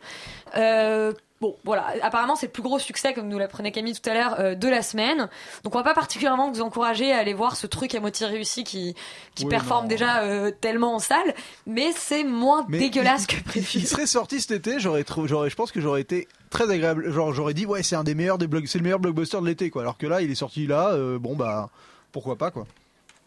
Euh, 0.56 1.12
Bon, 1.40 1.56
voilà. 1.64 1.94
Apparemment, 2.02 2.36
c'est 2.36 2.46
le 2.46 2.52
plus 2.52 2.62
gros 2.62 2.78
succès, 2.78 3.14
comme 3.14 3.26
nous 3.26 3.38
l'apprenait 3.38 3.72
Camille 3.72 3.98
tout 3.98 4.10
à 4.10 4.12
l'heure, 4.12 4.38
euh, 4.40 4.54
de 4.54 4.68
la 4.68 4.82
semaine. 4.82 5.30
Donc, 5.64 5.74
on 5.74 5.78
va 5.78 5.84
pas 5.84 5.94
particulièrement 5.94 6.50
vous 6.50 6.60
encourager 6.60 7.12
à 7.12 7.18
aller 7.18 7.32
voir 7.32 7.56
ce 7.56 7.66
truc 7.66 7.94
à 7.94 8.00
moitié 8.00 8.26
réussi 8.26 8.62
qui, 8.62 8.94
qui 9.34 9.46
performe 9.46 9.88
déjà 9.88 10.20
euh, 10.22 10.50
tellement 10.50 10.96
en 10.96 10.98
salle, 10.98 11.34
mais 11.66 11.92
c'est 11.96 12.24
moins 12.24 12.66
dégueulasse 12.68 13.26
que 13.26 13.42
prévu. 13.42 13.78
Il 13.78 13.86
serait 13.86 14.06
sorti 14.06 14.38
cet 14.40 14.50
été, 14.50 14.80
j'aurais, 14.80 15.04
j'aurais, 15.24 15.48
je 15.48 15.56
pense 15.56 15.72
que 15.72 15.80
j'aurais 15.80 16.02
été 16.02 16.28
très 16.50 16.70
agréable. 16.70 17.10
Genre, 17.10 17.32
j'aurais 17.32 17.54
dit, 17.54 17.64
ouais, 17.64 17.82
c'est 17.82 17.96
un 17.96 18.04
des 18.04 18.14
meilleurs 18.14 18.36
des 18.36 18.46
blogs, 18.46 18.66
c'est 18.66 18.78
le 18.78 18.84
meilleur 18.84 19.00
blockbuster 19.00 19.40
de 19.40 19.46
l'été, 19.46 19.70
quoi. 19.70 19.80
Alors 19.80 19.96
que 19.96 20.06
là, 20.06 20.20
il 20.20 20.30
est 20.30 20.34
sorti 20.34 20.66
là, 20.66 20.90
euh, 20.90 21.18
bon, 21.18 21.36
bah, 21.36 21.70
pourquoi 22.12 22.36
pas, 22.36 22.50
quoi. 22.50 22.66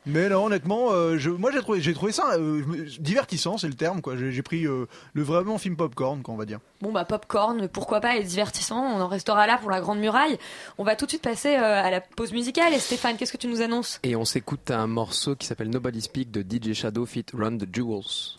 Mais 0.05 0.27
non, 0.27 0.45
honnêtement, 0.45 0.91
euh, 0.91 1.17
je, 1.17 1.29
moi 1.29 1.51
j'ai 1.51 1.59
trouvé, 1.59 1.79
j'ai 1.79 1.93
trouvé 1.93 2.11
ça 2.11 2.33
euh, 2.33 2.85
divertissant, 2.99 3.57
c'est 3.57 3.67
le 3.67 3.73
terme 3.73 4.01
quoi. 4.01 4.15
J'ai 4.17 4.41
pris 4.41 4.65
euh, 4.65 4.85
le 5.13 5.23
vraiment 5.23 5.57
film 5.57 5.77
popcorn, 5.77 6.21
quoi, 6.21 6.33
on 6.33 6.37
va 6.37 6.45
dire. 6.45 6.59
Bon 6.81 6.91
bah 6.91 7.05
popcorn, 7.05 7.69
pourquoi 7.69 8.01
pas, 8.01 8.17
et 8.17 8.23
divertissant. 8.23 8.81
On 8.81 8.99
en 8.99 9.07
restera 9.07 9.47
là 9.47 9.57
pour 9.57 9.71
la 9.71 9.79
Grande 9.79 9.99
Muraille. 9.99 10.37
On 10.77 10.83
va 10.83 10.95
tout 10.95 11.05
de 11.05 11.11
suite 11.11 11.21
passer 11.21 11.55
à 11.55 11.89
la 11.89 12.01
pause 12.01 12.33
musicale. 12.33 12.73
Et 12.73 12.79
Stéphane, 12.79 13.15
qu'est-ce 13.15 13.31
que 13.31 13.37
tu 13.37 13.47
nous 13.47 13.61
annonces? 13.61 13.99
Et 14.03 14.15
on 14.15 14.25
s'écoute 14.25 14.71
un 14.71 14.87
morceau 14.87 15.35
qui 15.35 15.47
s'appelle 15.47 15.69
Nobody 15.69 16.01
Speak 16.01 16.31
de 16.31 16.41
DJ 16.41 16.73
Shadow 16.73 17.05
Fit 17.05 17.25
Run 17.33 17.57
the 17.57 17.67
Jewels. 17.73 18.37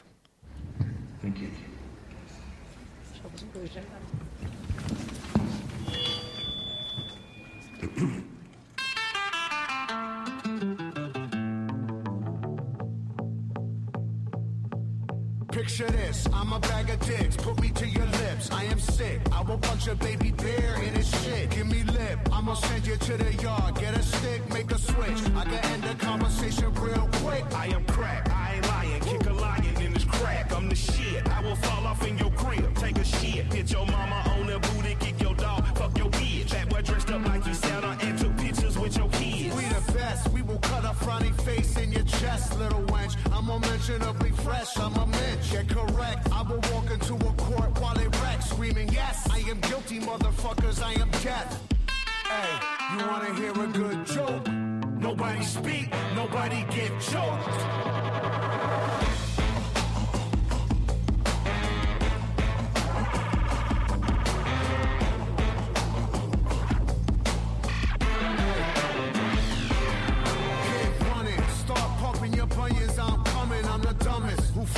Thank 1.22 1.40
you. 1.40 1.48
Picture 15.54 15.86
this, 15.86 16.26
I'm 16.32 16.52
a 16.52 16.58
bag 16.58 16.90
of 16.90 16.98
dicks, 17.06 17.36
put 17.36 17.60
me 17.60 17.70
to 17.70 17.86
your 17.86 18.06
lips. 18.06 18.50
I 18.50 18.64
am 18.64 18.80
sick, 18.80 19.20
I 19.30 19.40
will 19.42 19.56
punch 19.58 19.86
a 19.86 19.94
baby 19.94 20.32
bear 20.32 20.82
in 20.82 20.94
his 20.94 21.08
shit. 21.22 21.50
Give 21.50 21.68
me 21.68 21.84
lip, 21.84 22.18
I'ma 22.32 22.54
send 22.54 22.84
you 22.84 22.96
to 22.96 23.16
the 23.16 23.32
yard. 23.34 23.76
Get 23.76 23.96
a 23.96 24.02
stick, 24.02 24.52
make 24.52 24.72
a 24.72 24.78
switch. 24.78 25.20
I 25.36 25.44
can 25.44 25.64
end 25.72 25.84
the 25.84 25.94
conversation 26.04 26.74
real 26.74 27.08
quick. 27.22 27.44
I 27.54 27.66
am 27.66 27.84
crack, 27.84 28.28
I 28.30 28.54
ain't 28.56 28.66
lying. 28.66 29.00
Kick 29.02 29.26
a 29.26 29.32
lion 29.32 29.76
in 29.80 29.92
his 29.94 30.04
crack, 30.04 30.52
I'm 30.52 30.68
the 30.68 30.74
shit. 30.74 31.24
I 31.28 31.40
will 31.40 31.54
fall 31.54 31.86
off 31.86 32.04
in 32.04 32.18
your 32.18 32.32
crib, 32.32 32.74
take 32.74 32.98
a 32.98 33.04
shit. 33.04 33.52
Hit 33.52 33.70
your 33.70 33.86
mama 33.86 34.24
on 34.34 34.48
the 34.48 34.58
booty, 34.58 34.96
kids. 40.04 40.28
We 40.32 40.42
will 40.42 40.58
cut 40.58 40.84
a 40.84 40.94
frowny 41.04 41.34
face 41.42 41.76
in 41.78 41.92
your 41.92 42.04
chest 42.04 42.58
little 42.58 42.82
wench. 42.82 43.16
I'm 43.32 43.48
unmentionably 43.48 44.30
fresh, 44.30 44.76
I'm 44.78 44.94
a 44.94 45.06
mensch. 45.06 45.52
Yeah, 45.52 45.62
correct. 45.64 46.28
I 46.32 46.42
will 46.42 46.60
walk 46.72 46.90
into 46.90 47.14
a 47.14 47.32
court 47.34 47.80
while 47.80 47.98
it 47.98 48.22
wrecks, 48.22 48.50
screaming, 48.50 48.88
Yes, 48.92 49.28
I 49.30 49.38
am 49.50 49.60
guilty, 49.60 50.00
motherfuckers, 50.00 50.82
I 50.82 50.92
am 51.00 51.10
death. 51.22 51.62
Hey, 52.28 52.96
you 52.96 53.06
wanna 53.06 53.34
hear 53.34 53.52
a 53.52 53.66
good 53.68 54.06
joke? 54.06 54.48
Nobody 54.98 55.42
speak, 55.42 55.92
nobody 56.14 56.64
get 56.70 56.90
choked. 57.00 59.33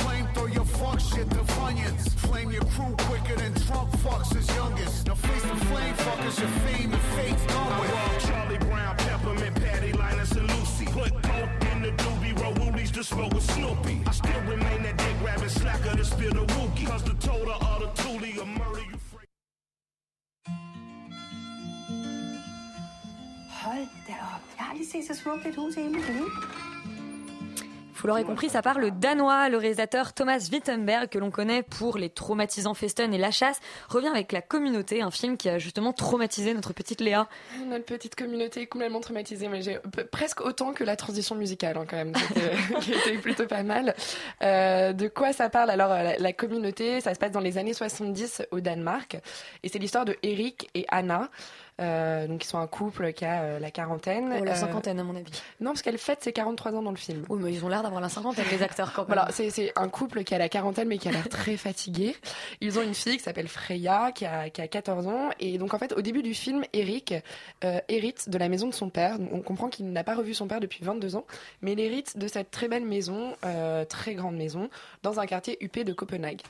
Flame 0.01 0.27
throw 0.33 0.47
your 0.47 0.65
fuck 0.65 0.99
shit 0.99 1.29
to 1.31 1.43
funyuns? 1.55 2.09
Flame 2.27 2.51
your 2.51 2.65
crew 2.73 2.95
quicker 3.07 3.35
than 3.35 3.53
Trump 3.65 3.89
fucks 4.03 4.33
his 4.35 4.47
youngest. 4.55 5.07
Now 5.07 5.15
face 5.15 5.41
the 5.41 5.55
flame 5.69 5.95
fuckers, 6.05 6.39
your 6.39 6.53
fame 6.65 6.91
and 6.93 7.05
fate's 7.15 7.45
done 7.47 7.79
with. 7.79 8.27
Charlie 8.27 8.57
Brown, 8.57 8.95
Peppermint, 8.97 9.55
Patty, 9.63 9.93
Linus, 9.93 10.31
and 10.31 10.47
Lucy. 10.53 10.85
Put 10.85 11.11
coke 11.23 11.63
in 11.71 11.81
the 11.81 11.91
doobie, 12.03 12.33
roll 12.41 12.53
woolies 12.61 12.91
to 12.91 13.03
smoke 13.03 13.33
with 13.33 13.49
Snoopy. 13.51 14.01
I 14.05 14.11
still 14.11 14.41
remain 14.41 14.83
that 14.83 14.97
dick 14.97 15.17
grabbing 15.21 15.49
slacker 15.49 15.95
to 15.95 16.05
spill 16.05 16.33
the 16.33 16.45
wookie. 16.53 16.87
Cause 16.87 17.03
the 17.03 17.15
total 17.15 17.53
of 17.53 17.79
the 17.81 17.89
toolie 18.01 18.35
will 18.37 18.45
murder 18.45 18.81
you. 18.91 18.97
Hold 23.61 23.87
da 24.07 24.13
op. 24.13 24.43
Jeg 24.57 24.65
har 24.65 24.71
aldrig 24.71 24.87
set 24.91 25.07
så 25.07 25.21
smukt 25.21 25.45
et 25.45 25.55
hus 25.55 25.75
i 25.75 25.79
hele 25.81 25.93
mit 25.93 26.07
liv. 26.09 26.66
Vous 27.99 28.07
l'aurez 28.07 28.23
compris, 28.23 28.47
ça 28.47 28.61
parle 28.61 28.91
danois. 28.91 29.49
Le 29.49 29.57
réalisateur 29.57 30.13
Thomas 30.13 30.47
Wittenberg, 30.51 31.09
que 31.09 31.17
l'on 31.17 31.31
connaît 31.31 31.63
pour 31.63 31.97
les 31.97 32.09
traumatisants 32.09 32.75
Festen 32.75 33.11
et 33.11 33.17
La 33.17 33.31
Chasse, 33.31 33.59
revient 33.89 34.09
avec 34.09 34.31
La 34.31 34.41
Communauté, 34.41 35.01
un 35.01 35.09
film 35.09 35.35
qui 35.35 35.49
a 35.49 35.57
justement 35.57 35.93
traumatisé 35.93 36.53
notre 36.53 36.73
petite 36.73 37.01
Léa. 37.01 37.27
Notre 37.65 37.85
petite 37.85 38.13
communauté 38.13 38.61
est 38.61 38.67
complètement 38.67 38.99
traumatisée, 38.99 39.47
mais 39.47 39.63
j'ai 39.63 39.79
presque 40.11 40.41
autant 40.41 40.73
que 40.73 40.83
la 40.83 40.95
transition 40.95 41.35
musicale 41.35 41.75
hein, 41.75 41.85
quand 41.89 41.97
même, 41.97 42.11
qui 42.13 42.23
était, 42.33 42.51
qui 42.81 42.93
était 42.93 43.17
plutôt 43.17 43.47
pas 43.47 43.63
mal. 43.63 43.95
Euh, 44.43 44.93
de 44.93 45.07
quoi 45.07 45.33
ça 45.33 45.49
parle? 45.49 45.71
Alors 45.71 45.91
euh, 45.91 46.03
la, 46.03 46.17
la 46.17 46.33
communauté, 46.33 47.01
ça 47.01 47.15
se 47.15 47.19
passe 47.19 47.31
dans 47.31 47.39
les 47.39 47.57
années 47.57 47.73
70 47.73 48.43
au 48.51 48.59
Danemark, 48.59 49.17
et 49.63 49.69
c'est 49.69 49.79
l'histoire 49.79 50.05
de 50.05 50.15
Eric 50.21 50.69
et 50.75 50.85
Anna. 50.89 51.29
Euh, 51.79 52.27
donc 52.27 52.43
ils 52.43 52.47
sont 52.47 52.57
un 52.57 52.67
couple 52.67 53.13
qui 53.13 53.23
a 53.25 53.41
euh, 53.43 53.59
la 53.59 53.69
quarantaine. 53.71 54.33
Oh, 54.39 54.43
la 54.43 54.53
Euh, 54.53 54.55
cinquantaine, 54.55 54.99
à 54.99 55.03
mon 55.03 55.15
avis. 55.15 55.31
non, 55.59 55.71
parce 55.71 55.81
qu'elle 55.81 55.97
fête 55.97 56.23
ses 56.23 56.33
43 56.33 56.73
ans 56.73 56.81
dans 56.81 56.91
le 56.91 56.97
film. 56.97 57.23
Oui, 57.29 57.39
mais 57.41 57.53
ils 57.53 57.63
ont 57.63 57.69
l'air 57.69 57.83
d'avoir 57.83 58.01
la 58.01 58.09
cinquantaine, 58.09 58.45
les 58.51 58.63
acteurs, 58.63 58.93
quand 58.93 59.03
même. 59.03 59.07
Voilà, 59.15 59.27
c'est 59.31 59.49
c'est 59.51 59.71
un 59.75 59.87
couple 59.89 60.23
qui 60.23 60.33
a 60.33 60.37
la 60.37 60.49
quarantaine 60.49 60.87
mais 60.87 60.97
qui 60.97 61.07
a 61.07 61.11
l'air 61.11 61.29
très 61.29 61.55
fatigué. 61.57 62.15
Ils 62.61 62.79
ont 62.79 62.81
une 62.81 62.93
fille 62.95 63.17
qui 63.17 63.23
s'appelle 63.23 63.47
Freya 63.47 64.11
qui 64.13 64.25
a, 64.25 64.49
qui 64.49 64.61
a 64.61 64.67
14 64.67 65.07
ans 65.07 65.29
et 65.39 65.57
donc 65.57 65.73
en 65.73 65.79
fait 65.79 65.93
au 65.93 66.01
début 66.01 66.23
du 66.23 66.33
film, 66.33 66.63
Eric 66.73 67.13
euh, 67.63 67.79
hérite 67.89 68.29
de 68.29 68.37
la 68.37 68.49
maison 68.49 68.67
de 68.67 68.73
son 68.73 68.89
père. 68.89 69.17
On 69.31 69.41
comprend 69.41 69.69
qu'il 69.69 69.91
n'a 69.91 70.03
pas 70.03 70.15
revu 70.15 70.33
son 70.33 70.47
père 70.47 70.59
depuis 70.59 70.83
22 70.83 71.15
ans, 71.15 71.25
mais 71.61 71.73
il 71.73 71.79
hérite 71.79 72.17
de 72.17 72.27
cette 72.27 72.49
très 72.51 72.67
belle 72.67 72.85
maison, 72.85 73.35
euh, 73.45 73.85
très 73.85 74.15
grande 74.15 74.35
maison, 74.35 74.69
dans 75.03 75.19
un 75.19 75.25
quartier 75.25 75.57
huppé 75.63 75.83
de 75.83 75.93
Copenhague. 75.93 76.41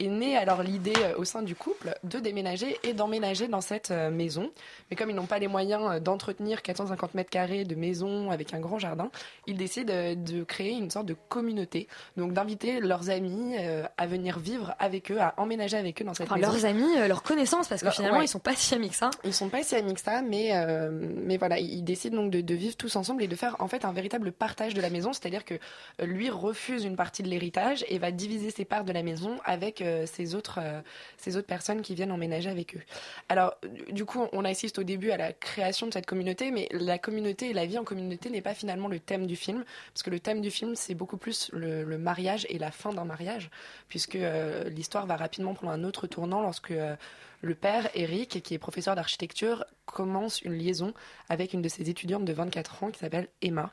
Et 0.00 0.08
naît 0.08 0.34
alors 0.36 0.62
l'idée 0.62 0.94
euh, 1.02 1.14
au 1.18 1.24
sein 1.24 1.42
du 1.42 1.54
couple 1.54 1.94
de 2.04 2.18
déménager 2.18 2.78
et 2.84 2.94
d'emménager 2.94 3.48
dans 3.48 3.60
cette 3.60 3.90
euh, 3.90 4.10
maison. 4.10 4.50
Mais 4.90 4.96
comme 4.96 5.10
ils 5.10 5.14
n'ont 5.14 5.26
pas 5.26 5.38
les 5.38 5.46
moyens 5.46 5.82
euh, 5.90 6.00
d'entretenir 6.00 6.62
450 6.62 7.14
mètres 7.14 7.28
carrés 7.28 7.64
de 7.64 7.74
maison 7.74 8.30
avec 8.30 8.54
un 8.54 8.60
grand 8.60 8.78
jardin, 8.78 9.10
ils 9.46 9.58
décident 9.58 9.92
de 10.16 10.42
créer 10.42 10.72
une 10.72 10.90
sorte 10.90 11.04
de 11.04 11.14
communauté. 11.28 11.86
Donc 12.16 12.32
d'inviter 12.32 12.80
leurs 12.80 13.10
amis 13.10 13.54
à 13.96 14.06
venir 14.06 14.38
vivre 14.38 14.74
avec 14.78 15.10
eux, 15.10 15.20
à 15.20 15.34
emménager 15.36 15.76
avec 15.76 16.00
eux 16.00 16.04
dans 16.04 16.14
cette 16.14 16.26
Enfin, 16.30 16.36
maison. 16.40 16.50
leurs 16.52 16.64
amis, 16.64 17.08
leurs 17.08 17.22
connaissances, 17.22 17.68
parce 17.68 17.82
que 17.82 17.90
finalement, 17.90 18.18
ouais. 18.18 18.24
ils 18.24 18.28
sont 18.28 18.38
pas 18.38 18.54
si 18.56 18.74
amis 18.74 18.88
que 18.88 18.96
ça. 18.96 19.10
Ils 19.24 19.34
sont 19.34 19.48
pas 19.48 19.62
si 19.62 19.74
amis 19.76 19.94
que 19.94 20.00
ça, 20.00 20.22
mais, 20.22 20.50
euh, 20.56 20.88
mais 20.92 21.36
voilà, 21.36 21.58
ils 21.58 21.82
décident 21.84 22.16
donc 22.22 22.30
de, 22.30 22.40
de 22.40 22.54
vivre 22.54 22.76
tous 22.76 22.96
ensemble 22.96 23.22
et 23.22 23.28
de 23.28 23.36
faire 23.36 23.56
en 23.58 23.68
fait 23.68 23.84
un 23.84 23.92
véritable 23.92 24.32
partage 24.32 24.72
de 24.74 24.80
la 24.80 24.88
maison, 24.90 25.12
c'est-à-dire 25.12 25.44
que 25.44 25.54
lui 26.00 26.30
refuse 26.30 26.84
une 26.84 26.96
partie 26.96 27.22
de 27.22 27.28
l'héritage 27.28 27.84
et 27.88 27.98
va 27.98 28.10
diviser 28.12 28.50
ses 28.50 28.64
parts 28.64 28.84
de 28.84 28.92
la 28.92 29.02
maison 29.02 29.36
avec 29.44 29.82
euh, 29.90 30.06
ses, 30.06 30.34
autres, 30.34 30.58
euh, 30.62 30.80
ses 31.16 31.36
autres 31.36 31.46
personnes 31.46 31.82
qui 31.82 31.94
viennent 31.94 32.12
emménager 32.12 32.48
avec 32.48 32.76
eux. 32.76 32.80
Alors, 33.28 33.56
du- 33.90 34.04
coup, 34.04 34.26
on 34.32 34.44
assiste 34.44 34.78
au 34.78 34.82
début 34.82 35.10
à 35.10 35.16
la 35.16 35.32
création 35.32 35.86
de 35.86 35.92
cette 35.92 36.06
communauté, 36.06 36.50
mais 36.50 36.68
la 36.72 36.98
communauté 36.98 37.50
et 37.50 37.52
la 37.52 37.66
vie 37.66 37.78
en 37.78 37.84
communauté 37.84 38.30
n'est 38.30 38.40
pas 38.40 38.54
finalement 38.54 38.88
le 38.88 38.98
thème 38.98 39.26
du 39.26 39.36
film, 39.36 39.64
parce 39.92 40.02
que 40.02 40.10
le 40.10 40.20
thème 40.20 40.40
du 40.40 40.50
film, 40.50 40.74
c'est 40.74 40.94
beaucoup 40.94 41.16
plus 41.16 41.50
le, 41.52 41.98
mariage 41.98 42.46
et 42.48 42.58
la 42.58 42.70
fin 42.70 42.92
d'un 42.92 43.04
mariage, 43.04 43.50
puisque 43.88 44.16
euh, 44.16 44.68
l'histoire 44.70 45.06
va 45.06 45.16
rapidement 45.16 45.54
prendre 45.54 45.72
un 45.72 45.84
autre 45.84 46.06
tournant 46.06 46.40
lorsque 46.40 46.72
le 47.42 47.54
père, 47.54 47.88
Eric, 47.94 48.42
qui 48.42 48.54
est 48.54 48.58
professeur 48.58 48.94
d'architecture, 48.94 49.64
commence 49.86 50.42
une 50.42 50.52
liaison 50.52 50.92
avec 51.28 51.52
une 51.54 51.62
de 51.62 51.68
ses 51.68 51.88
étudiantes 51.90 52.24
de 52.24 52.32
24 52.32 52.84
ans 52.84 52.90
qui 52.90 52.98
s'appelle 52.98 53.28
Emma. 53.42 53.72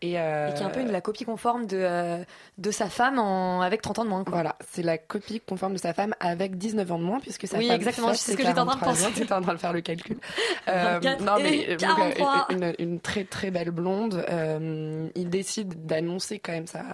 Et, 0.00 0.18
euh, 0.18 0.50
Et 0.50 0.54
qui 0.54 0.62
est 0.62 0.64
un 0.66 0.70
peu 0.70 0.80
une, 0.80 0.92
la 0.92 1.00
copie 1.00 1.24
conforme 1.24 1.66
de, 1.66 1.76
euh, 1.78 2.18
de 2.58 2.70
sa 2.70 2.88
femme 2.88 3.18
en, 3.18 3.60
avec 3.60 3.82
30 3.82 3.98
ans 3.98 4.04
de 4.04 4.08
moins. 4.08 4.22
Quoi. 4.22 4.32
Voilà, 4.34 4.56
c'est 4.70 4.82
la 4.84 4.96
copie 4.98 5.40
conforme 5.40 5.72
de 5.72 5.78
sa 5.78 5.92
femme 5.92 6.14
avec 6.20 6.56
19 6.56 6.92
ans 6.92 6.98
de 6.98 7.04
moins, 7.04 7.18
puisque 7.18 7.48
sa 7.48 7.58
Oui, 7.58 7.66
femme 7.66 7.76
exactement, 7.76 8.08
fête 8.10 8.16
c'est 8.18 8.32
ce 8.32 8.36
que 8.36 8.44
j'étais 8.44 8.58
en 8.60 8.66
train 8.66 8.76
de 8.76 8.80
43 8.80 8.92
ans. 8.92 9.08
penser. 9.08 9.14
J'étais 9.22 9.32
en 9.34 9.42
train 9.42 9.54
de 9.54 9.58
faire 9.58 9.72
le 9.72 9.80
calcul. 9.80 10.16
24 10.66 11.20
non, 11.24 11.34
mais 11.42 11.70
euh, 11.70 11.76
43. 11.76 12.46
une, 12.50 12.74
une- 12.78 13.00
très 13.00 13.24
très 13.24 13.50
belle 13.50 13.72
blonde. 13.72 14.24
Euh, 14.30 15.08
il 15.16 15.28
décide 15.28 15.86
d'annoncer 15.86 16.38
quand 16.38 16.52
même 16.52 16.66
sa. 16.68 16.84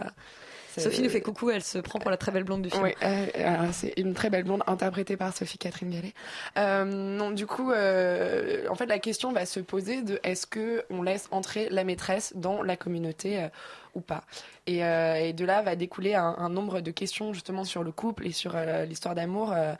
Sophie 0.80 1.02
nous 1.02 1.10
fait 1.10 1.20
coucou, 1.20 1.50
elle 1.50 1.62
se 1.62 1.78
prend 1.78 1.98
pour 1.98 2.10
la 2.10 2.16
très 2.16 2.32
belle 2.32 2.44
blonde 2.44 2.62
du 2.62 2.70
film. 2.70 2.82
Oui, 2.82 2.94
euh, 3.02 3.26
alors, 3.34 3.72
c'est 3.72 3.94
une 3.96 4.14
très 4.14 4.30
belle 4.30 4.44
blonde 4.44 4.62
interprétée 4.66 5.16
par 5.16 5.37
Sophie 5.37 5.58
Catherine 5.58 5.90
Gallet. 5.90 6.12
Euh, 6.58 6.84
non, 6.84 7.30
du 7.30 7.46
coup, 7.46 7.70
euh, 7.70 8.66
en 8.68 8.74
fait, 8.74 8.87
la 8.87 8.98
question 8.98 9.32
va 9.32 9.46
se 9.46 9.60
poser 9.60 10.02
de 10.02 10.20
est-ce 10.22 10.46
que 10.46 10.84
on 10.90 11.02
laisse 11.02 11.28
entrer 11.30 11.68
la 11.70 11.84
maîtresse 11.84 12.32
dans 12.37 12.62
la 12.62 12.76
communauté 12.76 13.42
euh, 13.42 13.48
ou 13.94 14.00
pas 14.00 14.24
et, 14.66 14.85
euh, 14.85 15.16
et 15.16 15.33
de 15.33 15.44
là 15.44 15.62
va 15.62 15.76
découler 15.76 16.14
un, 16.14 16.48
nombre 16.48 16.80
de 16.80 16.90
questions 16.90 17.33
justement 17.33 17.64
sur 17.64 17.83
le 17.83 17.92
couple 17.92 18.26
et 18.26 18.33
sur 18.33 18.52
euh, 18.54 18.85
l'histoire 18.85 19.14
d'amour 19.14 19.52
euh, 19.52 19.74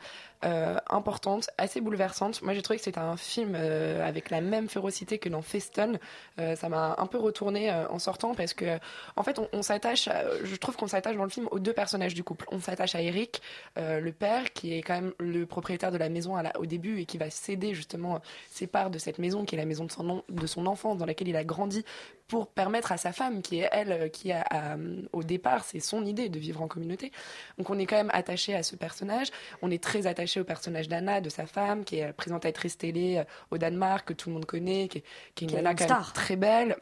importantes, 0.89 1.49
assez 1.57 1.81
bouleversantes. 1.81 2.43
Moi, 2.43 2.53
j'ai 2.53 2.61
trouvé 2.61 2.77
que 2.77 2.83
c'était 2.83 2.99
un 2.99 3.17
film 3.17 3.55
avec 3.55 4.29
la 4.29 4.41
même 4.41 4.69
férocité 4.69 5.17
que 5.17 5.27
dans 5.27 5.41
Feston. 5.41 5.97
Ça 6.37 6.69
m'a 6.69 6.93
un 6.99 7.07
peu 7.07 7.17
retourné 7.17 7.71
en 7.71 7.97
sortant 7.97 8.35
parce 8.35 8.53
que, 8.53 8.77
en 9.15 9.23
fait, 9.23 9.39
on, 9.53 9.61
s'attache, 9.63 10.07
je 10.43 10.55
trouve 10.57 10.75
qu'on 10.75 10.85
s'attache 10.85 11.15
dans 11.15 11.23
le 11.23 11.31
film 11.31 11.47
aux 11.49 11.57
deux 11.57 11.73
personnages 11.73 12.13
du 12.13 12.23
couple. 12.23 12.45
On 12.51 12.59
s'attache 12.59 12.93
à 12.93 13.01
Eric, 13.01 13.41
le 13.75 14.11
père, 14.11 14.53
qui 14.53 14.77
est 14.77 14.83
quand 14.83 14.93
même 14.93 15.13
le 15.19 15.47
propriétaire 15.47 15.91
de 15.91 15.97
la 15.97 16.09
maison 16.09 16.37
au 16.59 16.65
début 16.67 16.99
et 16.99 17.05
qui 17.05 17.17
va 17.17 17.31
céder 17.31 17.73
justement 17.73 18.21
ses 18.51 18.67
parts 18.67 18.91
de 18.91 18.99
cette 18.99 19.17
maison, 19.17 19.45
qui 19.45 19.55
est 19.55 19.57
la 19.57 19.65
maison 19.65 19.85
de 19.85 19.91
son, 19.91 20.07
en- 20.09 20.23
de 20.29 20.45
son 20.45 20.67
enfance, 20.67 20.99
dans 20.99 21.07
laquelle 21.07 21.29
il 21.29 21.37
a 21.37 21.43
grandi, 21.43 21.83
pour 22.27 22.47
permettre 22.47 22.91
à 22.91 22.97
sa 22.97 23.11
femme, 23.11 23.41
qui 23.41 23.61
est 23.61 23.69
elle, 23.71 24.04
qui 24.09 24.31
a, 24.31 24.41
a, 24.49 24.77
au 25.13 25.23
départ, 25.23 25.63
c'est 25.63 25.79
son 25.79 26.05
idée 26.05 26.29
de 26.29 26.39
vivre 26.39 26.61
en 26.61 26.67
communauté. 26.67 27.11
Donc 27.57 27.69
on 27.69 27.77
est 27.79 27.85
quand 27.85 27.95
même 27.97 28.11
attaché 28.13 28.55
à 28.55 28.63
ce 28.63 28.75
personnage. 28.75 29.27
On 29.61 29.71
est 29.71 29.81
très 29.83 30.07
attaché 30.07 30.39
au 30.39 30.43
personnage 30.43 30.87
d'Anna, 30.87 31.21
de 31.21 31.29
sa 31.29 31.45
femme, 31.45 31.83
qui 31.83 31.97
est 31.99 32.13
présentatrice 32.13 32.77
télé 32.77 33.17
euh, 33.17 33.23
au 33.51 33.57
Danemark, 33.57 34.07
que 34.07 34.13
tout 34.13 34.29
le 34.29 34.35
monde 34.35 34.45
connaît, 34.45 34.87
qui 34.87 34.99
est, 34.99 35.03
qui 35.35 35.45
est 35.45 35.47
une 35.47 35.49
Qui 35.49 35.55
est 35.55 35.61
nana 35.61 35.71
une 35.71 35.77
quand 35.77 35.83
même 35.89 36.03
star. 36.03 36.13
très 36.13 36.35
belle. 36.35 36.75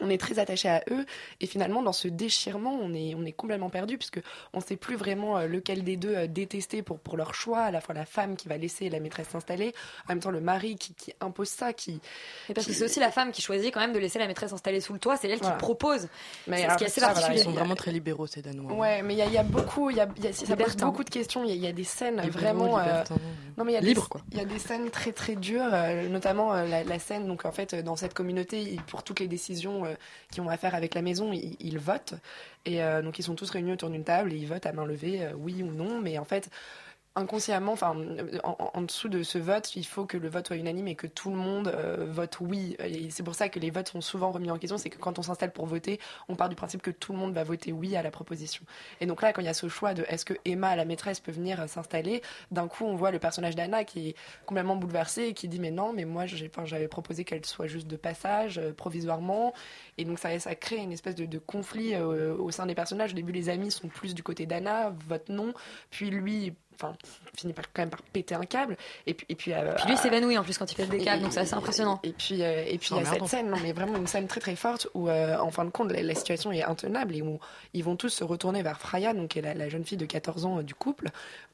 On 0.00 0.10
est 0.10 0.18
très 0.18 0.38
attaché 0.38 0.68
à 0.68 0.82
eux 0.90 1.04
et 1.40 1.46
finalement 1.46 1.82
dans 1.82 1.92
ce 1.92 2.06
déchirement 2.06 2.72
on 2.80 2.94
est 2.94 3.14
on 3.16 3.24
est 3.24 3.32
complètement 3.32 3.68
perdu 3.70 3.98
puisque 3.98 4.20
on 4.52 4.60
sait 4.60 4.76
plus 4.76 4.94
vraiment 4.96 5.38
euh, 5.38 5.46
lequel 5.48 5.82
des 5.82 5.96
deux 5.96 6.14
euh, 6.14 6.26
détester 6.28 6.82
pour 6.82 7.00
pour 7.00 7.16
leur 7.16 7.34
choix 7.34 7.60
à 7.62 7.70
la 7.72 7.80
fois 7.80 7.94
la 7.94 8.04
femme 8.06 8.36
qui 8.36 8.46
va 8.48 8.56
laisser 8.58 8.90
la 8.90 9.00
maîtresse 9.00 9.28
s'installer 9.28 9.74
en 10.06 10.10
même 10.10 10.20
temps 10.20 10.30
le 10.30 10.40
mari 10.40 10.76
qui, 10.76 10.94
qui 10.94 11.12
impose 11.20 11.48
ça 11.48 11.72
qui 11.72 12.00
Et 12.48 12.54
parce 12.54 12.66
que 12.66 12.72
c'est 12.72 12.84
aussi 12.84 13.00
la 13.00 13.10
femme 13.10 13.32
qui 13.32 13.42
choisit 13.42 13.74
quand 13.74 13.80
même 13.80 13.92
de 13.92 13.98
laisser 13.98 14.18
la 14.20 14.26
maîtresse 14.28 14.52
installée 14.52 14.80
sous 14.80 14.92
le 14.92 14.98
toit, 15.00 15.16
c'est 15.16 15.28
elle 15.28 15.38
Voilà. 15.38 15.56
qui 15.56 15.58
propose. 15.58 16.08
mais 16.46 16.58
ce 16.68 16.76
qui 16.76 16.84
est 16.84 16.86
assez 16.86 17.00
ça, 17.00 17.06
voilà, 17.06 17.14
particulier. 17.14 17.40
Ils 17.40 17.44
sont 17.44 17.50
vraiment 17.52 17.74
très 17.74 17.90
libéraux, 17.92 18.26
ces 18.26 18.40
Danois. 18.42 18.72
Ouais, 18.72 19.02
mais 19.02 19.14
il 19.14 19.18
y 19.18 19.22
a, 19.22 19.26
il 19.26 19.32
y 19.32 19.38
a 19.38 19.42
beaucoup, 19.42 19.90
il 19.90 19.96
y 19.96 20.00
a, 20.00 20.08
il 20.16 20.24
y 20.24 20.26
a- 20.28 20.32
ça 20.32 20.56
pose 20.56 20.76
beaucoup 20.76 21.02
de 21.04 21.10
questions. 21.10 21.42
Il 21.44 21.50
y 21.50 21.52
a, 21.52 21.54
il 21.56 21.62
y 21.62 21.66
a 21.66 21.72
des 21.72 21.84
scènes 21.84 22.20
Libéraux, 22.20 22.38
vraiment. 22.38 22.78
euh, 22.78 23.02
non, 23.56 23.64
mais 23.64 23.72
il 23.72 23.74
y 23.74 23.78
a 23.78 23.80
Libre, 23.80 24.02
des, 24.04 24.08
quoi. 24.08 24.20
Il 24.32 24.38
y 24.38 24.40
a 24.40 24.44
des 24.44 24.58
scènes 24.58 24.90
très 24.90 25.12
très 25.12 25.34
dures, 25.34 25.68
euh, 25.72 26.08
notamment 26.08 26.54
euh, 26.54 26.66
la, 26.66 26.84
la 26.84 26.98
scène. 26.98 27.26
Donc 27.26 27.44
en 27.44 27.52
fait, 27.52 27.74
dans 27.74 27.96
cette 27.96 28.14
communauté, 28.14 28.76
pour 28.86 29.02
toutes 29.02 29.20
les 29.20 29.28
décisions 29.28 29.84
euh, 29.88 29.94
qui 30.30 30.40
ont 30.40 30.48
à 30.48 30.56
faire 30.56 30.74
avec 30.74 30.94
la 30.94 31.02
maison, 31.02 31.32
ils, 31.32 31.56
ils 31.60 31.78
votent. 31.78 32.14
Et 32.64 32.82
euh, 32.82 33.02
donc 33.02 33.18
ils 33.18 33.22
sont 33.22 33.34
tous 33.34 33.50
réunis 33.50 33.72
autour 33.72 33.90
d'une 33.90 34.04
table 34.04 34.32
et 34.32 34.36
ils 34.36 34.46
votent 34.46 34.66
à 34.66 34.72
main 34.72 34.86
levée, 34.86 35.24
euh, 35.24 35.32
oui 35.36 35.62
ou 35.62 35.72
non. 35.72 36.00
Mais 36.00 36.18
en 36.18 36.24
fait. 36.24 36.50
Inconsciemment, 37.18 37.74
en, 37.82 38.82
dessous 38.82 39.08
de 39.08 39.22
ce 39.22 39.38
vote, 39.38 39.74
il 39.76 39.84
faut 39.84 40.06
que 40.06 40.16
le 40.16 40.28
vote 40.28 40.46
soit 40.46 40.56
unanime 40.56 40.88
et 40.88 40.94
que 40.94 41.06
tout 41.06 41.30
le 41.30 41.36
monde 41.36 41.68
euh, 41.68 42.06
vote 42.08 42.38
oui. 42.40 42.76
C'est 43.10 43.22
pour 43.22 43.34
ça 43.34 43.48
que 43.48 43.58
les 43.58 43.70
votes 43.70 43.88
sont 43.88 44.00
souvent 44.00 44.30
remis 44.30 44.50
en 44.50 44.58
question. 44.58 44.78
C'est 44.78 44.90
que 44.90 44.98
quand 44.98 45.18
on 45.18 45.22
s'installe 45.22 45.52
pour 45.52 45.66
voter, 45.66 46.00
on 46.28 46.36
part 46.36 46.48
du 46.48 46.56
principe 46.56 46.80
que 46.80 46.90
tout 46.90 47.12
le 47.12 47.18
monde 47.18 47.34
va 47.34 47.44
voter 47.44 47.72
oui 47.72 47.96
à 47.96 48.02
la 48.02 48.10
proposition. 48.10 48.64
Et 49.00 49.06
donc 49.06 49.22
là, 49.22 49.32
quand 49.32 49.42
il 49.42 49.46
y 49.46 49.48
a 49.48 49.54
ce 49.54 49.68
choix 49.68 49.94
de 49.94 50.04
est-ce 50.08 50.24
que 50.24 50.34
Emma, 50.44 50.76
la 50.76 50.84
maîtresse, 50.84 51.20
peut 51.20 51.32
venir 51.32 51.68
s'installer, 51.68 52.22
d'un 52.50 52.68
coup, 52.68 52.84
on 52.84 52.94
voit 52.94 53.10
le 53.10 53.18
personnage 53.18 53.56
d'Anna 53.56 53.84
qui 53.84 54.10
est 54.10 54.16
complètement 54.46 54.76
bouleversé 54.76 55.24
et 55.24 55.34
qui 55.34 55.48
dit 55.48 55.58
mais 55.58 55.70
non, 55.70 55.92
mais 55.92 56.04
moi, 56.04 56.24
j'avais 56.26 56.88
proposé 56.88 57.24
qu'elle 57.24 57.44
soit 57.44 57.66
juste 57.66 57.88
de 57.88 57.96
passage, 57.96 58.58
euh, 58.58 58.72
provisoirement. 58.72 59.52
Et 59.96 60.04
donc 60.04 60.18
ça, 60.18 60.38
ça 60.38 60.54
crée 60.54 60.76
une 60.76 60.92
espèce 60.92 61.14
de, 61.14 61.38
conflit 61.38 61.94
euh, 61.94 62.36
au 62.36 62.50
sein 62.50 62.66
des 62.66 62.74
personnages. 62.74 63.12
Au 63.12 63.16
début, 63.16 63.32
les 63.32 63.48
amis 63.48 63.70
sont 63.70 63.88
plus 63.88 64.14
du 64.14 64.22
côté 64.22 64.46
d'Anna, 64.46 64.94
vote 65.08 65.28
non. 65.28 65.52
Puis 65.90 66.10
lui 66.10 66.54
enfin, 66.80 66.94
finit 67.36 67.52
par, 67.52 67.64
quand 67.72 67.82
même 67.82 67.90
par 67.90 68.02
péter 68.02 68.34
un 68.34 68.44
câble. 68.44 68.76
Et 69.06 69.14
puis, 69.14 69.26
et 69.28 69.34
puis, 69.34 69.52
euh, 69.52 69.74
lui 69.86 69.96
s'évanouit 69.96 70.38
en 70.38 70.42
plus 70.42 70.56
quand 70.58 70.70
il 70.70 70.74
pète 70.74 70.88
des 70.88 70.98
câbles, 70.98 71.22
donc 71.22 71.32
c'est 71.32 71.40
assez 71.40 71.54
impressionnant. 71.54 72.00
Et 72.02 72.12
puis, 72.12 72.42
euh, 72.42 72.64
et 72.66 72.78
puis 72.78 72.90
il 72.92 72.98
y 72.98 73.00
a 73.00 73.04
cette 73.04 73.26
scène, 73.26 73.50
non, 73.50 73.56
mais 73.62 73.72
vraiment 73.72 73.96
une 73.96 74.06
scène 74.06 74.26
très 74.26 74.40
très 74.40 74.56
forte 74.56 74.88
où, 74.94 75.08
euh, 75.08 75.36
en 75.38 75.50
fin 75.50 75.64
de 75.64 75.70
compte, 75.70 75.92
la, 75.92 76.14
situation 76.14 76.52
est 76.52 76.62
intenable 76.62 77.14
et 77.14 77.22
où 77.22 77.38
ils 77.74 77.84
vont 77.84 77.96
tous 77.96 78.08
se 78.08 78.24
retourner 78.24 78.62
vers 78.62 78.80
Freya, 78.80 79.14
donc 79.14 79.28
qui 79.28 79.38
est 79.38 79.54
la, 79.54 79.68
jeune 79.68 79.84
fille 79.84 79.98
de 79.98 80.06
14 80.06 80.44
ans 80.44 80.62
du 80.62 80.74
couple, 80.74 81.08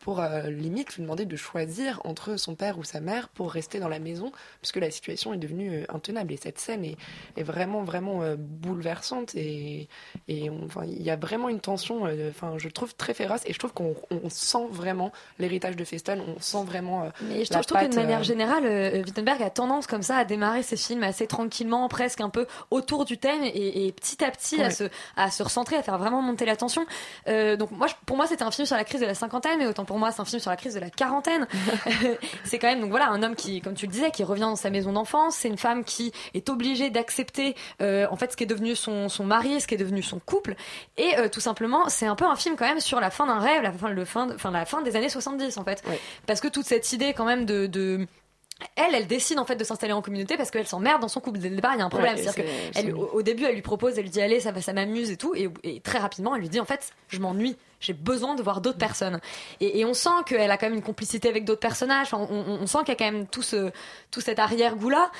pour 0.04 0.22
limite 0.46 0.96
lui 0.96 1.02
demander 1.02 1.24
de 1.24 1.36
choisir 1.36 2.00
entre 2.04 2.36
son 2.36 2.54
père 2.54 2.78
ou 2.78 2.84
sa 2.84 3.00
mère 3.00 3.28
pour 3.28 3.50
rester 3.50 3.80
dans 3.80 3.88
la 3.88 3.98
maison, 3.98 4.32
puisque 4.60 4.76
la 4.76 4.90
situation 4.90 5.32
est 5.34 5.38
devenue 5.38 5.84
intenable. 5.88 6.32
Et 6.32 6.36
cette 6.36 6.58
scène 6.58 6.84
est, 6.84 6.96
est 7.36 7.42
vraiment 7.42 7.82
vraiment 7.82 8.22
bouleversante 8.36 9.34
et, 9.34 9.88
et 10.28 10.50
il 10.84 11.02
y 11.02 11.10
a 11.10 11.16
vraiment 11.16 11.48
une 11.48 11.60
tension, 11.60 12.06
enfin, 12.28 12.54
je 12.58 12.68
trouve 12.68 12.94
très 12.94 13.14
féroce 13.14 13.40
et 13.46 13.52
je 13.52 13.58
trouve 13.58 13.72
qu'on 13.72 13.94
sent 14.28 14.66
vraiment 14.70 15.12
l'héritage 15.38 15.76
de 15.76 15.84
Feston. 15.84 16.22
On 16.36 16.40
sent 16.40 16.64
vraiment. 16.64 17.04
Euh, 17.04 17.10
Mais 17.22 17.44
je 17.44 17.50
trouve, 17.50 17.62
que 17.62 17.86
de 17.86 17.94
manière 17.94 18.20
euh, 18.20 18.24
générale, 18.24 18.64
euh, 18.66 19.02
Wittenberg 19.02 19.42
a 19.42 19.50
tendance 19.50 19.86
comme 19.86 20.02
ça 20.02 20.16
à 20.16 20.24
démarrer 20.24 20.62
ses 20.62 20.76
films 20.76 21.02
assez 21.02 21.26
tranquillement, 21.26 21.88
presque 21.88 22.20
un 22.20 22.30
peu 22.30 22.46
autour 22.70 23.04
du 23.04 23.18
thème 23.18 23.42
et, 23.42 23.92
petit 23.92 24.24
à 24.24 24.30
petit 24.30 24.60
à, 24.62 24.70
se, 24.70 24.84
à 25.16 25.30
se 25.30 25.42
recentrer, 25.42 25.76
à 25.76 25.82
faire 25.82 25.98
vraiment 25.98 26.22
monter 26.22 26.44
la 26.44 26.56
tension. 26.56 26.86
donc 27.26 27.70
moi, 27.70 27.86
pour 28.06 28.16
moi, 28.16 28.26
c'était 28.26 28.42
un 28.42 28.50
film 28.50 28.66
sur 28.66 28.76
la 28.76 28.84
crise 28.84 29.00
de 29.00 29.06
la 29.06 29.14
cinquantaine, 29.14 29.58
mais 29.58 29.66
autant 29.66 29.84
pour 29.84 29.93
moi, 29.98 30.12
c'est 30.12 30.20
un 30.20 30.24
film 30.24 30.40
sur 30.40 30.50
la 30.50 30.56
crise 30.56 30.74
de 30.74 30.80
la 30.80 30.90
quarantaine. 30.90 31.46
c'est 32.44 32.58
quand 32.58 32.68
même 32.68 32.80
donc 32.80 32.90
voilà 32.90 33.08
un 33.08 33.22
homme 33.22 33.34
qui, 33.34 33.60
comme 33.60 33.74
tu 33.74 33.86
le 33.86 33.92
disais, 33.92 34.10
qui 34.10 34.24
revient 34.24 34.42
dans 34.42 34.56
sa 34.56 34.70
maison 34.70 34.92
d'enfance. 34.92 35.36
C'est 35.36 35.48
une 35.48 35.58
femme 35.58 35.84
qui 35.84 36.12
est 36.34 36.48
obligée 36.48 36.90
d'accepter 36.90 37.54
en 37.80 38.16
fait 38.16 38.32
ce 38.32 38.36
qui 38.36 38.44
est 38.44 38.48
devenu 38.48 38.74
son, 38.74 39.08
son 39.08 39.24
mari, 39.24 39.60
ce 39.60 39.66
qui 39.66 39.74
est 39.74 39.78
devenu 39.78 40.02
son 40.02 40.18
couple. 40.18 40.54
Et 40.96 41.14
tout 41.30 41.40
simplement, 41.40 41.88
c'est 41.88 42.06
un 42.06 42.14
peu 42.16 42.24
un 42.24 42.36
film 42.36 42.56
quand 42.56 42.66
même 42.66 42.80
sur 42.80 43.00
la 43.00 43.10
fin 43.10 43.26
d'un 43.26 43.38
rêve, 43.38 43.62
la 43.62 43.72
fin, 43.72 43.88
le 43.88 44.04
fin, 44.04 44.36
fin, 44.38 44.50
la 44.50 44.64
fin 44.64 44.82
des 44.82 44.96
années 44.96 45.08
70 45.08 45.58
en 45.58 45.64
fait. 45.64 45.82
Parce 46.26 46.40
que 46.40 46.48
toute 46.48 46.66
cette 46.66 46.92
idée 46.92 47.14
quand 47.14 47.24
même 47.24 47.44
de, 47.44 47.66
de 47.66 48.06
elle, 48.76 48.94
elle 48.94 49.06
décide 49.06 49.38
en 49.38 49.44
fait 49.44 49.56
de 49.56 49.64
s'installer 49.64 49.92
en 49.92 50.02
communauté 50.02 50.36
parce 50.36 50.50
qu'elle 50.50 50.66
s'emmerde 50.66 51.00
dans 51.00 51.08
son 51.08 51.20
couple. 51.20 51.38
Dès 51.38 51.48
le 51.48 51.56
départ, 51.56 51.74
il 51.74 51.78
y 51.78 51.82
a 51.82 51.84
un 51.84 51.90
problème. 51.90 52.16
C'est-à-dire 52.16 52.44
qu'elle, 52.72 52.94
au, 52.94 53.22
début, 53.22 53.44
elle 53.44 53.54
lui 53.54 53.62
propose, 53.62 53.96
elle 53.98 54.04
lui 54.04 54.10
dit 54.10 54.20
allez, 54.20 54.40
ça, 54.40 54.58
ça 54.60 54.72
m'amuse 54.72 55.10
et 55.10 55.16
tout. 55.16 55.34
Et, 55.34 55.48
et, 55.62 55.80
très 55.80 55.98
rapidement, 55.98 56.34
elle 56.34 56.42
lui 56.42 56.48
dit 56.48 56.60
en 56.60 56.64
fait, 56.64 56.92
je 57.08 57.18
m'ennuie 57.18 57.56
j'ai 57.84 57.92
besoin 57.92 58.34
de 58.34 58.42
voir 58.42 58.60
d'autres 58.60 58.78
personnes. 58.78 59.20
Et, 59.60 59.84
on 59.84 59.92
sent 59.94 60.08
qu'elle 60.26 60.50
a 60.50 60.56
quand 60.56 60.66
même 60.66 60.76
une 60.76 60.82
complicité 60.82 61.28
avec 61.28 61.44
d'autres 61.44 61.60
personnages. 61.60 62.14
on, 62.14 62.66
sent 62.66 62.78
qu'il 62.78 62.88
y 62.88 62.92
a 62.92 62.96
quand 62.96 63.12
même 63.12 63.26
tout, 63.26 63.42
ce, 63.42 63.70
tout 64.10 64.20
cet 64.20 64.38
arrière-goût-là. 64.38 65.10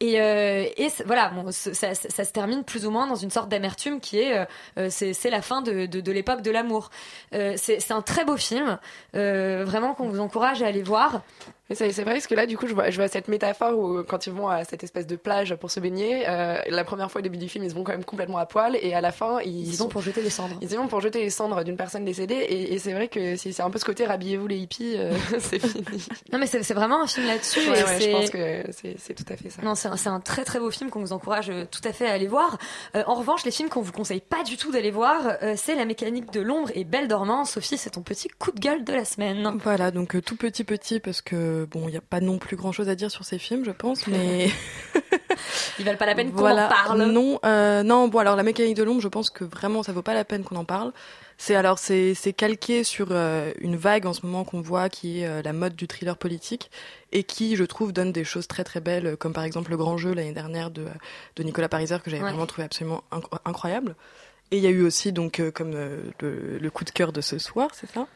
Et, 0.00 0.20
euh, 0.20 0.66
et 0.76 0.88
voilà, 1.06 1.28
bon, 1.28 1.50
ça, 1.50 1.94
se 1.94 2.32
termine 2.32 2.64
plus 2.64 2.86
ou 2.86 2.90
moins 2.90 3.06
dans 3.06 3.14
une 3.14 3.30
sorte 3.30 3.48
d'amertume 3.48 4.00
qui 4.00 4.18
est 4.18 4.36
euh, 4.36 4.44
euh, 4.78 4.88
c'est 4.90 5.30
la 5.30 5.42
fin 5.42 5.62
de, 5.62 5.86
de, 5.86 6.12
l'époque 6.12 6.42
de 6.42 6.50
l'amour. 6.50 6.90
c'est 7.32 7.90
un 7.90 8.02
très 8.02 8.24
beau 8.24 8.36
film, 8.36 8.78
vraiment 9.12 9.94
qu'on 9.94 10.08
vous 10.08 10.20
encourage 10.20 10.62
à 10.62 10.66
aller 10.66 10.82
voir. 10.82 11.22
C'est 11.70 11.90
vrai 12.02 12.14
parce 12.14 12.26
que 12.26 12.34
là, 12.34 12.46
du 12.46 12.56
coup, 12.56 12.66
je 12.66 12.74
vois, 12.74 12.90
je 12.90 12.96
vois 12.96 13.08
cette 13.08 13.28
métaphore 13.28 13.78
où 13.78 14.02
quand 14.02 14.26
ils 14.26 14.32
vont 14.32 14.48
à 14.48 14.64
cette 14.64 14.84
espèce 14.84 15.06
de 15.06 15.16
plage 15.16 15.54
pour 15.56 15.70
se 15.70 15.80
baigner, 15.80 16.24
la 16.24 16.84
première 16.84 17.10
fois 17.10 17.20
au 17.20 17.22
début 17.22 17.38
du 17.38 17.48
film, 17.48 17.64
ils 17.64 17.72
vont 17.72 17.84
quand 17.84 17.92
même 17.92 18.04
complètement 18.04 18.38
à 18.38 18.46
poil 18.46 18.76
et 18.80 18.94
à 18.94 19.00
la 19.00 19.12
fin, 19.12 19.40
ils, 19.40 19.68
ils 19.68 19.76
vont 19.76 19.88
pour 19.88 20.02
jeter 20.02 20.22
les 20.22 20.30
cendres. 20.30 20.56
Ils 20.60 20.68
vont 20.68 20.88
pour 20.88 21.00
jeter 21.00 21.20
les 21.20 21.30
cendres 21.30 21.64
d'une 21.64 21.76
personne 21.76 22.04
décédée 22.04 22.34
et, 22.34 22.78
c'est 22.78 22.92
vrai 22.92 23.08
que 23.08 23.36
c'est 23.36 23.60
un 23.60 23.70
peu 23.70 23.78
ce 23.78 23.84
côté 23.84 24.04
rhabillez-vous 24.04 24.46
les 24.46 24.58
hippies, 24.58 24.96
c'est 25.38 25.58
fini. 25.58 25.84
Non 26.32 26.38
mais 26.38 26.46
c'est 26.46 26.74
vraiment 26.74 27.02
un 27.02 27.06
film 27.06 27.26
là-dessus. 27.26 27.60
je 27.60 28.10
pense 28.12 28.30
que 28.30 28.64
c'est 28.98 29.14
tout 29.14 29.32
à 29.32 29.36
fait 29.36 29.50
ça. 29.50 29.62
Non, 29.62 29.74
c'est 29.74 30.08
un, 30.08 30.20
très 30.20 30.44
très 30.44 30.58
beau 30.58 30.70
film 30.70 30.90
qu'on 30.90 31.00
vous 31.00 31.12
encourage 31.12 31.50
euh, 31.50 31.64
tout 31.70 31.80
à 31.84 31.92
fait 31.92 32.06
à 32.06 32.12
aller 32.12 32.26
voir. 32.26 32.58
Euh, 32.94 33.02
en 33.06 33.14
revanche, 33.14 33.44
les 33.44 33.50
films 33.50 33.68
qu'on 33.68 33.80
vous 33.80 33.92
conseille 33.92 34.20
pas 34.20 34.42
du 34.42 34.56
tout 34.56 34.70
d'aller 34.72 34.90
voir, 34.90 35.36
euh, 35.42 35.54
c'est 35.56 35.74
La 35.74 35.84
mécanique 35.84 36.32
de 36.32 36.40
l'ombre 36.40 36.70
et 36.74 36.84
Belle 36.84 37.08
dormant. 37.08 37.44
Sophie, 37.44 37.78
c'est 37.78 37.90
ton 37.90 38.02
petit 38.02 38.28
coup 38.28 38.52
de 38.52 38.60
gueule 38.60 38.84
de 38.84 38.92
la 38.92 39.04
semaine. 39.04 39.58
Voilà, 39.62 39.90
donc 39.90 40.20
tout 40.22 40.36
petit 40.36 40.64
petit 40.64 41.00
parce 41.00 41.22
que 41.22 41.53
bon, 41.70 41.88
il 41.88 41.92
n'y 41.92 41.96
a 41.96 42.02
pas 42.02 42.20
non 42.20 42.38
plus 42.38 42.56
grand 42.56 42.72
chose 42.72 42.88
à 42.88 42.94
dire 42.94 43.10
sur 43.10 43.24
ces 43.24 43.38
films, 43.38 43.64
je 43.64 43.70
pense, 43.70 44.06
mais 44.06 44.48
ils 45.78 45.84
valent 45.84 45.98
pas 45.98 46.06
la 46.06 46.14
peine 46.14 46.32
qu'on 46.32 46.46
en 46.46 46.68
parle. 46.68 47.02
Non, 47.02 47.38
non. 47.84 48.08
Bon, 48.08 48.18
alors 48.18 48.36
La 48.36 48.42
mécanique 48.42 48.76
de 48.76 48.82
l'ombre, 48.82 49.00
je 49.00 49.08
pense 49.08 49.30
que 49.30 49.44
vraiment 49.44 49.82
ça 49.82 49.92
vaut 49.92 50.02
pas 50.02 50.14
la 50.14 50.24
peine 50.24 50.44
qu'on 50.44 50.56
en 50.56 50.64
parle. 50.64 50.92
C'est 51.36 51.56
alors 51.56 51.78
c'est 51.78 52.14
calqué 52.36 52.84
sur 52.84 53.08
euh, 53.10 53.52
une 53.58 53.76
vague 53.76 54.06
en 54.06 54.12
ce 54.12 54.24
moment 54.24 54.44
qu'on 54.44 54.60
voit 54.60 54.88
qui 54.88 55.20
est 55.20 55.26
euh, 55.26 55.42
la 55.42 55.52
mode 55.52 55.74
du 55.74 55.88
thriller 55.88 56.16
politique 56.16 56.70
et 57.10 57.24
qui 57.24 57.56
je 57.56 57.64
trouve 57.64 57.92
donne 57.92 58.12
des 58.12 58.24
choses 58.24 58.46
très 58.46 58.62
très 58.62 58.80
belles 58.80 59.16
comme 59.16 59.32
par 59.32 59.42
exemple 59.42 59.72
le 59.72 59.76
grand 59.76 59.96
jeu 59.96 60.14
l'année 60.14 60.32
dernière 60.32 60.70
de, 60.70 60.86
de 61.34 61.42
Nicolas 61.42 61.68
Pariser 61.68 61.96
que 62.04 62.10
j'avais 62.10 62.22
vraiment 62.22 62.46
trouvé 62.46 62.64
absolument 62.64 63.02
incroyable. 63.44 63.96
Et 64.54 64.58
il 64.58 64.62
y 64.62 64.68
a 64.68 64.70
eu 64.70 64.82
aussi, 64.82 65.10
donc, 65.10 65.40
euh, 65.40 65.50
comme 65.50 65.72
euh, 65.74 65.98
le, 66.60 66.70
coup 66.70 66.84
de 66.84 66.90
cœur 66.90 67.10
de 67.10 67.20
ce 67.20 67.38
soir, 67.38 67.70
c'est 67.74 67.90
ça? 67.90 68.06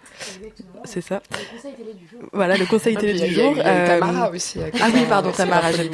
C'est 0.85 1.01
ça. 1.01 1.21
Le 1.33 1.57
conseil 1.57 1.75
télé 1.75 1.95
du 1.95 2.07
jour. 2.07 2.21
Voilà, 2.33 2.57
le 2.57 2.65
conseil 2.65 2.97
télé 2.97 3.27
du 3.27 3.35
jour. 3.35 3.57
Tamara 3.57 4.31
aussi. 4.31 4.61
Ah 4.81 4.87
oui, 4.95 5.01
pardon, 5.09 5.33
Tamara, 5.33 5.73
j'ai 5.73 5.91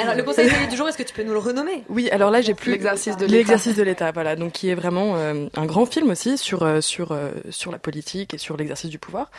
Alors, 0.00 0.14
le 0.14 0.22
conseil 0.22 0.48
télé 0.48 0.68
du 0.68 0.76
jour, 0.76 0.86
est-ce 0.86 0.96
que 0.96 1.02
tu 1.02 1.12
peux 1.12 1.24
nous 1.24 1.32
le 1.32 1.40
renommer? 1.40 1.82
Oui, 1.88 2.08
alors 2.10 2.30
là, 2.30 2.40
j'ai 2.40 2.54
plus. 2.54 2.70
L'exercice 2.70 3.16
de 3.16 3.24
l'État. 3.24 3.36
L'exercice 3.36 3.74
de 3.74 3.82
l'État, 3.82 4.12
voilà. 4.12 4.36
Donc, 4.36 4.52
qui 4.52 4.68
est 4.68 4.76
vraiment 4.76 5.16
euh, 5.16 5.48
un 5.56 5.66
grand 5.66 5.86
film 5.86 6.08
aussi 6.10 6.38
sur, 6.38 6.80
sur, 6.80 7.18
sur 7.50 7.72
la 7.72 7.80
politique 7.80 8.32
et 8.32 8.38
sur 8.38 8.56
l'exercice 8.56 8.90
du 8.90 9.00
pouvoir. 9.00 9.32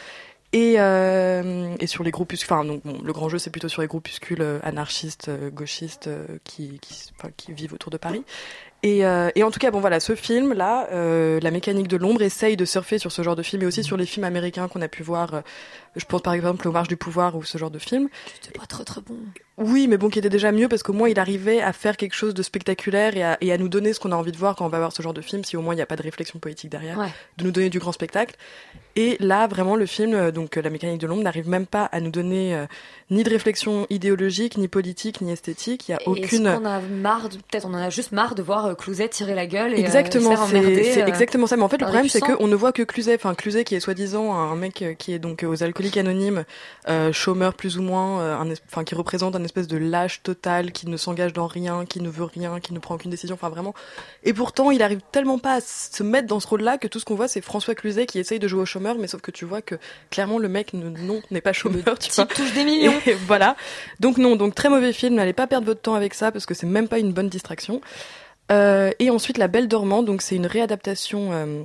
Et, 0.51 0.73
et, 0.73 1.87
sur 1.87 2.03
les 2.03 2.11
groupuscules, 2.11 2.53
enfin 2.53 2.63
donc 2.63 2.81
bon, 2.85 3.01
le 3.03 3.11
grand 3.11 3.27
jeu 3.27 3.37
c'est 3.37 3.49
plutôt 3.49 3.67
sur 3.67 3.81
les 3.81 3.89
groupuscules 3.89 4.61
anarchistes, 4.63 5.29
gauchistes 5.51 6.09
qui, 6.45 6.79
qui, 6.79 7.11
qui, 7.35 7.51
vivent 7.51 7.73
autour 7.73 7.91
de 7.91 7.97
Paris. 7.97 8.23
Euh, 8.85 9.31
et, 9.35 9.43
en 9.43 9.51
tout 9.51 9.59
cas, 9.59 9.71
bon 9.71 9.79
voilà, 9.79 9.99
ce 9.99 10.15
film-là, 10.15 10.87
euh, 10.91 11.39
la 11.41 11.51
mécanique 11.51 11.87
de 11.87 11.97
l'ombre 11.97 12.21
essaye 12.21 12.55
de 12.55 12.65
surfer 12.65 12.99
sur 12.99 13.11
ce 13.11 13.21
genre 13.21 13.35
de 13.35 13.43
film, 13.43 13.63
et 13.63 13.65
aussi 13.65 13.83
sur 13.83 13.97
les 13.97 14.05
films 14.05 14.25
américains 14.25 14.67
qu'on 14.67 14.81
a 14.81 14.87
pu 14.87 15.03
voir. 15.03 15.33
Euh, 15.33 15.41
je 15.95 16.03
pense 16.03 16.21
par 16.21 16.33
exemple 16.33 16.67
au 16.67 16.73
Marche 16.73 16.89
du 16.89 16.97
pouvoir 16.97 17.37
ou 17.37 17.43
ce 17.43 17.57
genre 17.57 17.71
de 17.71 17.79
film. 17.79 18.09
C'était 18.41 18.59
pas 18.59 18.65
très 18.65 18.83
très 18.83 18.99
bon. 18.99 19.15
Oui, 19.57 19.87
mais 19.87 19.95
bon, 19.95 20.09
qui 20.09 20.19
était 20.19 20.29
déjà 20.29 20.51
mieux 20.51 20.67
parce 20.67 20.83
qu'au 20.83 20.91
moins 20.91 21.07
il 21.07 21.17
arrivait 21.17 21.61
à 21.61 21.71
faire 21.71 21.95
quelque 21.95 22.15
chose 22.15 22.33
de 22.33 22.43
spectaculaire 22.43 23.15
et 23.15 23.23
à, 23.23 23.37
et 23.39 23.53
à 23.53 23.57
nous 23.57 23.69
donner 23.69 23.93
ce 23.93 24.01
qu'on 24.01 24.11
a 24.11 24.15
envie 24.17 24.33
de 24.33 24.37
voir 24.37 24.57
quand 24.57 24.65
on 24.65 24.69
va 24.69 24.79
voir 24.79 24.91
ce 24.91 25.01
genre 25.01 25.13
de 25.13 25.21
film, 25.21 25.45
si 25.45 25.55
au 25.55 25.61
moins 25.61 25.73
il 25.73 25.77
n'y 25.77 25.81
a 25.81 25.85
pas 25.85 25.95
de 25.95 26.01
réflexion 26.03 26.37
politique 26.37 26.69
derrière, 26.69 26.99
de 27.37 27.45
nous 27.45 27.51
donner 27.51 27.69
du 27.69 27.79
grand 27.79 27.93
spectacle. 27.93 28.35
Et 28.97 29.15
là, 29.21 29.47
vraiment, 29.47 29.77
le 29.77 29.85
film, 29.85 30.31
donc 30.31 30.57
la 30.57 30.69
mécanique 30.69 30.99
de 30.99 31.07
l'ombre, 31.07 31.23
n'arrive 31.23 31.47
même 31.47 31.65
pas 31.65 31.85
à 31.85 32.01
nous 32.01 32.11
donner 32.11 32.65
ni 33.09 33.23
de 33.23 33.29
réflexion 33.29 33.87
idéologique, 33.89 34.57
ni 34.57 34.67
politique, 34.67 35.21
ni 35.21 35.31
esthétique. 35.31 35.87
Il 35.87 35.91
y 35.91 35.95
a 35.95 35.99
aucune. 36.05 36.47
On 36.47 36.65
a 36.65 36.81
marre, 36.81 37.29
peut-être 37.29 37.65
on 37.65 37.73
en 37.73 37.77
a 37.77 37.89
juste 37.89 38.11
marre 38.11 38.35
de 38.35 38.41
voir 38.41 38.64
Clouzet 38.73 39.09
tirer 39.09 39.35
la 39.35 39.45
gueule. 39.45 39.73
Et, 39.73 39.79
exactement, 39.79 40.35
c'est 40.47 41.03
euh, 41.03 41.05
exactement 41.05 41.47
ça. 41.47 41.57
Mais 41.57 41.63
en 41.63 41.69
fait, 41.69 41.77
le 41.77 41.85
problème, 41.85 42.09
c'est 42.09 42.19
qu'on 42.19 42.47
ne 42.47 42.55
voit 42.55 42.71
que 42.71 42.83
Clouzet, 42.83 43.15
enfin 43.15 43.35
Clouzet 43.35 43.63
qui 43.63 43.75
est 43.75 43.79
soi-disant 43.79 44.33
un 44.33 44.55
mec 44.55 44.81
euh, 44.81 44.93
qui 44.93 45.13
est 45.13 45.19
donc 45.19 45.43
aux 45.43 45.63
alcooliques 45.63 45.97
anonymes, 45.97 46.45
euh, 46.89 47.11
chômeur 47.11 47.53
plus 47.53 47.77
ou 47.77 47.81
moins, 47.81 48.45
enfin 48.67 48.83
qui 48.83 48.95
représente 48.95 49.35
un 49.35 49.43
espèce 49.43 49.67
de 49.67 49.77
lâche 49.77 50.23
total, 50.23 50.71
qui 50.71 50.87
ne 50.87 50.97
s'engage 50.97 51.33
dans 51.33 51.47
rien, 51.47 51.85
qui 51.85 52.01
ne 52.01 52.09
veut 52.09 52.23
rien, 52.23 52.59
qui 52.59 52.73
ne 52.73 52.79
prend 52.79 52.95
aucune 52.95 53.11
décision. 53.11 53.35
Enfin 53.35 53.49
vraiment. 53.49 53.73
Et 54.23 54.33
pourtant, 54.33 54.71
il 54.71 54.81
arrive 54.81 55.01
tellement 55.11 55.37
pas 55.37 55.55
à 55.55 55.61
se 55.61 56.03
mettre 56.03 56.27
dans 56.27 56.39
ce 56.39 56.47
rôle-là 56.47 56.77
que 56.77 56.87
tout 56.87 56.99
ce 56.99 57.05
qu'on 57.05 57.15
voit, 57.15 57.27
c'est 57.27 57.41
François 57.41 57.75
Cluzet 57.75 58.05
qui 58.05 58.19
essaye 58.19 58.39
de 58.39 58.47
jouer 58.47 58.61
au 58.61 58.65
chômeur, 58.65 58.95
mais 58.97 59.07
sauf 59.07 59.21
que 59.21 59.31
tu 59.31 59.45
vois 59.45 59.61
que 59.61 59.75
clairement 60.09 60.39
le 60.39 60.47
mec 60.47 60.73
non 60.73 61.21
n'est 61.31 61.41
pas 61.41 61.53
chômeur. 61.53 61.99
Tu 61.99 62.11
vois. 62.11 62.25
touche 62.25 62.53
des 62.53 62.63
millions. 62.63 62.93
voilà. 63.27 63.55
Donc 63.99 64.17
non, 64.17 64.35
donc 64.35 64.55
très 64.55 64.69
mauvais 64.69 64.93
film. 64.93 65.15
N'allez 65.15 65.33
pas 65.33 65.47
perdre 65.47 65.67
votre 65.67 65.81
temps 65.81 65.95
avec 65.95 66.13
ça 66.13 66.31
parce 66.31 66.45
que 66.45 66.53
c'est 66.53 66.67
même 66.67 66.87
pas 66.87 66.99
une 66.99 67.13
bonne 67.13 67.29
distraction. 67.29 67.81
Euh, 68.51 68.91
et 68.99 69.09
ensuite 69.09 69.37
La 69.37 69.47
Belle 69.47 69.67
Dormante, 69.67 70.05
donc 70.05 70.21
c'est 70.21 70.35
une 70.35 70.45
réadaptation 70.45 71.31
euh, 71.31 71.63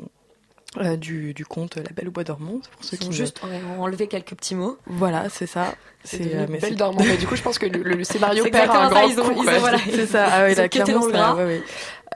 euh, 0.78 0.96
du, 0.96 1.34
du, 1.34 1.44
conte 1.44 1.76
La 1.76 1.90
Belle 1.94 2.08
au 2.08 2.10
Bois 2.10 2.24
dormant. 2.24 2.60
Pour 2.72 2.84
ceux 2.84 2.96
qui 2.96 3.12
juste 3.12 3.42
ont 3.44 3.82
enlevé 3.82 4.06
quelques 4.06 4.34
petits 4.34 4.54
mots. 4.54 4.78
Voilà, 4.86 5.28
c'est 5.28 5.46
ça. 5.46 5.74
C'est 6.04 6.46
Belle 6.46 6.76
Dormant. 6.76 7.02
mais 7.04 7.16
du 7.18 7.26
coup, 7.26 7.36
je 7.36 7.42
pense 7.42 7.58
que 7.58 7.66
le, 7.66 8.04
scénario 8.04 8.44
perd 8.50 8.70
un 8.70 8.88
grand 8.88 9.34
coup. 9.34 9.44
C'est 9.90 10.06
ça. 10.06 10.26
Ah 10.30 10.44
oui, 10.46 10.54
là, 10.54 10.68
clairement, 10.68 11.10
ça, 11.10 11.34
ouais, 11.34 11.44
ouais. 11.44 11.62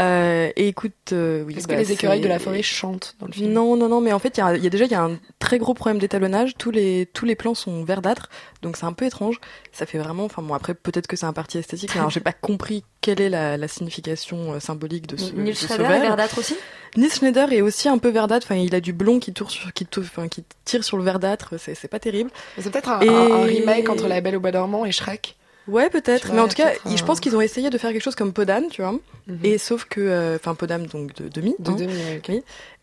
Euh, 0.02 0.50
et 0.56 0.68
écoute, 0.68 0.92
euh, 1.12 1.44
oui. 1.44 1.54
Est-ce 1.56 1.68
que 1.68 1.72
bah, 1.72 1.78
les 1.78 1.92
écureuils 1.92 2.20
de 2.20 2.28
la 2.28 2.38
forêt 2.38 2.62
chantent 2.62 3.14
dans 3.20 3.26
le 3.26 3.32
film? 3.32 3.52
Non, 3.52 3.76
non, 3.76 3.88
non. 3.88 4.00
Mais 4.00 4.12
en 4.12 4.18
fait, 4.18 4.36
il 4.36 4.40
y 4.40 4.42
a, 4.42 4.56
y 4.56 4.66
a, 4.66 4.70
déjà 4.70 4.86
il 4.86 4.90
y 4.90 4.94
a 4.94 5.02
un 5.02 5.18
très 5.38 5.58
gros 5.58 5.74
problème 5.74 5.98
d'étalonnage. 5.98 6.54
Tous 6.58 6.70
les 6.70 7.06
tous 7.12 7.26
les 7.26 7.36
plans 7.36 7.54
sont 7.54 7.84
verdâtres, 7.84 8.28
donc 8.62 8.76
c'est 8.76 8.86
un 8.86 8.92
peu 8.92 9.04
étrange. 9.04 9.40
Ça 9.72 9.86
fait 9.86 9.98
vraiment. 9.98 10.24
Enfin 10.24 10.42
bon, 10.42 10.54
après 10.54 10.74
peut-être 10.74 11.06
que 11.06 11.16
c'est 11.16 11.26
un 11.26 11.32
parti 11.32 11.58
esthétique. 11.58 11.90
Mais 11.94 12.00
alors 12.00 12.10
j'ai 12.10 12.20
pas 12.20 12.32
compris 12.32 12.84
quelle 13.00 13.20
est 13.20 13.30
la, 13.30 13.68
signification 13.68 14.58
symbolique 14.60 15.06
de 15.06 15.16
ce 15.16 15.32
Nils 15.32 15.56
Schneider 15.56 15.90
est 15.90 16.00
verdâtre 16.00 16.38
aussi? 16.38 16.56
Nils 16.96 17.12
Schneider 17.12 17.52
est 17.52 17.60
aussi 17.60 17.88
un 17.88 17.98
peu 17.98 18.08
verdâtre. 18.08 18.46
Enfin, 18.46 18.60
il 18.60 18.74
a 18.74 18.80
du 18.80 18.92
blond 18.92 19.20
qui, 19.20 19.32
tourne 19.32 19.50
sur, 19.50 19.72
qui, 19.72 19.86
enfin, 19.98 20.28
qui 20.28 20.44
tire 20.64 20.84
sur 20.84 20.96
le 20.96 21.04
verdâtre. 21.04 21.54
C'est 21.58 21.88
pas 21.88 21.98
terrible. 21.98 22.30
C'est 22.58 22.70
peut-être 22.70 22.88
un, 22.88 23.00
un, 23.00 23.44
remake 23.44 23.88
entre 23.88 24.08
La 24.08 24.20
Belle 24.20 24.36
au 24.36 24.40
Bois 24.40 24.52
dormant 24.52 24.84
et 24.84 24.92
Shrek? 24.92 25.36
Ouais, 25.66 25.88
peut-être. 25.88 26.32
Mais 26.32 26.40
en 26.40 26.48
tout 26.48 26.56
cas, 26.56 26.72
je 26.84 27.04
pense 27.04 27.20
qu'ils 27.20 27.36
ont 27.36 27.40
essayé 27.40 27.70
de 27.70 27.78
faire 27.78 27.92
quelque 27.92 28.02
chose 28.02 28.14
comme 28.14 28.32
Podam, 28.32 28.68
tu 28.70 28.82
vois. 28.82 28.92
Mhm. 29.26 29.38
Et 29.42 29.58
sauf 29.58 29.84
que, 29.84 30.00
euh, 30.00 30.36
enfin, 30.36 30.54
Podam 30.54 30.86
donc 30.86 31.14
de 31.14 31.28
demi. 31.28 31.54
De 31.58 31.70
hein. 31.70 31.74
demi, 31.74 31.94
oui. 32.28 32.42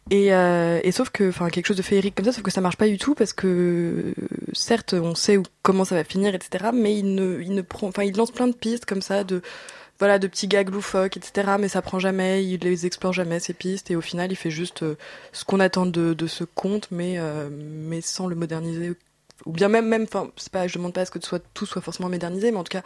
Et, 0.09 0.33
euh, 0.33 0.79
et 0.83 0.91
sauf 0.91 1.09
que, 1.11 1.29
enfin, 1.29 1.49
quelque 1.49 1.67
chose 1.67 1.77
de 1.77 1.83
féerique 1.83 2.15
comme 2.15 2.25
ça, 2.25 2.31
sauf 2.31 2.41
que 2.41 2.51
ça 2.51 2.61
marche 2.61 2.77
pas 2.77 2.87
du 2.87 2.97
tout 2.97 3.13
parce 3.13 3.33
que, 3.33 4.13
certes, 4.51 4.93
on 4.93 5.13
sait 5.13 5.37
où, 5.37 5.43
comment 5.61 5.85
ça 5.85 5.95
va 5.95 6.03
finir, 6.03 6.33
etc. 6.33 6.71
Mais 6.73 6.97
il 6.97 7.13
ne, 7.13 7.39
il 7.41 7.53
ne 7.53 7.61
prend, 7.61 7.87
enfin, 7.87 8.03
il 8.03 8.15
lance 8.17 8.31
plein 8.31 8.47
de 8.47 8.55
pistes 8.55 8.85
comme 8.85 9.03
ça 9.03 9.23
de, 9.23 9.43
voilà, 9.99 10.17
de 10.17 10.25
petits 10.25 10.47
gags 10.47 10.69
loufoques, 10.69 11.17
etc. 11.17 11.51
Mais 11.59 11.67
ça 11.67 11.83
prend 11.83 11.99
jamais, 11.99 12.43
il 12.43 12.61
les 12.61 12.87
explore 12.87 13.13
jamais 13.13 13.39
ces 13.39 13.53
pistes 13.53 13.91
et 13.91 13.95
au 13.95 14.01
final, 14.01 14.31
il 14.31 14.35
fait 14.35 14.49
juste 14.49 14.81
euh, 14.81 14.97
ce 15.33 15.45
qu'on 15.45 15.59
attend 15.59 15.85
de, 15.85 16.15
de 16.15 16.27
ce 16.27 16.45
conte, 16.45 16.87
mais, 16.89 17.19
mais 17.51 18.01
sans 18.01 18.25
le 18.25 18.35
moderniser 18.35 18.95
ou 19.45 19.51
bien 19.51 19.69
même 19.69 19.87
même 19.87 20.03
enfin 20.03 20.29
c'est 20.37 20.51
pas 20.51 20.67
je 20.67 20.77
demande 20.77 20.93
pas 20.93 21.01
à 21.01 21.05
ce 21.05 21.11
que 21.11 21.19
tout 21.53 21.65
soit 21.65 21.81
forcément 21.81 22.09
modernisé 22.09 22.51
mais 22.51 22.57
en 22.57 22.63
tout 22.63 22.77
cas 22.77 22.83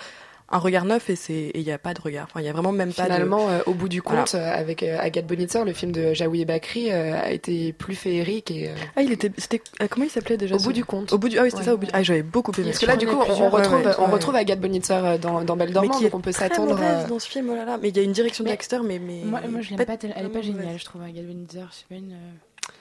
un 0.49 0.59
regard 0.59 0.85
neuf 0.85 1.09
et 1.09 1.15
c'est 1.15 1.51
il 1.55 1.63
n'y 1.63 1.71
a 1.71 1.79
pas 1.79 1.93
de 1.93 2.01
regard. 2.01 2.27
Enfin 2.29 2.39
il 2.39 2.45
y 2.45 2.49
a 2.49 2.53
vraiment 2.53 2.71
même 2.71 2.93
pas 2.93 3.05
finalement 3.05 3.49
euh, 3.49 3.61
au 3.65 3.73
bout 3.73 3.89
du 3.89 4.01
compte 4.01 4.35
euh, 4.35 4.53
avec 4.53 4.83
euh, 4.83 4.97
Agathe 4.99 5.25
Bonitzer 5.25 5.65
le 5.65 5.73
film 5.73 5.91
de 5.91 6.13
Jaoui 6.13 6.45
Bakri 6.45 6.91
a 6.91 7.31
été 7.31 7.73
plus 7.73 7.95
féerique 7.95 8.51
et 8.51 8.69
ah 8.95 9.01
il 9.01 9.11
était 9.11 9.31
c'était 9.37 9.61
comment 9.89 10.05
il 10.05 10.09
s'appelait 10.09 10.37
déjà 10.37 10.55
au 10.55 10.59
bout 10.59 10.73
du 10.73 10.85
compte. 10.85 11.11
Au 11.13 11.17
bout 11.17 11.29
du 11.29 11.39
ah 11.39 11.43
oui 11.43 11.51
c'était 11.51 11.63
ça 11.63 11.73
au 11.73 11.77
bout 11.77 11.87
ah 11.93 12.03
j'avais 12.03 12.21
beaucoup 12.21 12.51
aimé 12.57 12.67
parce 12.67 12.79
que 12.79 12.85
là 12.85 12.95
du 12.95 13.07
coup 13.07 13.15
on 13.15 13.49
retrouve 13.49 13.95
on 13.97 14.05
retrouve 14.05 14.35
Agathe 14.35 14.59
Bonitzer 14.59 15.17
dans 15.19 15.43
dans 15.43 15.55
Belle 15.57 15.73
Dormant 15.73 15.99
donc 15.99 16.13
on 16.13 16.21
peut 16.21 16.31
s'attendre 16.31 16.79
dans 17.09 17.19
ce 17.19 17.27
film 17.27 17.49
oh 17.51 17.55
là 17.55 17.65
là. 17.65 17.79
Mais 17.81 17.89
il 17.89 17.97
y 17.97 17.99
a 17.99 18.03
une 18.03 18.13
direction 18.13 18.43
d'acteur 18.43 18.83
mais 18.83 18.99
mais 18.99 19.21
moi, 19.25 19.41
moi 19.49 19.61
je 19.61 19.71
l'aime 19.71 19.85
pas 19.85 19.93
elle 20.01 20.25
est 20.25 20.29
pas 20.29 20.41
géniale 20.41 20.77
je 20.77 20.85
trouve 20.85 21.01
Agathe 21.01 21.25
Bonitzer. 21.25 21.65
C'est 21.71 21.87
pas 21.87 21.95
une 21.95 22.15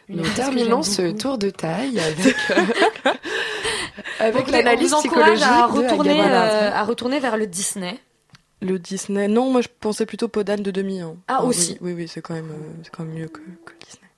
nous 0.08 0.28
terminons 0.34 0.82
ce 0.82 1.12
tour 1.12 1.38
de 1.38 1.50
taille 1.50 1.98
avec, 1.98 2.36
avec 4.20 4.50
l'analyse 4.50 4.94
psychologique 4.94 5.44
à 5.44 5.66
retourner, 5.66 6.20
euh, 6.20 6.70
à 6.72 6.84
retourner 6.84 7.20
vers 7.20 7.36
le 7.36 7.46
Disney. 7.46 7.98
Le 8.60 8.78
Disney, 8.78 9.28
non, 9.28 9.50
moi 9.50 9.60
je 9.60 9.68
pensais 9.80 10.06
plutôt 10.06 10.28
Podane 10.28 10.62
de 10.62 10.70
demi. 10.70 11.00
Hein. 11.00 11.16
Ah 11.28 11.44
aussi. 11.44 11.76
Oui, 11.80 11.92
oui, 11.92 12.08
c'est 12.08 12.22
quand 12.22 12.34
même, 12.34 12.50
euh, 12.50 12.82
c'est 12.82 12.90
quand 12.90 13.04
même 13.04 13.14
mieux 13.14 13.28
que, 13.28 13.40
Disney. 13.40 14.08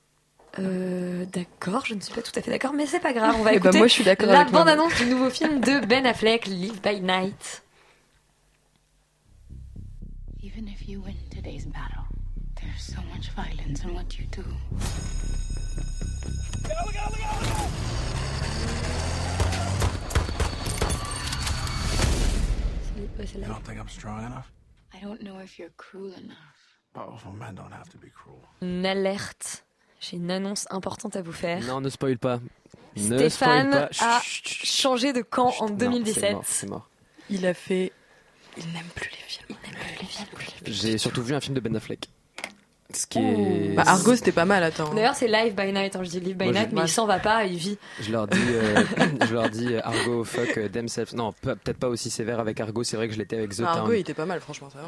Euh, 0.58 1.24
d'accord, 1.26 1.84
je 1.84 1.94
ne 1.94 2.00
suis 2.00 2.14
pas 2.14 2.22
tout 2.22 2.32
à 2.34 2.42
fait 2.42 2.50
d'accord, 2.50 2.72
mais 2.72 2.86
c'est 2.86 3.00
pas 3.00 3.12
grave. 3.12 3.34
On 3.38 3.42
va 3.42 3.52
eh 3.52 3.58
ben, 3.58 3.60
écouter 3.60 3.78
moi, 3.78 3.86
je 3.86 3.92
suis 3.92 4.04
la 4.04 4.44
bande-annonce 4.44 4.94
du 4.96 5.06
nouveau 5.06 5.30
film 5.30 5.60
de 5.60 5.84
Ben 5.84 6.06
Affleck, 6.06 6.46
Live 6.46 6.80
by 6.80 7.00
Night. 7.00 7.62
Even 10.42 10.68
if 10.68 10.88
you 10.88 11.00
win 11.00 11.16
today's 11.30 11.66
battle, 11.66 12.06
there's 12.60 12.82
so 12.82 13.00
much 13.12 13.30
violence 13.34 13.84
in 13.84 13.94
what 13.94 14.16
you 14.18 14.26
do. 14.30 14.42
You 23.34 23.44
don't 23.44 23.62
think 23.64 23.78
I'm 23.78 23.88
strong 23.88 24.24
enough? 24.24 24.50
I 24.94 25.00
don't 25.02 25.22
know 25.22 25.38
if 25.40 25.58
you're 25.58 25.70
cruel 25.76 26.12
enough. 26.14 26.36
Powerful 26.94 27.32
men 27.32 27.54
don't 27.54 27.72
have 27.72 27.88
to 27.90 27.98
be 27.98 28.10
cruel. 28.10 28.40
Une 28.62 28.86
alerte. 28.86 29.64
J'ai 30.00 30.16
une 30.16 30.30
annonce 30.30 30.66
importante 30.70 31.16
à 31.16 31.22
vous 31.22 31.32
faire. 31.32 31.60
Non, 31.64 31.80
ne 31.80 31.88
spoil 31.88 32.18
pas. 32.18 32.40
Ne 32.96 33.16
Stéphane 33.18 33.70
spoil 33.70 33.88
pas. 33.98 34.16
a 34.16 34.20
changé 34.22 35.12
de 35.12 35.22
camp 35.22 35.52
en 35.60 35.68
2017. 35.68 36.36
C'est 36.44 36.66
mort, 36.66 36.78
mort. 36.78 36.90
Il 37.28 37.46
a 37.46 37.54
fait. 37.54 37.92
Il 38.56 38.64
n'aime 38.72 38.86
plus 38.94 39.10
les 39.10 39.16
films. 39.16 39.46
Il 39.50 39.56
n'aime 39.70 39.80
plus 39.80 40.46
les 40.46 40.52
films. 40.52 40.74
J'ai 40.74 40.98
surtout 40.98 41.22
vu 41.22 41.34
un 41.34 41.40
film 41.40 41.54
de 41.54 41.60
Ben 41.60 41.74
Affleck. 41.76 42.08
Ce 42.92 43.06
qui 43.06 43.18
est... 43.18 43.74
Bah, 43.74 43.82
Argo, 43.86 44.14
c'était 44.14 44.32
pas 44.32 44.44
mal, 44.44 44.62
attends. 44.62 44.94
D'ailleurs, 44.94 45.14
c'est 45.14 45.26
Live 45.26 45.54
by 45.54 45.72
Night. 45.72 45.96
Hein, 45.96 46.04
je 46.04 46.10
dis 46.10 46.20
Live 46.20 46.36
by 46.36 46.50
Night, 46.50 46.70
mais 46.72 46.82
il 46.82 46.88
s'en 46.88 47.06
va 47.06 47.18
pas, 47.18 47.44
il 47.44 47.56
vit. 47.56 47.78
Je 48.00 48.12
leur 48.12 48.26
dis, 48.26 48.38
euh, 48.38 48.82
je 49.28 49.34
leur 49.34 49.50
dis 49.50 49.74
euh, 49.74 49.80
Argo, 49.82 50.24
fuck 50.24 50.56
euh, 50.56 50.68
themselves. 50.68 51.14
Non, 51.14 51.32
peut-être 51.40 51.78
pas 51.78 51.88
aussi 51.88 52.10
sévère 52.10 52.38
avec 52.38 52.60
Argo. 52.60 52.84
C'est 52.84 52.96
vrai 52.96 53.08
que 53.08 53.14
je 53.14 53.18
l'étais 53.18 53.36
avec 53.36 53.56
The 53.56 53.62
ah, 53.66 53.72
Argo, 53.72 53.92
il 53.92 54.00
était 54.00 54.14
pas 54.14 54.26
mal, 54.26 54.40
franchement. 54.40 54.68
Ça 54.70 54.78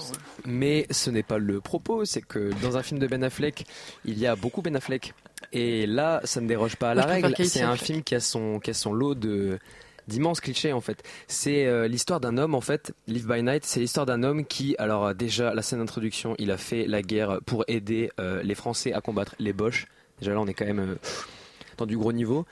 Mais 0.44 0.86
ce 0.90 1.11
n'est 1.11 1.22
pas 1.22 1.38
le 1.38 1.61
propos. 1.61 2.05
C'est 2.05 2.22
que 2.22 2.51
dans 2.62 2.76
un 2.76 2.82
film 2.82 3.01
de 3.01 3.07
Ben 3.07 3.22
Affleck, 3.24 3.66
il 4.05 4.18
y 4.18 4.26
a 4.26 4.36
beaucoup 4.36 4.62
Ben 4.62 4.76
Affleck. 4.76 5.12
Et 5.53 5.86
là, 5.86 6.20
ça 6.24 6.40
ne 6.40 6.46
déroge 6.46 6.76
pas 6.76 6.90
à 6.90 6.94
la 6.94 7.05
règle. 7.05 7.34
C'est 7.44 7.62
un 7.62 7.76
film 7.76 8.03
qui 8.03 8.14
a 8.14 8.20
son, 8.20 8.61
qui 8.61 8.70
a 8.70 8.74
son 8.74 8.92
lot 8.92 9.14
de 9.14 9.59
d'immenses 10.09 10.40
clichés 10.40 10.72
en 10.72 10.80
fait. 10.80 11.02
C'est 11.28 11.66
euh, 11.66 11.86
l'histoire 11.86 12.20
d'un 12.20 12.36
homme 12.38 12.54
en 12.54 12.61
fait, 12.61 12.92
Live 13.06 13.26
by 13.28 13.42
Night, 13.42 13.64
c'est 13.64 13.80
l'histoire 13.80 14.06
d'un 14.06 14.22
homme 14.22 14.44
qui, 14.44 14.74
alors 14.78 15.06
euh, 15.06 15.14
déjà 15.14 15.54
la 15.54 15.62
scène 15.62 15.78
d'introduction, 15.78 16.34
il 16.38 16.50
a 16.50 16.56
fait 16.56 16.86
la 16.86 17.02
guerre 17.02 17.38
pour 17.46 17.64
aider 17.68 18.11
euh, 18.18 18.42
les 18.42 18.54
Français 18.54 18.92
à 18.92 19.00
combattre 19.00 19.34
les 19.38 19.52
Boches. 19.52 19.86
Déjà 20.18 20.32
là 20.32 20.40
on 20.40 20.46
est 20.46 20.54
quand 20.54 20.66
même 20.66 20.96
dans 21.76 21.86
du 21.86 21.96
gros 21.96 22.12
niveau. 22.12 22.44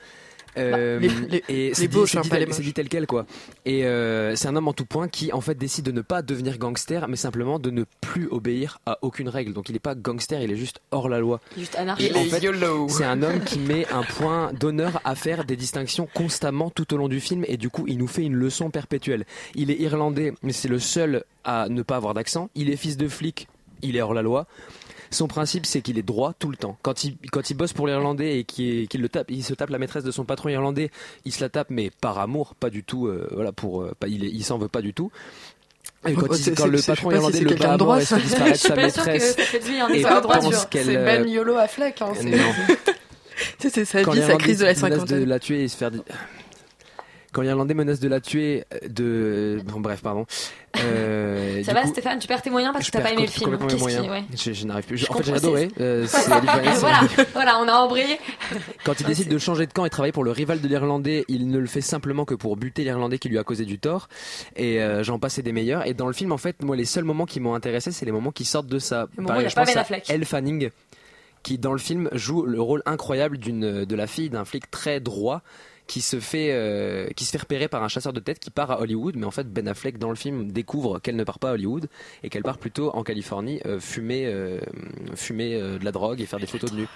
Euh, 0.57 0.99
les, 0.99 1.09
les, 1.09 1.43
et 1.49 1.73
c'est 1.73 1.87
dit, 1.87 1.97
c'est 2.05 2.61
dit, 2.61 2.73
tel 2.73 2.89
quel 2.89 3.07
quoi. 3.07 3.25
Et 3.65 3.85
euh, 3.85 4.35
c'est 4.35 4.47
un 4.47 4.55
homme 4.55 4.67
en 4.67 4.73
tout 4.73 4.85
point 4.85 5.07
qui 5.07 5.31
en 5.31 5.41
fait 5.41 5.55
décide 5.55 5.85
de 5.85 5.91
ne 5.91 6.01
pas 6.01 6.21
devenir 6.21 6.57
gangster, 6.57 7.07
mais 7.07 7.15
simplement 7.15 7.59
de 7.59 7.69
ne 7.69 7.83
plus 8.01 8.27
obéir 8.29 8.79
à 8.85 8.97
aucune 9.01 9.29
règle. 9.29 9.53
Donc 9.53 9.69
il 9.69 9.73
n'est 9.73 9.79
pas 9.79 9.95
gangster, 9.95 10.41
il 10.41 10.51
est 10.51 10.55
juste 10.55 10.79
hors 10.91 11.09
la 11.09 11.19
loi. 11.19 11.39
Juste 11.57 11.75
anarchiste. 11.75 12.15
c'est 12.89 13.05
un 13.05 13.21
homme 13.21 13.41
qui 13.41 13.59
met 13.59 13.87
un 13.91 14.03
point 14.03 14.51
d'honneur 14.53 15.01
à 15.03 15.15
faire 15.15 15.45
des 15.45 15.55
distinctions 15.55 16.07
constamment 16.13 16.69
tout 16.69 16.93
au 16.93 16.97
long 16.97 17.07
du 17.07 17.19
film, 17.19 17.43
et 17.47 17.57
du 17.57 17.69
coup 17.69 17.85
il 17.87 17.97
nous 17.97 18.07
fait 18.07 18.23
une 18.23 18.35
leçon 18.35 18.69
perpétuelle. 18.69 19.25
Il 19.55 19.71
est 19.71 19.79
irlandais, 19.79 20.33
mais 20.43 20.53
c'est 20.53 20.67
le 20.67 20.79
seul 20.79 21.23
à 21.43 21.69
ne 21.69 21.81
pas 21.81 21.95
avoir 21.95 22.13
d'accent. 22.13 22.49
Il 22.55 22.69
est 22.69 22.75
fils 22.75 22.97
de 22.97 23.07
flic, 23.07 23.47
il 23.81 23.95
est 23.95 24.01
hors 24.01 24.13
la 24.13 24.21
loi. 24.21 24.47
Son 25.11 25.27
principe, 25.27 25.65
c'est 25.65 25.81
qu'il 25.81 25.97
est 25.97 26.03
droit 26.03 26.33
tout 26.37 26.49
le 26.49 26.57
temps. 26.57 26.77
Quand 26.81 27.03
il, 27.03 27.17
quand 27.31 27.49
il 27.49 27.53
bosse 27.55 27.73
pour 27.73 27.87
l'Irlandais 27.87 28.39
et 28.39 28.43
qu'il 28.43 28.87
le 28.93 29.09
tape, 29.09 29.31
il 29.31 29.43
se 29.43 29.53
tape 29.53 29.69
la 29.69 29.77
maîtresse 29.77 30.03
de 30.03 30.11
son 30.11 30.25
patron 30.25 30.49
irlandais, 30.49 30.91
il 31.25 31.31
se 31.31 31.41
la 31.41 31.49
tape, 31.49 31.67
mais 31.69 31.89
par 31.89 32.19
amour, 32.19 32.55
pas 32.55 32.69
du 32.69 32.83
tout. 32.83 33.07
Euh, 33.07 33.27
voilà, 33.31 33.51
pour, 33.51 33.83
euh, 33.83 33.93
pas, 33.99 34.07
il, 34.07 34.23
il 34.23 34.43
s'en 34.43 34.57
veut 34.57 34.67
pas 34.67 34.81
du 34.81 34.93
tout. 34.93 35.11
Et 36.07 36.13
quand, 36.13 36.37
il, 36.37 36.55
quand 36.55 36.67
le 36.67 36.81
patron 36.81 37.11
irlandais 37.11 37.39
le 37.41 37.55
bat 37.55 37.73
à 37.73 37.77
mort 37.77 37.97
et 37.97 38.05
se 38.05 38.15
disparaît 38.15 38.55
sa 38.55 38.75
maîtresse 38.75 39.35
et 39.93 40.01
pense 40.01 40.65
qu'elle... 40.67 40.85
C'est 40.85 40.97
Ben 40.97 41.27
Yolo 41.27 41.57
à 41.57 41.67
Fleck. 41.67 42.01
Hein, 42.01 42.13
c'est 43.59 43.69
sa 43.85 44.03
vie, 44.03 44.21
sa 44.21 44.35
crise 44.35 44.59
de 44.59 44.65
la 44.65 44.75
cinquantaine. 44.75 45.19
de 45.21 45.25
la 45.25 45.39
tuer 45.39 45.63
et 45.63 45.67
se 45.67 45.77
faire 45.77 45.91
quand 47.37 47.43
l'Irlandais 47.43 47.75
menace 47.75 47.99
de 47.99 48.07
la 48.07 48.19
tuer, 48.19 48.63
euh, 48.73 48.87
de. 48.89 49.61
Bon, 49.63 49.79
bref, 49.79 50.01
pardon. 50.01 50.25
Euh, 50.83 51.61
ça 51.63 51.71
va, 51.71 51.85
Stéphane, 51.85 52.17
tu 52.17 52.27
perds 52.27 52.41
tes 52.41 52.49
moyens 52.49 52.73
parce 52.73 52.87
que 52.87 52.91
t'as 52.91 53.01
pas 53.01 53.11
aimé 53.11 53.21
le 53.21 53.27
film. 53.27 53.55
Moyens. 53.77 54.01
Qui, 54.01 54.09
ouais. 54.09 54.23
Je, 54.35 54.53
je 54.53 54.65
n'arrive 54.65 54.85
plus. 54.85 54.97
Je, 54.97 55.05
en 55.07 55.13
fait, 55.13 55.23
j'ai 55.23 55.33
adoré. 55.33 55.69
Euh, 55.79 56.07
voilà, 56.79 57.01
voilà, 57.33 57.59
on 57.59 57.67
a 57.67 57.73
embrayé. 57.73 58.17
Quand 58.85 58.99
il 58.99 59.05
décide 59.05 59.29
de 59.29 59.37
changer 59.37 59.67
de 59.67 59.73
camp 59.73 59.85
et 59.85 59.91
travailler 59.91 60.13
pour 60.13 60.23
le 60.23 60.31
rival 60.31 60.61
de 60.61 60.67
l'Irlandais, 60.67 61.25
il 61.27 61.47
ne 61.47 61.59
le 61.59 61.67
fait 61.67 61.81
simplement 61.81 62.25
que 62.25 62.33
pour 62.33 62.57
buter 62.57 62.83
l'Irlandais 62.83 63.19
qui 63.19 63.29
lui 63.29 63.37
a 63.37 63.43
causé 63.43 63.65
du 63.65 63.77
tort. 63.77 64.09
Et 64.55 64.81
euh, 64.81 65.03
j'en 65.03 65.19
passais 65.19 65.43
des 65.43 65.51
meilleurs. 65.51 65.85
Et 65.85 65.93
dans 65.93 66.07
le 66.07 66.13
film, 66.13 66.31
en 66.31 66.37
fait, 66.37 66.63
moi, 66.63 66.75
les 66.75 66.85
seuls 66.85 67.03
moments 67.03 67.27
qui 67.27 67.39
m'ont 67.39 67.53
intéressé, 67.53 67.91
c'est 67.91 68.07
les 68.07 68.11
moments 68.11 68.31
qui 68.31 68.45
sortent 68.45 68.65
de 68.65 68.79
ça. 68.79 69.09
Pareil, 69.27 69.47
je 69.47 69.53
pense 69.53 69.75
à 69.75 69.85
Elle 70.09 70.25
Fanning 70.25 70.71
qui 71.43 71.59
dans 71.59 71.71
le 71.71 71.77
film 71.77 72.09
joue 72.13 72.45
le 72.47 72.59
rôle 72.59 72.81
incroyable 72.87 73.37
d'une 73.37 73.85
de 73.85 73.95
la 73.95 74.07
fille 74.07 74.29
d'un 74.31 74.43
flic 74.43 74.71
très 74.71 74.99
droit 74.99 75.43
qui 75.87 76.01
se 76.01 76.19
fait 76.19 76.49
euh, 76.51 77.09
qui 77.15 77.25
se 77.25 77.31
fait 77.31 77.37
repérer 77.37 77.67
par 77.67 77.83
un 77.83 77.87
chasseur 77.87 78.13
de 78.13 78.19
tête 78.19 78.39
qui 78.39 78.51
part 78.51 78.71
à 78.71 78.81
Hollywood 78.81 79.15
mais 79.15 79.25
en 79.25 79.31
fait 79.31 79.51
Ben 79.51 79.67
Affleck 79.67 79.97
dans 79.97 80.09
le 80.09 80.15
film 80.15 80.51
découvre 80.51 80.99
qu'elle 80.99 81.15
ne 81.15 81.23
part 81.23 81.39
pas 81.39 81.51
à 81.51 81.53
Hollywood 81.53 81.89
et 82.23 82.29
qu'elle 82.29 82.43
part 82.43 82.57
plutôt 82.57 82.91
en 82.95 83.03
Californie 83.03 83.61
euh, 83.65 83.79
fumer 83.79 84.25
euh, 84.25 84.59
fumer 85.15 85.59
de 85.59 85.83
la 85.83 85.91
drogue 85.91 86.21
et 86.21 86.25
faire 86.25 86.39
des 86.39 86.45
photos 86.45 86.71
de 86.71 86.77
nu. 86.77 86.87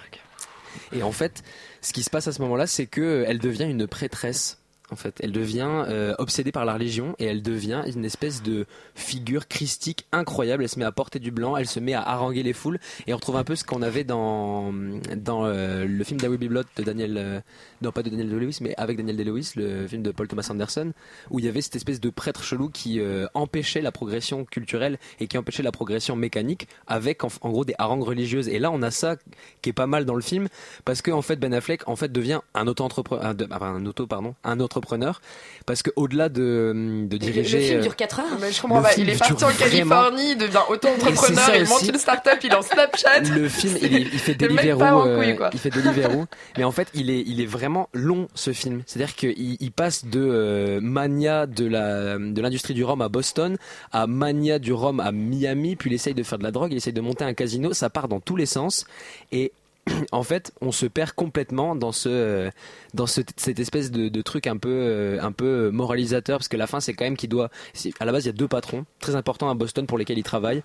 Et 0.92 1.02
en 1.02 1.12
fait, 1.12 1.42
ce 1.80 1.92
qui 1.92 2.02
se 2.02 2.10
passe 2.10 2.28
à 2.28 2.32
ce 2.32 2.40
moment-là, 2.42 2.66
c'est 2.66 2.86
que 2.86 3.24
elle 3.26 3.38
devient 3.38 3.64
une 3.64 3.86
prêtresse 3.86 4.61
en 4.92 4.96
fait. 4.96 5.16
Elle 5.22 5.32
devient 5.32 5.84
euh, 5.88 6.14
obsédée 6.18 6.52
par 6.52 6.64
la 6.64 6.74
religion 6.74 7.14
et 7.18 7.24
elle 7.24 7.42
devient 7.42 7.82
une 7.92 8.04
espèce 8.04 8.42
de 8.42 8.66
figure 8.94 9.48
christique 9.48 10.06
incroyable. 10.12 10.62
Elle 10.62 10.68
se 10.68 10.78
met 10.78 10.84
à 10.84 10.92
porter 10.92 11.18
du 11.18 11.30
blanc, 11.30 11.56
elle 11.56 11.66
se 11.66 11.80
met 11.80 11.94
à 11.94 12.02
haranguer 12.02 12.42
les 12.42 12.52
foules 12.52 12.78
et 13.06 13.12
on 13.12 13.16
retrouve 13.16 13.36
un 13.36 13.44
peu 13.44 13.56
ce 13.56 13.64
qu'on 13.64 13.82
avait 13.82 14.04
dans 14.04 14.72
dans 15.16 15.46
euh, 15.46 15.84
le 15.84 16.04
film 16.04 16.20
d'Awi 16.20 16.36
Blood 16.36 16.66
de 16.76 16.82
Daniel, 16.82 17.16
euh, 17.16 17.40
non 17.80 17.90
pas 17.90 18.02
de 18.02 18.10
Daniel 18.10 18.28
De-Lewis, 18.28 18.58
mais 18.60 18.74
avec 18.76 18.96
Daniel 18.96 19.16
De-Lewis, 19.16 19.52
le 19.56 19.86
film 19.86 20.02
de 20.02 20.10
Paul 20.10 20.28
Thomas 20.28 20.46
Anderson, 20.50 20.92
où 21.30 21.38
il 21.38 21.44
y 21.44 21.48
avait 21.48 21.60
cette 21.60 21.76
espèce 21.76 22.00
de 22.00 22.10
prêtre 22.10 22.42
chelou 22.42 22.68
qui 22.68 23.00
empêchait 23.34 23.80
la 23.80 23.92
progression 23.92 24.44
culturelle 24.44 24.98
et 25.20 25.26
qui 25.26 25.38
empêchait 25.38 25.62
la 25.62 25.72
progression 25.72 26.16
mécanique 26.16 26.68
avec 26.86 27.24
en, 27.24 27.28
gros 27.44 27.64
des 27.64 27.74
harangues 27.78 28.04
religieuses. 28.04 28.48
Et 28.48 28.58
là, 28.58 28.70
on 28.70 28.82
a 28.82 28.90
ça 28.90 29.16
qui 29.62 29.70
est 29.70 29.72
pas 29.72 29.86
mal 29.86 30.04
dans 30.04 30.14
le 30.14 30.22
film 30.22 30.48
parce 30.84 31.02
que 31.02 31.10
en 31.10 31.22
fait 31.22 31.36
Ben 31.36 31.54
Affleck 31.54 31.88
en 31.88 31.96
fait 31.96 32.10
devient 32.10 32.40
un 32.54 32.66
auto-entrepreneur, 32.66 33.34
un 33.62 33.86
auto 33.86 34.06
pardon, 34.06 34.34
un 34.44 34.60
autre 34.60 34.80
entrepreneur 34.82 35.20
parce 35.64 35.82
que 35.82 35.90
au-delà 35.96 36.28
de, 36.28 37.06
de 37.08 37.16
diriger. 37.16 37.58
Le 37.58 37.64
film 37.64 37.80
dure 37.82 37.96
4 37.96 38.20
heures. 38.20 38.26
Mais 38.40 38.50
je 38.52 38.60
comprends 38.60 38.82
pas. 38.82 38.94
Il 38.96 39.08
est 39.08 39.18
parti 39.18 39.44
en 39.44 39.50
Californie, 39.50 40.32
il 40.32 40.38
devient 40.38 40.60
auto-entrepreneur, 40.68 41.54
il 41.54 41.68
monte 41.68 41.82
une 41.82 41.98
start-up, 41.98 42.38
il 42.42 42.50
lance 42.50 42.66
Snapchat. 42.66 43.20
Le 43.34 43.48
film, 43.48 43.76
il, 43.80 43.92
il 44.12 44.18
fait 44.18 44.34
Deliveroo. 44.38 45.06
Euh, 45.06 45.48
il 45.52 45.58
fait 45.58 45.70
Deliveroo. 45.70 46.26
mais 46.58 46.64
en 46.64 46.72
fait, 46.72 46.88
il 46.94 47.10
est, 47.10 47.22
il 47.26 47.40
est 47.40 47.46
vraiment 47.46 47.88
long 47.92 48.28
ce 48.34 48.52
film. 48.52 48.82
C'est-à-dire 48.86 49.14
qu'il 49.14 49.56
il 49.60 49.72
passe 49.72 50.04
de 50.04 50.20
euh, 50.20 50.80
mania 50.80 51.46
de 51.46 51.66
la 51.66 52.18
de 52.18 52.40
l'industrie 52.40 52.74
du 52.74 52.84
rhum 52.84 53.00
à 53.00 53.08
Boston 53.08 53.56
à 53.92 54.06
mania 54.06 54.58
du 54.58 54.72
rhum 54.72 55.00
à 55.00 55.12
Miami, 55.12 55.76
puis 55.76 55.90
il 55.90 55.94
essaye 55.94 56.14
de 56.14 56.22
faire 56.22 56.38
de 56.38 56.44
la 56.44 56.50
drogue, 56.50 56.72
il 56.72 56.76
essaye 56.76 56.92
de 56.92 57.00
monter 57.00 57.24
un 57.24 57.34
casino. 57.34 57.72
Ça 57.72 57.90
part 57.90 58.08
dans 58.08 58.20
tous 58.20 58.36
les 58.36 58.46
sens 58.46 58.84
et 59.30 59.52
en 60.12 60.22
fait, 60.22 60.52
on 60.60 60.72
se 60.72 60.86
perd 60.86 61.12
complètement 61.12 61.74
dans 61.74 61.92
ce 61.92 62.50
dans 62.94 63.06
cette 63.06 63.58
espèce 63.58 63.90
de, 63.90 64.22
truc 64.22 64.46
un 64.46 64.56
peu 64.56 64.70
euh, 64.70 65.18
un 65.20 65.32
peu 65.32 65.70
moralisateur 65.70 66.38
parce 66.38 66.48
que 66.48 66.56
la 66.56 66.66
fin 66.66 66.80
c'est 66.80 66.94
quand 66.94 67.04
même 67.04 67.16
qu'il 67.16 67.28
doit 67.28 67.50
à 67.98 68.04
la 68.04 68.12
base 68.12 68.24
il 68.24 68.26
y 68.26 68.30
a 68.30 68.34
deux 68.34 68.48
patrons 68.48 68.84
très 69.00 69.16
importants 69.16 69.50
à 69.50 69.54
Boston 69.54 69.86
pour 69.86 69.98
lesquels 69.98 70.18
il 70.18 70.24
travaille 70.24 70.62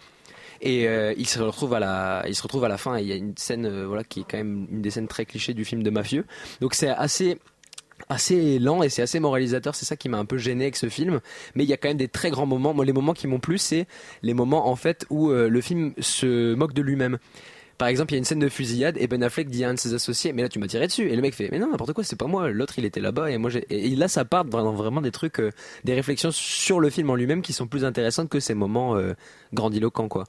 et 0.62 0.88
euh, 0.88 1.14
il 1.18 1.28
se 1.28 1.40
retrouve 1.40 1.74
à 1.74 1.80
la 1.80 2.24
se 2.32 2.64
à 2.64 2.68
la 2.68 2.78
fin 2.78 2.98
et 2.98 3.02
il 3.02 3.08
y 3.08 3.12
a 3.12 3.16
une 3.16 3.36
scène 3.38 3.66
euh, 3.66 3.88
voilà 3.88 4.04
qui 4.04 4.22
est 4.22 4.26
quand 4.30 4.38
même 4.38 4.68
une 4.72 4.82
des 4.82 4.92
scènes 4.92 5.08
très 5.08 5.26
clichés 5.26 5.54
du 5.54 5.66
film 5.66 5.82
de 5.82 5.90
mafieux 5.90 6.26
donc 6.62 6.76
c'est 6.76 6.90
assez 6.90 7.40
assez 8.10 8.60
lent 8.60 8.84
et 8.84 8.90
c'est 8.90 9.02
assez 9.02 9.20
moralisateur. 9.20 9.74
C'est 9.74 9.86
ça 9.86 9.96
qui 9.98 10.08
m'a 10.08 10.20
un 10.20 10.26
peu 10.26 10.38
gêné 10.38 10.66
avec 10.66 10.76
ce 10.76 10.88
film. 10.88 11.20
Mais 11.56 11.64
il 11.64 11.70
y 11.70 11.74
a 11.74 11.78
quand 11.78 11.88
même 11.88 11.98
des 11.98 12.08
très 12.08 12.30
grands 12.30 12.46
moments. 12.46 12.72
Moi, 12.72 12.86
les 12.86 12.94
moments 12.94 13.14
qui 13.14 13.26
m'ont 13.26 13.40
plu, 13.40 13.58
c'est 13.58 13.88
les 14.22 14.36
moments 14.36 14.70
en 14.70 14.76
fait 14.76 15.08
où 15.10 15.32
le 15.32 15.62
film 15.62 15.94
se 16.00 16.54
moque 16.54 16.74
de 16.74 16.84
lui-même. 16.84 17.18
Par 17.78 17.88
exemple, 17.88 18.12
il 18.12 18.16
y 18.16 18.18
a 18.18 18.20
une 18.20 18.26
scène 18.26 18.40
de 18.40 18.50
fusillade 18.50 18.98
et 19.00 19.08
Ben 19.08 19.22
Affleck 19.22 19.50
dit 19.50 19.64
à 19.64 19.70
un 19.70 19.76
de 19.76 19.80
ses 19.80 19.94
associés, 19.94 20.34
mais 20.34 20.42
là 20.42 20.50
tu 20.50 20.58
m'as 20.58 20.68
tiré 20.68 20.88
dessus. 20.88 21.10
Et 21.10 21.16
le 21.16 21.22
mec 21.22 21.36
fait, 21.36 21.50
mais 21.52 21.60
non, 21.60 21.70
n'importe 21.70 21.94
quoi, 21.94 22.04
c'est 22.04 22.16
pas 22.16 22.26
moi. 22.26 22.50
L'autre 22.50 22.74
il 22.78 22.86
était 22.86 23.00
là-bas 23.00 23.30
et 23.30 23.38
moi 23.38 23.50
j'ai. 23.50 23.66
Et 23.70 23.96
là 23.96 24.08
ça 24.08 24.26
part 24.26 24.46
dans 24.46 24.74
vraiment 24.74 25.02
des 25.02 25.12
trucs, 25.12 25.40
euh, 25.40 25.52
des 25.84 25.94
réflexions 25.94 26.32
sur 26.32 26.80
le 26.80 26.90
film 26.90 27.10
en 27.10 27.16
lui-même 27.16 27.42
qui 27.42 27.54
sont 27.54 27.68
plus 27.68 27.86
intéressantes 27.86 28.30
que 28.30 28.40
ces 28.40 28.56
moments 28.56 28.96
euh, 28.96 29.14
grandiloquents 29.54 30.08
quoi. 30.08 30.26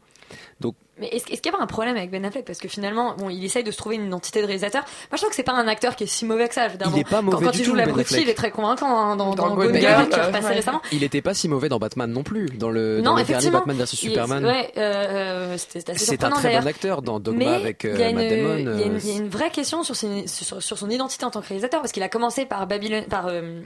Donc 0.61 0.75
mais 1.01 1.09
est-ce, 1.09 1.25
qu'il 1.27 1.37
y 1.45 1.49
a 1.49 1.53
pas 1.53 1.63
un 1.63 1.67
problème 1.67 1.97
avec 1.97 2.11
Ben 2.11 2.25
Affleck? 2.25 2.45
Parce 2.45 2.59
que 2.59 2.69
finalement, 2.69 3.15
bon, 3.17 3.31
il 3.31 3.45
essaye 3.45 3.65
de 3.65 3.71
se 3.71 3.77
trouver 3.77 3.97
une 3.97 4.07
identité 4.07 4.41
de 4.41 4.47
réalisateur. 4.47 4.83
Moi, 4.83 5.17
je 5.17 5.17
trouve 5.19 5.31
que 5.31 5.37
c'est 5.37 5.43
pas 5.43 5.53
un 5.53 5.69
acteur 5.69 5.97
qui 5.97 6.05
est 6.05 6.09
si 6.09 6.25
mauvais 6.25 6.49
que 6.49 6.55
ça. 6.55 6.69
Il 6.69 6.99
est 6.99 7.09
pas 7.09 7.23
mauvais 7.23 7.47
quand, 7.47 7.53
du 7.53 7.61
il 7.61 7.65
joue 7.65 7.75
l'abruti, 7.75 8.21
il 8.21 8.29
est 8.29 8.35
très 8.35 8.51
convaincant 8.51 8.89
hein, 8.89 9.17
dans, 9.17 9.35
dans, 9.35 9.55
Gone 9.55 9.75
Girl, 9.77 10.09
qui 10.09 10.19
est 10.19 10.23
repassé 10.23 10.49
récemment. 10.49 10.83
Il 10.93 11.03
était 11.05 11.23
pas 11.23 11.35
si 11.35 11.49
mauvais 11.49 11.69
dans 11.69 11.79
Batman 11.79 12.11
non 12.11 12.23
plus, 12.23 12.47
dans 12.47 12.71
le, 12.71 13.01
dans 13.03 13.17
le 13.17 13.25
dernier 13.25 13.51
Batman 13.51 13.77
vs 13.77 13.87
Superman. 13.87 14.45
Ouais, 14.45 14.73
euh, 14.77 15.57
C'est 15.57 16.25
un 16.25 16.31
très 16.31 16.61
bon 16.61 16.67
acteur 16.67 17.03
dans 17.03 17.21
Dogma 17.21 17.55
avec 17.55 17.85
euh, 17.85 18.13
Matt 18.13 18.29
Damon. 18.29 18.79
Il 18.79 19.09
y, 19.09 19.13
a 19.13 19.17
une 19.17 19.29
vraie 19.29 19.51
question 19.51 19.83
sur, 19.83 19.97
sur, 19.97 20.63
sur, 20.63 20.79
son 20.79 20.91
identité 20.91 21.25
en 21.25 21.31
tant 21.31 21.41
que 21.41 21.49
réalisateur, 21.49 21.81
parce 21.81 21.93
qu'il 21.93 22.03
a 22.03 22.09
commencé 22.09 22.47
par 22.47 22.67
Babylon, 22.67 23.05
par. 23.09 23.27
Euh, 23.27 23.61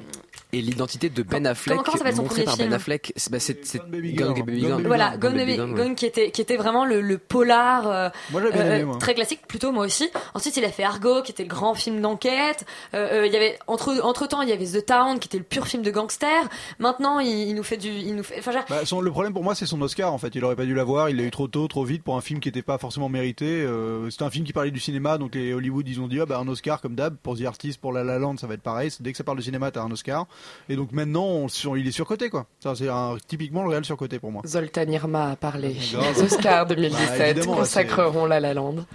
et 0.53 0.61
l'identité 0.61 1.09
de 1.09 1.23
Ben 1.23 1.47
Affleck, 1.47 1.79
comment, 1.79 1.99
comment 1.99 2.23
montrée 2.23 2.45
par 2.45 2.57
Ben 2.57 2.73
Affleck, 2.73 3.13
bah, 3.31 3.39
c'est 3.41 3.79
Gone 3.91 4.35
Baby 4.35 4.63
Gone. 4.63 4.87
Voilà, 4.87 5.17
Gone 5.17 5.35
Baby 5.35 5.57
Gone 5.57 5.95
qui 5.95 6.07
était 6.07 6.31
qui 6.31 6.41
était 6.41 6.57
vraiment 6.57 6.85
le 6.85 7.19
polar 7.29 7.89
euh, 7.89 8.09
moi, 8.31 8.41
bien 8.51 8.67
aimé, 8.67 8.85
moi. 8.85 8.99
très 8.99 9.15
classique, 9.15 9.41
plutôt 9.47 9.73
moi 9.73 9.85
aussi. 9.85 10.11
Ensuite, 10.35 10.57
il 10.57 10.65
a 10.65 10.71
fait 10.71 10.85
Argo, 10.85 11.23
qui 11.23 11.33
était 11.33 11.43
le 11.43 11.49
grand 11.49 11.75
film 11.75 12.01
d'enquête. 12.01 12.65
Euh, 12.95 13.23
euh, 13.23 13.27
il 13.27 13.33
y 13.33 13.37
avait 13.37 13.59
entre 13.67 14.01
entre 14.03 14.27
temps, 14.27 14.43
il 14.43 14.49
y 14.49 14.53
avait 14.53 14.67
The 14.67 14.85
Town, 14.85 15.19
qui 15.19 15.29
était 15.29 15.39
le 15.39 15.45
pur 15.45 15.67
film 15.67 15.83
de 15.83 15.91
gangster. 15.91 16.49
Maintenant, 16.79 17.21
il, 17.21 17.55
nous 17.55 17.63
fait 17.63 17.77
du, 17.77 17.89
il 17.89 18.15
nous 18.17 18.23
fait. 18.23 18.39
Enfin, 18.39 18.53
bah, 18.69 18.85
son, 18.85 19.01
le 19.01 19.11
problème 19.11 19.33
pour 19.33 19.45
moi, 19.45 19.55
c'est 19.55 19.67
son 19.67 19.81
Oscar. 19.83 20.13
En 20.13 20.19
fait, 20.19 20.35
il 20.35 20.45
aurait 20.45 20.57
pas 20.57 20.65
dû 20.65 20.75
l'avoir. 20.75 21.11
Il 21.11 21.17
l'a 21.17 21.25
eu 21.25 21.31
trop 21.31 21.49
tôt, 21.49 21.69
trop 21.69 21.85
vite 21.85 22.03
pour 22.03 22.17
un 22.17 22.21
film 22.21 22.41
qui 22.41 22.49
n'était 22.49 22.63
pas 22.63 22.79
forcément 22.79 23.09
mérité. 23.09 23.47
Euh, 23.47 24.11
c'était 24.11 24.25
un 24.25 24.31
film 24.31 24.45
qui 24.45 24.53
parlait 24.53 24.71
du 24.71 24.81
cinéma, 24.81 25.19
donc 25.19 25.35
les 25.35 25.53
Hollywood, 25.53 25.89
ils 25.89 26.01
ont 26.01 26.09
dit 26.09 26.21
ah, 26.21 26.27
bah 26.27 26.39
un 26.39 26.49
Oscar 26.49 26.81
comme 26.81 26.95
d'hab 26.95 27.17
pour 27.23 27.39
The 27.39 27.45
Artist, 27.45 27.81
pour 27.81 27.93
La 27.93 28.05
La 28.05 28.19
Land, 28.19 28.37
ça 28.39 28.47
va 28.47 28.55
être 28.55 28.63
pareil. 28.63 28.91
Dès 29.01 29.13
que 29.13 29.19
ça 29.19 29.25
parle 29.25 29.39
de 29.39 29.43
cinéma, 29.43 29.71
t'as 29.71 29.83
un 29.83 29.91
Oscar. 29.91 30.27
Et 30.69 30.77
donc 30.77 30.93
maintenant, 30.93 31.25
on, 31.25 31.77
il 31.77 31.87
est 31.87 31.93
surcoté 31.93 32.31
quoi. 32.31 32.47
Ça, 32.61 32.75
c'est 32.75 32.89
typiquement 33.27 33.63
le 33.63 33.71
réel 33.71 33.85
surcoté 33.85 34.19
pour 34.19 34.33
moi. 34.33 34.43
Zoltan 34.47 34.89
Irma 34.89 35.31
a 35.31 35.37
parlé. 35.37 35.75
Les 35.75 36.23
Oscars 36.23 36.67
2017 36.73 37.12
bah, 37.19 37.45
consacreront 37.45 38.27
La 38.27 38.41
La 38.41 38.55
Land. 38.55 38.87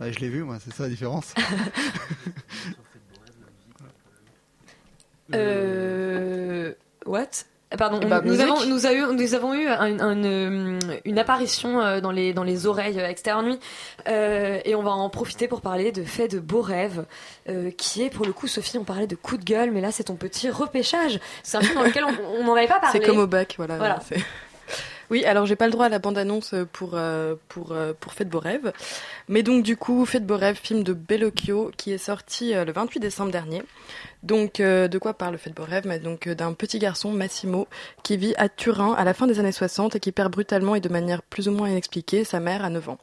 Ouais. 0.00 0.12
je 0.12 0.20
l'ai 0.20 0.28
vu, 0.28 0.42
moi, 0.42 0.56
c'est 0.64 0.72
ça 0.72 0.84
la 0.84 0.88
différence. 0.88 1.34
euh... 5.34 6.72
What? 7.06 7.44
Pardon, 7.76 8.00
bah, 8.06 8.20
nous, 8.24 8.40
avons, 8.40 8.64
nous, 8.66 8.86
avons, 9.34 9.54
eu 9.54 9.66
euh, 9.68 10.78
une 11.04 11.18
apparition 11.18 11.80
euh, 11.80 12.00
dans 12.00 12.10
les, 12.10 12.32
dans 12.32 12.44
les 12.44 12.66
oreilles 12.66 12.98
externes 12.98 13.46
nuit 13.46 13.58
euh, 14.08 14.60
et 14.64 14.74
on 14.74 14.82
va 14.82 14.92
en 14.92 15.08
profiter 15.10 15.48
pour 15.48 15.60
parler 15.60 15.92
de 15.92 16.04
Fait 16.04 16.28
de 16.28 16.38
beaux 16.38 16.60
rêves 16.60 17.04
qui 17.76 18.02
est 18.02 18.10
pour 18.10 18.26
le 18.26 18.32
coup, 18.32 18.46
Sophie, 18.46 18.78
on 18.78 18.84
parlait 18.84 19.06
de 19.06 19.16
coup 19.16 19.36
de 19.36 19.44
gueule, 19.44 19.70
mais 19.70 19.80
là 19.80 19.92
c'est 19.92 20.04
ton 20.04 20.14
petit 20.14 20.50
repêchage. 20.50 21.20
C'est 21.42 21.56
un 21.56 21.60
film 21.60 21.74
dans 21.74 21.82
lequel 21.82 22.04
on 22.04 22.44
n'en 22.44 22.54
avait 22.54 22.66
pas 22.66 22.74
parlé. 22.80 23.00
C'est 23.00 23.06
comme 23.06 23.18
au 23.18 23.26
bac, 23.26 23.54
voilà. 23.56 23.76
voilà. 23.76 24.00
Oui, 25.10 25.24
alors 25.24 25.46
j'ai 25.46 25.56
pas 25.56 25.66
le 25.66 25.72
droit 25.72 25.86
à 25.86 25.88
la 25.88 25.98
bande-annonce 25.98 26.54
pour, 26.72 26.92
euh, 26.94 27.34
pour, 27.48 27.72
euh, 27.72 27.92
pour 27.98 28.12
Faites 28.12 28.28
beaux 28.28 28.40
rêves. 28.40 28.72
Mais 29.28 29.42
donc 29.42 29.62
du 29.62 29.76
coup, 29.76 30.04
Faites 30.06 30.26
beaux 30.26 30.36
rêves, 30.36 30.58
film 30.62 30.82
de 30.82 30.92
Bellocchio 30.92 31.70
qui 31.76 31.92
est 31.92 31.98
sorti 31.98 32.54
euh, 32.54 32.64
le 32.64 32.72
28 32.72 33.00
décembre 33.00 33.30
dernier. 33.30 33.62
Donc 34.22 34.60
de 34.60 34.98
quoi 34.98 35.12
parle 35.14 35.36
Faites 35.36 35.54
beaux 35.54 35.64
rêves? 35.64 36.02
Donc 36.02 36.28
d'un 36.28 36.54
petit 36.54 36.78
garçon, 36.78 37.12
Massimo, 37.12 37.68
qui 38.02 38.16
vit 38.16 38.34
à 38.38 38.48
Turin 38.48 38.94
à 38.94 39.04
la 39.04 39.12
fin 39.12 39.26
des 39.26 39.38
années 39.38 39.52
60 39.52 39.96
et 39.96 40.00
qui 40.00 40.12
perd 40.12 40.32
brutalement 40.32 40.74
et 40.74 40.80
de 40.80 40.88
manière 40.88 41.22
plus 41.22 41.48
ou 41.48 41.52
moins 41.52 41.68
inexpliquée 41.68 42.24
sa 42.24 42.40
mère 42.40 42.64
à 42.64 42.70
9 42.70 42.88
ans. 42.88 42.98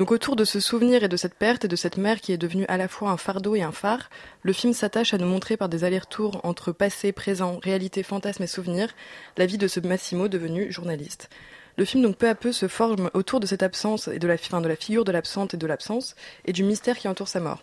Donc 0.00 0.12
autour 0.12 0.34
de 0.34 0.46
ce 0.46 0.60
souvenir 0.60 1.04
et 1.04 1.08
de 1.08 1.16
cette 1.18 1.34
perte 1.34 1.66
et 1.66 1.68
de 1.68 1.76
cette 1.76 1.98
mère 1.98 2.22
qui 2.22 2.32
est 2.32 2.38
devenue 2.38 2.64
à 2.68 2.78
la 2.78 2.88
fois 2.88 3.10
un 3.10 3.18
fardeau 3.18 3.54
et 3.54 3.60
un 3.60 3.70
phare, 3.70 4.08
le 4.40 4.54
film 4.54 4.72
s'attache 4.72 5.12
à 5.12 5.18
nous 5.18 5.26
montrer 5.26 5.58
par 5.58 5.68
des 5.68 5.84
allers-retours 5.84 6.40
entre 6.42 6.72
passé, 6.72 7.12
présent, 7.12 7.60
réalité, 7.62 8.02
fantasme 8.02 8.42
et 8.42 8.46
souvenir, 8.46 8.94
la 9.36 9.44
vie 9.44 9.58
de 9.58 9.68
ce 9.68 9.78
Massimo 9.78 10.28
devenu 10.28 10.72
journaliste. 10.72 11.28
Le 11.76 11.84
film 11.84 12.02
donc 12.02 12.16
peu 12.16 12.30
à 12.30 12.34
peu 12.34 12.50
se 12.50 12.66
forme 12.66 13.10
autour 13.12 13.40
de 13.40 13.46
cette 13.46 13.62
absence 13.62 14.08
et 14.08 14.18
de 14.18 14.26
la, 14.26 14.38
fin, 14.38 14.62
de 14.62 14.68
la 14.68 14.76
figure 14.76 15.04
de 15.04 15.12
l'absente 15.12 15.52
et 15.52 15.58
de 15.58 15.66
l'absence 15.66 16.14
et 16.46 16.54
du 16.54 16.64
mystère 16.64 16.96
qui 16.96 17.06
entoure 17.06 17.28
sa 17.28 17.40
mort. 17.40 17.62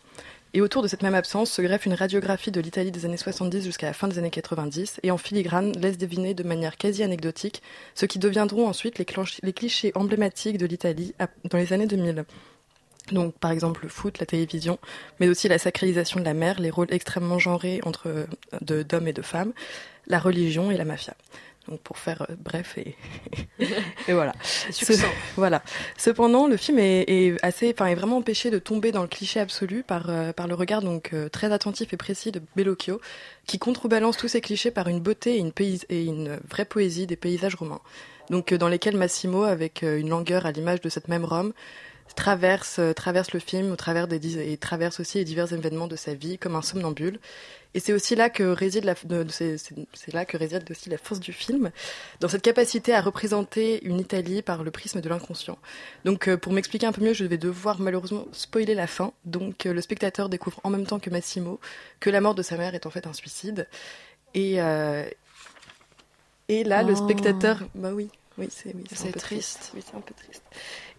Et 0.54 0.62
autour 0.62 0.82
de 0.82 0.88
cette 0.88 1.04
même 1.04 1.16
absence 1.16 1.52
se 1.52 1.62
greffe 1.62 1.86
une 1.86 1.94
radiographie 1.94 2.52
de 2.52 2.62
l'Italie 2.62 2.92
des 2.92 3.06
années 3.06 3.18
70 3.18 3.64
jusqu'à 3.64 3.88
la 3.88 3.94
fin 3.94 4.08
des 4.08 4.18
années 4.18 4.30
90 4.30 5.00
et 5.04 5.12
en 5.12 5.18
filigrane 5.18 5.74
laisse 5.74 5.98
deviner 5.98 6.34
de 6.34 6.44
manière 6.44 6.78
quasi 6.78 7.04
anecdotique 7.04 7.62
ce 7.96 8.06
qui 8.06 8.18
deviendront 8.18 8.68
ensuite 8.68 8.98
les, 8.98 9.06
clichés 9.54 9.92
emblématiques 9.96 10.58
de 10.58 10.66
l'Italie 10.66 11.14
dans 11.44 11.58
les 11.58 11.74
années 11.74 11.88
2000. 11.88 12.26
Donc, 13.12 13.36
par 13.36 13.52
exemple, 13.52 13.84
le 13.84 13.90
foot, 13.90 14.20
la 14.20 14.26
télévision, 14.26 14.80
mais 15.20 15.30
aussi 15.30 15.48
la 15.48 15.60
sacralisation 15.60 16.20
de 16.20 16.26
la 16.26 16.34
mère, 16.34 16.60
les 16.60 16.70
rôles 16.70 16.92
extrêmement 16.92 17.40
genrés 17.40 17.80
entre 17.84 18.28
d'hommes 18.62 19.08
et 19.08 19.14
de 19.14 19.22
femmes, 19.22 19.54
la 20.08 20.20
religion 20.20 20.72
et 20.72 20.78
la 20.78 20.86
mafia. 20.86 21.16
Donc 21.68 21.82
pour 21.82 21.98
faire 21.98 22.24
euh, 22.30 22.36
bref 22.38 22.78
et, 22.78 22.96
et 24.08 24.14
voilà. 24.14 24.34
voilà. 25.36 25.62
Cependant, 25.98 26.48
le 26.48 26.58
film 26.58 26.80
est, 26.80 27.36
assez, 27.44 27.74
enfin, 27.74 27.88
est 27.88 27.96
vraiment 27.96 28.18
empêché 28.18 28.50
de 28.50 28.60
tomber 28.60 28.92
dans 28.92 29.02
le 29.02 29.08
cliché 29.08 29.40
absolu 29.40 29.84
par 29.84 30.10
euh, 30.10 30.34
par 30.34 30.48
le 30.48 30.56
regard 30.56 30.82
donc 30.82 31.12
euh, 31.14 31.30
très 31.30 31.52
attentif 31.52 31.94
et 31.94 31.98
précis 31.98 32.32
de 32.32 32.42
Bellocchio, 32.56 33.02
qui 33.46 33.60
contrebalance 33.60 34.18
tous 34.18 34.28
ces 34.28 34.42
clichés 34.42 34.72
par 34.72 34.88
une 34.88 35.00
beauté 35.00 35.36
et 35.36 35.40
une, 35.40 35.52
et 35.90 36.04
une 36.04 36.40
vraie 36.50 36.66
poésie 36.66 37.08
des 37.08 37.16
paysages 37.16 37.56
romains. 37.56 37.82
Donc 38.30 38.54
dans 38.54 38.68
lesquels 38.68 38.98
Massimo, 38.98 39.44
avec 39.44 39.84
une 39.84 40.10
langueur 40.10 40.46
à 40.46 40.52
l'image 40.52 40.82
de 40.82 40.90
cette 40.90 41.08
même 41.08 41.24
Rome, 41.24 41.54
traverse 42.16 42.80
traverse 42.96 43.32
le 43.34 43.40
film 43.40 43.72
au 43.72 43.76
travers 43.76 44.08
des 44.08 44.38
et 44.52 44.58
traverse 44.58 45.00
aussi 45.00 45.18
les 45.18 45.26
divers 45.26 45.52
événements 45.54 45.88
de 45.88 45.96
sa 45.96 46.14
vie 46.14 46.38
comme 46.38 46.56
un 46.56 46.62
somnambule 46.62 47.20
et 47.78 47.80
c'est 47.80 47.94
aussi 47.94 48.16
là 48.16 48.32
que 48.32 48.44
réside 48.44 48.86
la, 48.86 48.96
c'est 48.96 50.14
là 50.14 50.26
que 50.26 50.36
réside 50.36 50.64
aussi 50.72 50.90
la 50.90 50.98
force 50.98 51.20
du 51.20 51.32
film, 51.32 51.70
dans 52.20 52.28
cette 52.28 52.42
capacité 52.42 52.92
à 52.92 53.02
représenter 53.02 53.86
une 53.86 54.00
Italie 54.00 54.42
par 54.42 54.64
le 54.64 54.72
prisme 54.72 55.00
de 55.00 55.08
l'inconscient. 55.08 55.60
Donc, 56.04 56.28
euh, 56.28 56.38
pour 56.38 56.54
m'expliquer 56.54 56.88
un 56.88 56.92
peu 56.92 57.04
mieux, 57.04 57.14
je 57.14 57.24
vais 57.24 57.38
devoir 57.38 57.80
malheureusement 57.80 58.26
spoiler 58.32 58.74
la 58.74 58.88
fin. 58.88 59.14
Donc, 59.26 59.68
euh, 59.68 59.74
le 59.74 59.82
spectateur 59.82 60.28
découvre 60.28 60.60
en 60.64 60.72
même 60.72 60.88
temps 60.88 60.98
que 60.98 61.12
Massimo 61.12 61.60
que 62.00 62.10
la 62.10 62.20
mort 62.20 62.34
de 62.34 62.42
sa 62.42 62.58
mère 62.58 62.74
est 62.74 62.88
en 62.88 62.90
fait 62.90 63.06
un 63.06 63.14
suicide. 63.14 63.68
Et 64.34 64.60
euh, 64.60 65.08
et 66.50 66.64
là, 66.64 66.82
le 66.82 66.94
oh. 66.94 66.96
spectateur, 66.96 67.60
bah 67.76 67.92
oui, 67.94 68.10
oui, 68.38 68.48
c'est 68.52 68.74
oui, 68.76 68.84
triste. 69.14 69.72
Oui, 69.76 69.84
c'est 69.86 69.96
un 69.96 70.02
peu 70.02 70.14
triste. 70.14 70.44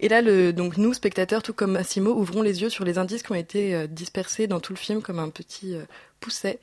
Et 0.01 0.09
là, 0.09 0.23
le, 0.23 0.53
donc 0.53 0.77
nous, 0.77 0.93
spectateurs, 0.95 1.43
tout 1.43 1.53
comme 1.53 1.73
Massimo, 1.73 2.11
ouvrons 2.13 2.43
les 2.43 2.63
yeux 2.63 2.71
sur 2.71 2.85
les 2.85 2.99
indices 2.99 3.23
qui 3.23 3.33
ont 3.33 3.37
été 3.37 3.87
dispersés 3.89 4.47
dans 4.47 4.61
tout 4.61 4.73
le 4.73 4.79
film 4.79 5.03
comme 5.03 5.19
un 5.19 5.31
petit 5.31 5.77
poussait 6.21 6.59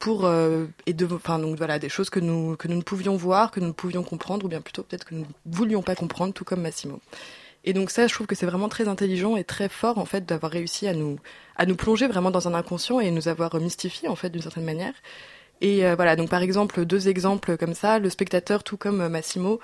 pour 0.00 0.24
euh, 0.24 0.64
et 0.86 0.94
de 0.94 1.06
enfin 1.14 1.38
donc 1.38 1.56
voilà 1.56 1.78
des 1.78 1.90
choses 1.90 2.10
que 2.10 2.18
nous 2.18 2.56
que 2.56 2.66
nous 2.66 2.76
ne 2.76 2.82
pouvions 2.82 3.16
voir 3.16 3.52
que 3.52 3.60
nous 3.60 3.68
ne 3.68 3.72
pouvions 3.72 4.02
comprendre 4.02 4.46
ou 4.46 4.48
bien 4.48 4.62
plutôt 4.62 4.82
peut-être 4.82 5.04
que 5.04 5.14
nous 5.14 5.20
ne 5.20 5.54
voulions 5.54 5.82
pas 5.82 5.94
comprendre 5.94 6.32
tout 6.32 6.44
comme 6.44 6.62
Massimo 6.62 7.00
et 7.64 7.74
donc 7.74 7.90
ça 7.90 8.06
je 8.06 8.14
trouve 8.14 8.26
que 8.26 8.34
c'est 8.34 8.46
vraiment 8.46 8.70
très 8.70 8.88
intelligent 8.88 9.36
et 9.36 9.44
très 9.44 9.68
fort 9.68 9.98
en 9.98 10.06
fait 10.06 10.24
d'avoir 10.24 10.50
réussi 10.50 10.88
à 10.88 10.94
nous 10.94 11.18
à 11.56 11.66
nous 11.66 11.76
plonger 11.76 12.08
vraiment 12.08 12.30
dans 12.30 12.48
un 12.48 12.54
inconscient 12.54 12.98
et 12.98 13.10
nous 13.10 13.28
avoir 13.28 13.54
mystifié 13.56 14.08
en 14.08 14.16
fait 14.16 14.30
d'une 14.30 14.40
certaine 14.40 14.64
manière 14.64 14.94
et 15.60 15.86
euh, 15.86 15.94
voilà 15.96 16.16
donc 16.16 16.30
par 16.30 16.40
exemple 16.40 16.86
deux 16.86 17.08
exemples 17.08 17.58
comme 17.58 17.74
ça 17.74 17.98
le 17.98 18.08
spectateur 18.08 18.64
tout 18.64 18.78
comme 18.78 19.06
Massimo 19.08 19.60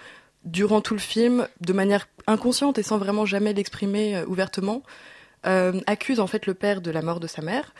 durant 0.46 0.80
tout 0.80 0.94
le 0.94 1.00
film 1.00 1.46
de 1.60 1.72
manière 1.72 2.08
inconsciente 2.26 2.78
et 2.78 2.82
sans 2.82 2.98
vraiment 2.98 3.26
jamais 3.26 3.52
l'exprimer 3.52 4.16
euh, 4.16 4.26
ouvertement 4.26 4.82
accuse 5.86 6.18
en 6.18 6.26
fait 6.26 6.44
le 6.46 6.54
père 6.54 6.80
de 6.80 6.90
la 6.90 7.02
mort 7.02 7.20
de 7.20 7.28
sa 7.28 7.40
mère. 7.40 7.72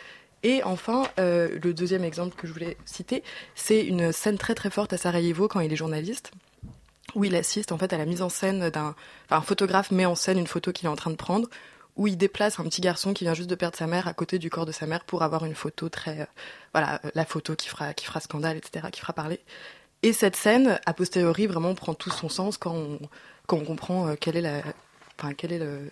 Et 0.45 0.63
enfin, 0.63 1.03
le 1.19 1.73
deuxième 1.73 2.05
exemple 2.05 2.37
que 2.37 2.47
je 2.47 2.53
voulais 2.53 2.77
citer, 2.85 3.25
c'est 3.57 3.85
une 3.85 4.13
scène 4.13 4.39
très 4.39 4.55
très 4.55 4.71
forte 4.71 4.93
à 4.93 4.97
Sarajevo 4.97 5.49
quand 5.49 5.59
il 5.59 5.73
est 5.73 5.77
journaliste 5.77 6.31
où 7.15 7.25
il 7.25 7.35
assiste 7.35 7.73
en 7.73 7.79
fait 7.79 7.93
à 7.93 7.99
la 7.99 8.05
mise 8.05 8.23
en 8.23 8.29
scène 8.29 8.71
d'un 8.71 8.95
enfin, 9.27 9.39
un 9.39 9.41
photographe 9.41 9.91
met 9.91 10.07
en 10.07 10.15
scène 10.15 10.39
une 10.39 10.47
photo 10.47 10.73
qu'il 10.73 10.87
est 10.87 10.91
en 10.91 10.97
train 10.97 11.11
de 11.11 11.17
prendre 11.17 11.49
où 11.97 12.07
il 12.07 12.19
déplace 12.19 12.61
un 12.61 12.65
petit 12.65 12.83
garçon 12.83 13.15
qui 13.15 13.25
vient 13.25 13.33
juste 13.33 13.49
de 13.49 13.55
perdre 13.55 13.77
sa 13.77 13.87
mère 13.87 14.07
à 14.07 14.13
côté 14.13 14.39
du 14.39 14.51
corps 14.51 14.67
de 14.67 14.73
sa 14.73 14.87
mère 14.87 15.05
pour 15.05 15.23
avoir 15.23 15.45
une 15.45 15.55
photo 15.55 15.89
très 15.89 16.21
euh, 16.21 16.27
voilà 16.73 17.01
euh, 17.05 17.11
la 17.15 17.25
photo 17.25 17.57
qui 17.57 17.69
fera 17.69 17.95
qui 17.95 18.05
fera 18.05 18.21
scandale 18.21 18.57
etc 18.57 18.87
qui 18.93 19.01
fera 19.01 19.13
parler 19.13 19.41
et 20.03 20.13
cette 20.13 20.37
scène 20.37 20.81
a 20.87 20.93
posteriori 20.93 21.47
vraiment 21.47 21.75
prend 21.75 21.95
tout 21.95 22.11
son 22.11 22.29
sens 22.29 22.57
quand 22.57 22.75
on, 22.75 22.99
quand 23.47 23.57
on 23.57 23.65
comprend 23.65 24.09
euh, 24.09 24.15
quel 24.19 24.37
est 24.37 24.43
la 24.43 24.63
enfin 25.19 25.33
quel 25.35 25.53
est 25.53 25.59
le, 25.59 25.91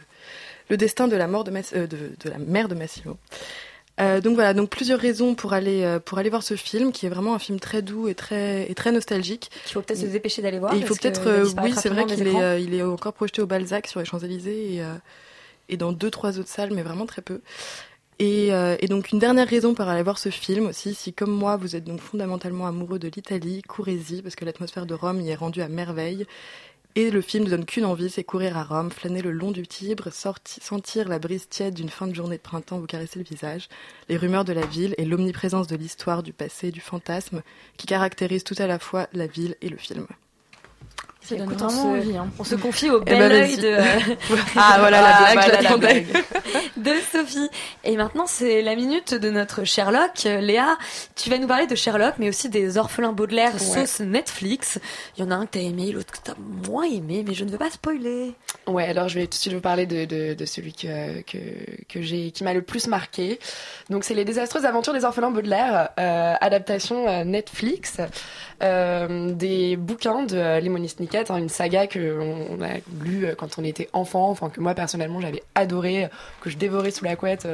le 0.69 0.77
destin 0.77 1.09
de 1.09 1.17
la 1.17 1.27
mort 1.27 1.45
de, 1.45 1.51
de, 1.51 1.87
de, 1.87 2.31
la 2.31 2.39
mère 2.39 2.69
de 2.69 2.75
Massimo 2.75 3.17
euh, 4.01 4.21
donc 4.21 4.35
voilà, 4.35 4.55
donc 4.55 4.71
plusieurs 4.71 4.99
raisons 4.99 5.37
pour 5.37 5.53
aller 5.53 5.85
euh, 5.85 6.01
pour 6.01 6.19
aller 6.19 6.29
voir 6.29 6.43
ce 6.43 6.57
film, 6.57 6.91
qui 6.91 7.07
est 7.07 7.09
vraiment 7.09 7.35
un 7.35 7.39
film 7.39 7.61
très 7.61 7.81
doux 7.81 8.09
et 8.09 8.17
très 8.17 8.69
et 8.69 8.75
très 8.75 8.91
nostalgique. 8.91 9.51
Il 9.67 9.73
faut 9.73 9.83
peut-être 9.83 10.01
se 10.01 10.07
dépêcher 10.07 10.43
d'aller 10.43 10.59
voir. 10.59 10.75
il 10.75 10.85
faut 10.85 10.97
peut-être, 10.97 11.29
euh, 11.29 11.49
oui, 11.63 11.73
c'est 11.81 11.91
vrai 11.91 12.05
qu'il 12.05 12.27
est 12.27 12.63
il 12.63 12.75
est 12.75 12.83
encore 12.83 13.13
projeté 13.13 13.41
au 13.41 13.47
Balzac 13.47 13.87
sur 13.87 14.01
les 14.01 14.07
Champs 14.07 14.19
Élysées 14.19 14.75
et 14.75 14.83
et 15.69 15.77
dans 15.77 15.93
deux 15.93 16.11
trois 16.11 16.39
autres 16.41 16.49
salles, 16.49 16.73
mais 16.73 16.83
vraiment 16.83 17.07
très 17.07 17.23
peu. 17.23 17.41
Et, 18.19 18.49
et, 18.49 18.87
donc 18.87 19.11
une 19.11 19.19
dernière 19.19 19.49
raison 19.49 19.75
pour 19.75 19.89
aller 19.89 20.03
voir 20.03 20.19
ce 20.19 20.29
film 20.29 20.67
aussi, 20.67 20.95
si 20.95 21.13
comme 21.13 21.33
moi 21.33 21.57
vous 21.57 21.75
êtes 21.75 21.85
donc 21.85 22.01
fondamentalement 22.01 22.67
amoureux 22.67 23.01
de 23.01 23.09
l'Italie, 23.09 23.61
courez-y 23.63 24.23
parce 24.23 24.37
que 24.37 24.45
l'atmosphère 24.45 24.87
de 24.87 24.95
Rome 24.95 25.21
y 25.21 25.31
est 25.31 25.35
rendue 25.35 25.63
à 25.63 25.69
merveille 25.69 26.25
et 26.97 27.11
le 27.11 27.21
film 27.23 27.45
ne 27.45 27.51
donne 27.51 27.65
qu'une 27.65 27.85
envie, 27.87 28.09
c'est 28.09 28.23
courir 28.23 28.57
à 28.57 28.63
Rome, 28.63 28.93
flâner 28.93 29.21
le 29.21 29.33
long 29.33 29.51
du 29.51 29.67
Tibre, 29.67 30.11
sentir 30.13 31.09
la 31.09 31.19
brise 31.19 31.49
tiède 31.49 31.75
d'une 31.75 31.89
fin 31.89 32.07
de 32.07 32.15
journée 32.15 32.37
de 32.37 32.43
printemps 32.43 32.79
vous 32.79 32.87
caresser 32.87 33.19
le 33.19 33.25
visage, 33.25 33.69
les 34.09 34.17
rumeurs 34.17 34.45
de 34.45 34.53
la 34.53 34.65
ville 34.65 34.95
et 34.97 35.05
l'omniprésence 35.05 35.67
de 35.67 35.75
l'histoire, 35.75 36.23
du 36.23 36.33
passé, 36.33 36.71
du 36.71 36.81
fantasme, 36.81 37.43
qui 37.77 37.89
caractérisent 37.89 38.45
tout 38.45 38.55
à 38.59 38.69
la 38.69 38.79
fois 38.79 39.09
la 39.13 39.27
ville 39.27 39.57
et 39.61 39.71
le 39.71 39.77
film. 39.77 40.07
Ça 41.25 41.37
donne 41.37 41.55
vraiment 41.55 41.67
on, 41.67 41.71
se, 41.71 42.01
envie, 42.01 42.17
hein. 42.19 42.29
on 42.39 42.45
se 42.45 42.55
confie 42.55 42.91
au 42.91 43.01
eh 43.01 43.11
bel 43.11 43.31
ben, 43.31 43.33
oeil 43.33 43.57
de 43.57 43.77
ah 44.57 44.77
voilà 44.79 45.01
la, 45.01 45.35
la, 45.63 45.77
blague 45.79 46.07
de 46.77 46.93
Sophie. 47.11 47.49
Et 47.83 47.97
maintenant 47.97 48.27
c'est 48.27 48.61
la 48.61 48.77
minute 48.77 49.15
de 49.15 49.31
notre 49.31 49.65
Sherlock. 49.65 50.25
Léa, 50.25 50.77
tu 51.17 51.31
vas 51.31 51.39
nous 51.39 51.47
parler 51.47 51.67
de 51.67 51.75
Sherlock, 51.75 52.17
mais 52.19 52.29
aussi 52.29 52.51
des 52.51 52.77
orphelins 52.77 53.13
Baudelaire 53.13 53.59
sauce 53.59 54.01
Netflix. 54.01 54.79
Il 55.17 55.25
y 55.25 55.27
en 55.27 55.31
a 55.31 55.35
un 55.35 55.47
que 55.47 55.53
t'as 55.53 55.61
aimé, 55.61 55.93
l'autre 55.93 56.13
que 56.13 56.19
t'as 56.23 56.35
moins 56.69 56.85
aimé, 56.85 57.25
mais 57.27 57.33
je 57.33 57.45
ne 57.45 57.51
veux 57.51 57.59
pas 57.59 57.71
spoiler. 57.71 58.35
Ouais, 58.67 58.85
alors 58.85 59.09
je 59.09 59.19
vais 59.19 59.25
tout 59.25 59.31
de 59.31 59.35
suite 59.37 59.55
vous 59.55 59.61
parler 59.61 59.87
de, 59.87 60.05
de, 60.05 60.35
de 60.35 60.45
celui 60.45 60.75
que, 60.75 61.23
que, 61.23 61.39
que 61.89 62.03
j'ai 62.03 62.33
qui 62.33 62.45
m'a 62.45 62.53
le 62.53 62.61
plus 62.61 62.87
marqué. 62.87 63.39
Donc 63.89 64.05
c'est 64.05 64.15
les 64.15 64.27
désastreuses 64.27 64.67
aventures 64.67 64.93
des 64.93 65.07
orphelins 65.07 65.31
Baudelaire, 65.31 65.89
euh, 65.99 66.35
adaptation 66.39 67.09
euh, 67.09 67.25
Netflix. 67.25 67.99
Euh, 68.63 69.33
des 69.33 69.77
bouquins 69.77 70.23
de 70.23 70.37
euh, 70.37 70.61
Lemony 70.61 70.89
Snicket, 70.89 71.14
hein, 71.31 71.37
une 71.37 71.49
saga 71.49 71.87
que 71.87 72.19
on, 72.51 72.61
a 72.63 72.75
lu 73.03 73.27
euh, 73.27 73.35
quand 73.35 73.59
on 73.59 73.65
était 73.65 73.89
enfant, 73.93 74.31
enfin 74.31 74.51
que 74.51 74.61
moi 74.61 74.75
personnellement 74.75 75.21
j'avais 75.21 75.43
adoré, 75.55 76.09
que 76.41 76.51
je 76.51 76.57
dévorais 76.57 76.91
sous 76.91 77.05
la 77.05 77.17
couette 77.17 77.47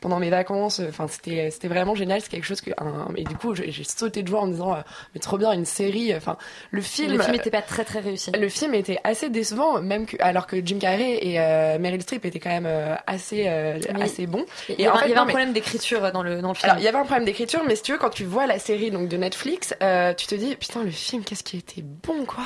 pendant 0.00 0.18
mes 0.18 0.30
vacances. 0.30 0.80
Enfin 0.88 1.06
c'était 1.08 1.50
c'était 1.50 1.68
vraiment 1.68 1.94
génial, 1.94 2.20
c'est 2.20 2.30
quelque 2.30 2.46
chose 2.46 2.60
que 2.60 2.70
et 3.16 3.24
du 3.24 3.36
coup 3.36 3.54
j'ai 3.54 3.84
sauté 3.84 4.22
de 4.22 4.28
joie 4.28 4.40
en 4.40 4.46
me 4.46 4.52
disant 4.52 4.76
mais 5.14 5.20
trop 5.20 5.38
bien 5.38 5.52
une 5.52 5.64
série. 5.64 6.14
Enfin 6.14 6.36
le 6.70 6.80
film. 6.80 7.12
Le 7.12 7.22
film 7.22 7.34
était 7.34 7.50
pas 7.50 7.62
très 7.62 7.84
très 7.84 8.00
réussi. 8.00 8.30
Le 8.32 8.48
film 8.48 8.74
était 8.74 8.98
assez 9.04 9.30
décevant, 9.30 9.80
même 9.80 10.06
que 10.06 10.16
alors 10.20 10.46
que 10.46 10.56
Jim 10.64 10.78
Carrey 10.78 11.18
et 11.22 11.38
Meryl 11.78 12.02
Streep 12.02 12.24
étaient 12.24 12.40
quand 12.40 12.60
même 12.60 12.68
assez 13.06 13.48
assez 13.48 14.26
bons. 14.26 14.44
Il 14.68 14.80
y, 14.80 14.86
avait, 14.86 15.14
un 15.14 15.26
problème 15.26 15.52
d'écriture 15.52 16.12
dans 16.12 16.22
le 16.22 16.40
dans 16.40 16.48
le 16.48 16.54
film. 16.54 16.70
Alors 16.70 16.80
il 16.80 16.84
y 16.84 16.88
avait 16.88 16.98
un 16.98 17.04
problème 17.04 17.24
d'écriture, 17.24 17.62
mais 17.66 17.76
si 17.76 17.82
tu 17.82 17.92
veux 17.92 17.98
quand 17.98 18.10
tu 18.10 18.24
vois 18.24 18.46
la 18.46 18.58
série 18.58 18.90
donc 18.90 19.08
de 19.08 19.16
Netflix, 19.16 19.74
tu 20.16 20.26
te 20.26 20.34
dis 20.34 20.56
putain 20.56 20.82
le 20.82 20.90
film 20.90 21.22
qu'est-ce 21.24 21.44
qui 21.44 21.56
était 21.56 21.82
bon 21.82 22.24
quoi 22.24 22.44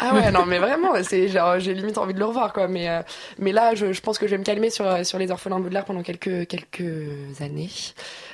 ah 0.00 0.14
ouais 0.14 0.30
non 0.30 0.46
mais 0.46 0.58
vraiment 0.58 0.92
c'est 1.02 1.28
genre 1.28 1.58
j'ai 1.58 1.74
limite 1.74 1.98
envie 1.98 2.14
de 2.14 2.18
le 2.18 2.24
revoir 2.24 2.52
quoi 2.52 2.68
mais 2.68 2.88
euh, 2.88 3.02
mais 3.38 3.52
là 3.52 3.74
je, 3.74 3.92
je, 3.92 4.00
pense 4.00 4.18
que 4.18 4.26
je 4.26 4.32
vais 4.32 4.38
me 4.38 4.44
calmer 4.44 4.70
sur 4.70 5.04
sur 5.04 5.18
les 5.18 5.30
orphelins 5.30 5.60
Baudelaire 5.60 5.84
pendant 5.84 6.02
quelques 6.02 6.46
quelques 6.46 7.40
années 7.40 7.70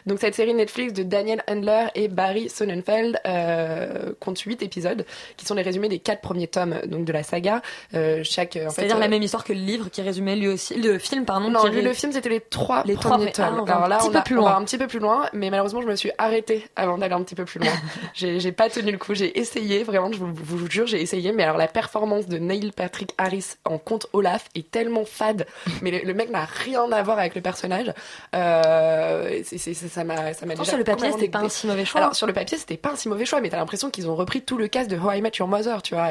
donc 0.06 0.18
cette 0.20 0.34
série 0.34 0.54
Netflix 0.54 0.92
de 0.92 1.02
Daniel 1.02 1.42
Handler 1.48 1.86
et 1.94 2.08
Barry 2.08 2.48
Sonnenfeld 2.48 3.18
euh, 3.26 4.12
compte 4.20 4.38
8 4.38 4.62
épisodes 4.62 5.06
qui 5.36 5.46
sont 5.46 5.54
les 5.54 5.62
résumés 5.62 5.88
des 5.88 5.98
quatre 5.98 6.20
premiers 6.20 6.46
tomes 6.46 6.80
donc 6.86 7.04
de 7.04 7.12
la 7.12 7.22
saga. 7.22 7.62
Euh, 7.94 8.20
chaque 8.22 8.52
c'est-à-dire 8.52 8.98
la 8.98 9.06
euh, 9.06 9.08
même 9.08 9.22
histoire 9.22 9.44
que 9.44 9.52
le 9.52 9.60
livre 9.60 9.88
qui 9.90 10.02
résumait 10.02 10.36
lui 10.36 10.48
aussi 10.48 10.74
le 10.74 10.98
film 10.98 11.24
pardon. 11.24 11.50
Non, 11.50 11.64
lui, 11.66 11.82
le 11.82 11.92
film 11.92 12.12
c'était 12.12 12.28
les 12.28 12.40
trois 12.40 12.82
les 12.84 12.94
premiers 12.94 13.32
tomes. 13.32 13.60
on 13.60 13.64
Alors 13.64 13.88
là 13.88 13.96
un 13.96 13.98
petit 13.98 14.10
peu 14.10 14.22
plus 14.22 14.36
loin. 14.36 14.56
un 14.56 14.64
petit 14.64 14.78
peu 14.78 14.86
plus 14.86 14.98
loin, 14.98 15.28
mais 15.32 15.50
malheureusement 15.50 15.80
je 15.80 15.88
me 15.88 15.96
suis 15.96 16.10
arrêtée 16.18 16.66
avant 16.76 16.98
d'aller 16.98 17.14
un 17.14 17.22
petit 17.22 17.34
peu 17.34 17.44
plus 17.44 17.60
loin. 17.60 17.72
j'ai 18.14 18.52
pas 18.52 18.68
tenu 18.68 18.92
le 18.92 18.98
coup, 18.98 19.14
j'ai 19.14 19.38
essayé 19.38 19.84
vraiment, 19.84 20.12
je 20.12 20.18
vous, 20.18 20.32
vous 20.34 20.70
jure, 20.70 20.86
j'ai 20.86 21.00
essayé, 21.00 21.32
mais 21.32 21.44
alors 21.44 21.56
la 21.56 21.68
performance 21.68 22.26
de 22.26 22.38
Neil 22.38 22.72
Patrick 22.72 23.14
Harris 23.18 23.54
en 23.64 23.78
compte 23.78 24.06
Olaf 24.12 24.48
est 24.54 24.70
tellement 24.70 25.04
fade, 25.04 25.46
mais 25.82 25.90
le, 25.90 26.14
mec 26.14 26.30
n'a 26.30 26.44
rien 26.44 26.90
à 26.92 27.02
voir 27.02 27.18
avec 27.18 27.34
le 27.34 27.40
personnage. 27.40 27.92
Euh, 28.34 29.40
c'est 29.44 29.93
ça 29.94 30.04
m'a 30.04 30.34
ça 30.34 30.46
m'a 30.46 30.54
déjà 30.54 30.64
sur 30.64 30.78
le 30.78 30.84
papier 30.84 31.12
c'était 31.12 31.28
pas 31.28 31.40
un 31.40 31.48
si 31.48 31.66
mauvais 31.66 31.84
choix 31.84 32.00
alors 32.00 32.16
sur 32.16 32.26
le 32.26 32.32
papier 32.32 32.58
c'était 32.58 32.76
pas 32.76 32.90
un 32.90 32.96
si 32.96 33.08
mauvais 33.08 33.24
choix 33.24 33.40
mais 33.40 33.48
t'as 33.48 33.58
l'impression 33.58 33.90
qu'ils 33.90 34.08
ont 34.08 34.16
repris 34.16 34.42
tout 34.42 34.56
le 34.56 34.68
cast 34.68 34.90
de 34.90 34.98
How 34.98 35.12
I 35.12 35.22
Met 35.22 35.32
Your 35.38 35.48
Mother 35.48 35.82
tu 35.82 35.94
vois. 35.94 36.10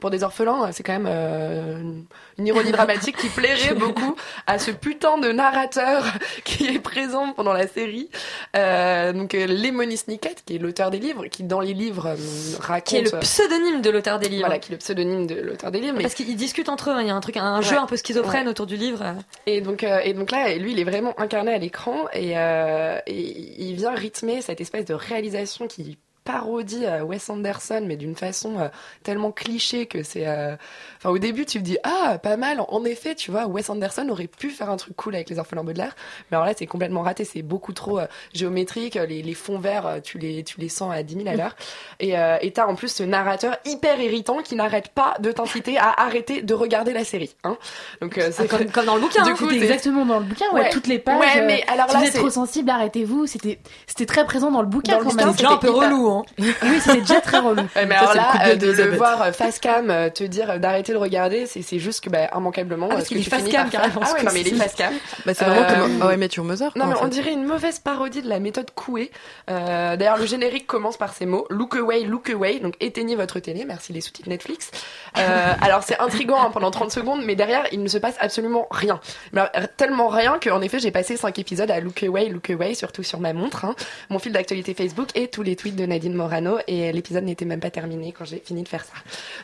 Pour 0.00 0.10
des 0.10 0.22
orphelins 0.22 0.72
c'est 0.72 0.82
quand 0.82 0.92
même 0.92 1.08
euh, 1.08 2.00
une 2.38 2.46
ironie 2.46 2.72
dramatique 2.72 3.16
qui 3.16 3.28
plairait 3.28 3.74
beaucoup 3.78 4.16
à 4.46 4.58
ce 4.58 4.70
putain 4.70 5.18
de 5.18 5.30
narrateur 5.30 6.04
qui 6.44 6.66
est 6.66 6.78
présent 6.78 7.32
pendant 7.32 7.52
la 7.52 7.66
série. 7.66 8.08
Euh, 8.56 9.12
donc 9.12 9.34
euh, 9.34 9.46
Lemony 9.46 9.96
Snicket 9.96 10.36
qui 10.44 10.56
est 10.56 10.58
l'auteur 10.58 10.90
des 10.90 10.98
livres 10.98 11.26
qui 11.26 11.42
dans 11.42 11.60
les 11.60 11.74
livres 11.74 12.06
euh, 12.08 12.16
raconte 12.60 12.84
qui 12.84 12.96
est 12.96 13.12
le 13.12 13.18
pseudonyme 13.20 13.82
de 13.82 13.90
l'auteur 13.90 14.18
des 14.18 14.28
livres. 14.28 14.46
voilà 14.46 14.58
qui 14.58 14.72
est 14.72 14.74
le 14.74 14.78
pseudonyme 14.78 15.26
de 15.26 15.34
l'auteur 15.34 15.70
des 15.70 15.80
livres 15.80 15.94
mais... 15.96 16.02
parce 16.02 16.14
qu'ils 16.14 16.36
discutent 16.36 16.68
entre 16.68 16.90
eux 16.90 16.94
hein. 16.94 17.02
il 17.02 17.08
y 17.08 17.10
a 17.10 17.14
un 17.14 17.20
truc 17.20 17.36
un 17.36 17.60
jeu 17.60 17.76
un 17.76 17.86
peu 17.86 17.96
schizophrène 17.96 18.48
autour 18.48 18.66
du 18.66 18.76
livre. 18.76 19.14
Et 19.46 19.60
donc 19.60 19.82
et 19.82 20.14
donc 20.14 20.30
là 20.30 20.54
lui 20.54 20.72
il 20.72 20.80
est 20.80 20.84
vraiment 20.84 21.18
incarné 21.20 21.52
à 21.52 21.58
l'écran 21.58 22.06
et, 22.12 22.30
et 22.30 23.09
il 23.10 23.74
vient 23.76 23.94
rythmer 23.94 24.42
cette 24.42 24.60
espèce 24.60 24.84
de 24.84 24.94
réalisation 24.94 25.66
qui 25.68 25.98
parodie 26.24 26.86
à 26.86 27.04
Wes 27.04 27.30
Anderson, 27.30 27.82
mais 27.86 27.96
d'une 27.96 28.14
façon 28.14 28.58
euh, 28.58 28.68
tellement 29.02 29.32
cliché 29.32 29.86
que 29.86 30.02
c'est. 30.02 30.26
Euh, 30.26 30.56
enfin, 30.98 31.10
au 31.10 31.18
début, 31.18 31.46
tu 31.46 31.58
te 31.58 31.64
dis 31.64 31.78
ah, 31.82 32.18
pas 32.18 32.36
mal. 32.36 32.60
En 32.68 32.84
effet, 32.84 33.14
tu 33.14 33.30
vois, 33.30 33.46
Wes 33.46 33.68
Anderson 33.70 34.08
aurait 34.08 34.26
pu 34.26 34.50
faire 34.50 34.70
un 34.70 34.76
truc 34.76 34.94
cool 34.96 35.14
avec 35.14 35.30
les 35.30 35.38
orphelins 35.38 35.64
Baudelaire, 35.64 35.94
mais 36.30 36.36
alors 36.36 36.46
là, 36.46 36.52
c'est 36.56 36.66
complètement 36.66 37.02
raté. 37.02 37.24
C'est 37.24 37.42
beaucoup 37.42 37.72
trop 37.72 37.98
euh, 37.98 38.06
géométrique. 38.34 38.94
Les, 38.94 39.22
les, 39.22 39.34
fonds 39.34 39.58
verts, 39.58 40.00
tu 40.02 40.18
les, 40.18 40.44
tu 40.44 40.60
les 40.60 40.68
sens 40.68 40.92
à 40.92 41.02
10 41.02 41.14
000 41.14 41.28
à 41.28 41.34
l'heure. 41.34 41.56
Et 42.00 42.14
et 42.42 42.52
t'as 42.52 42.66
en 42.66 42.74
plus 42.74 42.88
ce 42.88 43.02
narrateur 43.02 43.56
hyper 43.64 44.00
irritant 44.00 44.38
qui 44.42 44.56
n'arrête 44.56 44.88
pas 44.88 45.14
de 45.20 45.30
t'inciter 45.32 45.78
à 45.78 45.90
arrêter 45.90 46.42
de 46.42 46.54
regarder 46.54 46.92
la 46.92 47.04
série. 47.04 47.34
Hein 47.44 47.56
Donc 48.00 48.18
c'est 48.32 48.48
comme, 48.48 48.64
comme, 48.72 48.86
dans 48.86 48.94
le 48.94 49.00
bouquin. 49.00 49.24
Du 49.24 49.30
hein. 49.30 49.34
coup, 49.36 49.50
exactement 49.50 50.04
dans 50.04 50.18
le 50.18 50.24
bouquin. 50.24 50.46
Ouais, 50.52 50.70
toutes 50.70 50.86
les 50.86 50.98
pages. 50.98 51.20
Ouais, 51.20 51.46
mais 51.46 51.62
alors 51.68 51.86
là, 51.88 52.00
c'est 52.04 52.18
trop 52.18 52.30
sensible. 52.30 52.70
Arrêtez-vous. 52.70 53.26
C'était 53.26 53.58
c'était 53.86 54.06
très 54.06 54.24
présent 54.24 54.50
dans 54.50 54.62
le 54.62 54.66
bouquin. 54.66 54.94
Dans 54.94 54.98
le 55.00 55.04
bouquin, 55.04 55.32
c'est 55.36 55.44
un 55.44 55.56
peu 55.56 55.70
relou. 55.70 56.09
Hein. 56.18 56.24
Oui, 56.38 56.80
c'était 56.80 57.00
déjà 57.00 57.20
très 57.20 57.38
relou. 57.38 57.62
mais 57.74 57.94
alors 57.94 58.14
là, 58.14 58.32
euh, 58.46 58.56
de, 58.56 58.70
le 58.70 58.96
voir 58.96 59.22
euh, 59.22 59.32
face 59.32 59.58
cam, 59.58 59.90
euh, 59.90 60.10
te 60.10 60.24
dire 60.24 60.58
d'arrêter 60.58 60.92
de 60.92 60.98
regarder, 60.98 61.46
c'est 61.46 61.78
juste 61.78 62.04
que, 62.04 62.10
bah, 62.10 62.28
immanquablement. 62.36 62.88
Ah, 62.90 62.96
parce 62.96 63.08
qu'il 63.08 63.18
est 63.18 63.22
face 63.22 63.48
cam, 63.48 63.68
carrément. 63.68 64.00
Ah 64.02 64.12
ouais, 64.12 64.22
non, 64.22 64.30
mais 64.32 64.40
il 64.40 64.48
est 64.48 64.56
face 64.56 64.74
cam. 64.74 64.92
Bah, 65.24 65.34
c'est 65.34 65.44
vraiment 65.44 65.66
comme 65.66 66.02
Oh, 66.02 66.16
Met 66.16 66.28
Your 66.36 66.44
Mother. 66.44 66.72
Non, 66.76 66.86
mais 66.86 66.94
on 67.00 67.08
dirait 67.08 67.32
une 67.32 67.44
mauvaise 67.44 67.78
parodie 67.78 68.22
de 68.22 68.28
la 68.28 68.38
méthode 68.38 68.70
Coué. 68.74 69.10
D'ailleurs, 69.48 70.18
le 70.18 70.26
générique 70.26 70.66
commence 70.66 70.96
par 70.96 71.12
ces 71.12 71.26
mots. 71.26 71.46
Look 71.50 71.76
away, 71.76 72.02
look 72.02 72.30
away. 72.30 72.60
Donc, 72.60 72.74
éteignez 72.80 73.16
votre 73.16 73.40
télé. 73.40 73.64
Merci 73.64 73.92
les 73.92 74.00
sous-titres 74.00 74.28
Netflix. 74.28 74.70
alors, 75.14 75.82
c'est 75.82 75.98
intriguant 75.98 76.42
hein, 76.42 76.50
pendant 76.52 76.70
30 76.70 76.90
secondes, 76.90 77.22
mais 77.24 77.36
derrière, 77.36 77.64
il 77.72 77.82
ne 77.82 77.88
se 77.88 77.98
passe 77.98 78.16
absolument 78.20 78.66
rien. 78.70 79.00
Mais 79.32 79.42
tellement 79.76 80.08
rien 80.08 80.38
qu'en 80.42 80.60
effet, 80.60 80.78
j'ai 80.78 80.90
passé 80.90 81.16
5 81.16 81.38
épisodes 81.38 81.70
à 81.70 81.80
look 81.80 82.02
away, 82.02 82.28
look 82.28 82.50
away, 82.50 82.74
surtout 82.74 83.02
sur 83.02 83.20
ma 83.20 83.32
montre, 83.32 83.64
hein, 83.64 83.74
mon 84.08 84.18
fil 84.18 84.32
d'actualité 84.32 84.74
Facebook 84.74 85.08
et 85.14 85.28
tous 85.28 85.42
les 85.42 85.56
tweets 85.56 85.76
de 85.76 85.86
Nadine 86.00 86.14
Morano. 86.14 86.58
Et 86.66 86.92
l'épisode 86.92 87.24
n'était 87.24 87.44
même 87.44 87.60
pas 87.60 87.70
terminé 87.70 88.12
quand 88.16 88.24
j'ai 88.24 88.38
fini 88.38 88.62
de 88.62 88.68
faire 88.68 88.84
ça. 88.84 88.94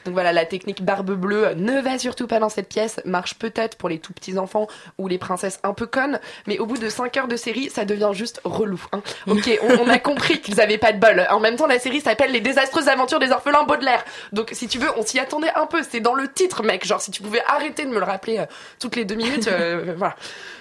Donc 0.04 0.14
voilà, 0.14 0.32
la 0.32 0.46
technique 0.46 0.82
barbe 0.82 1.12
bleue 1.12 1.52
ne 1.54 1.80
va 1.80 1.98
surtout 1.98 2.26
pas 2.26 2.38
dans 2.38 2.48
cette 2.48 2.68
pièce, 2.68 3.00
marche 3.04 3.34
peut-être 3.34 3.76
pour 3.76 3.90
les 3.90 3.98
tout 3.98 4.14
petits 4.14 4.38
enfants 4.38 4.66
ou 4.98 5.06
les 5.06 5.18
princesses 5.18 5.60
un 5.62 5.74
peu 5.74 5.86
connes, 5.86 6.18
mais 6.46 6.58
au 6.58 6.66
bout 6.66 6.78
de 6.78 6.88
5 6.88 7.14
heures 7.18 7.28
de 7.28 7.36
série, 7.36 7.68
ça 7.68 7.84
devient 7.84 8.10
juste 8.12 8.40
relou. 8.44 8.82
Hein. 8.92 9.02
Ok, 9.26 9.50
on, 9.62 9.88
a 9.88 9.98
compris 9.98 10.40
qu'ils 10.40 10.60
avaient 10.60 10.78
pas 10.78 10.92
de 10.92 10.98
bol. 10.98 11.26
En 11.30 11.40
même 11.40 11.56
temps, 11.56 11.66
la 11.66 11.78
série 11.78 12.00
s'appelle 12.00 12.32
Les 12.32 12.40
désastreuses 12.40 12.88
aventures 12.88 13.18
des 13.18 13.30
orphelins 13.30 13.64
Baudelaire. 13.64 14.04
Donc 14.32 14.50
si 14.52 14.68
tu 14.68 14.78
veux, 14.78 14.88
on 14.96 15.02
s'y 15.02 15.18
attendait 15.18 15.52
un 15.54 15.66
peu. 15.66 15.82
C'est 15.82 16.00
dans 16.00 16.14
le 16.14 16.32
titre, 16.32 16.62
mec. 16.62 16.86
Genre 16.86 17.00
si 17.00 17.10
tu 17.10 17.22
pouvais 17.22 17.42
arrêter 17.46 17.84
de 17.84 17.90
me 17.90 17.98
le 17.98 18.04
rappeler 18.04 18.38
euh, 18.38 18.46
toutes 18.80 18.96
les 18.96 19.04
deux 19.04 19.14
minutes, 19.14 19.48
euh, 19.48 19.94
voilà. 19.98 20.16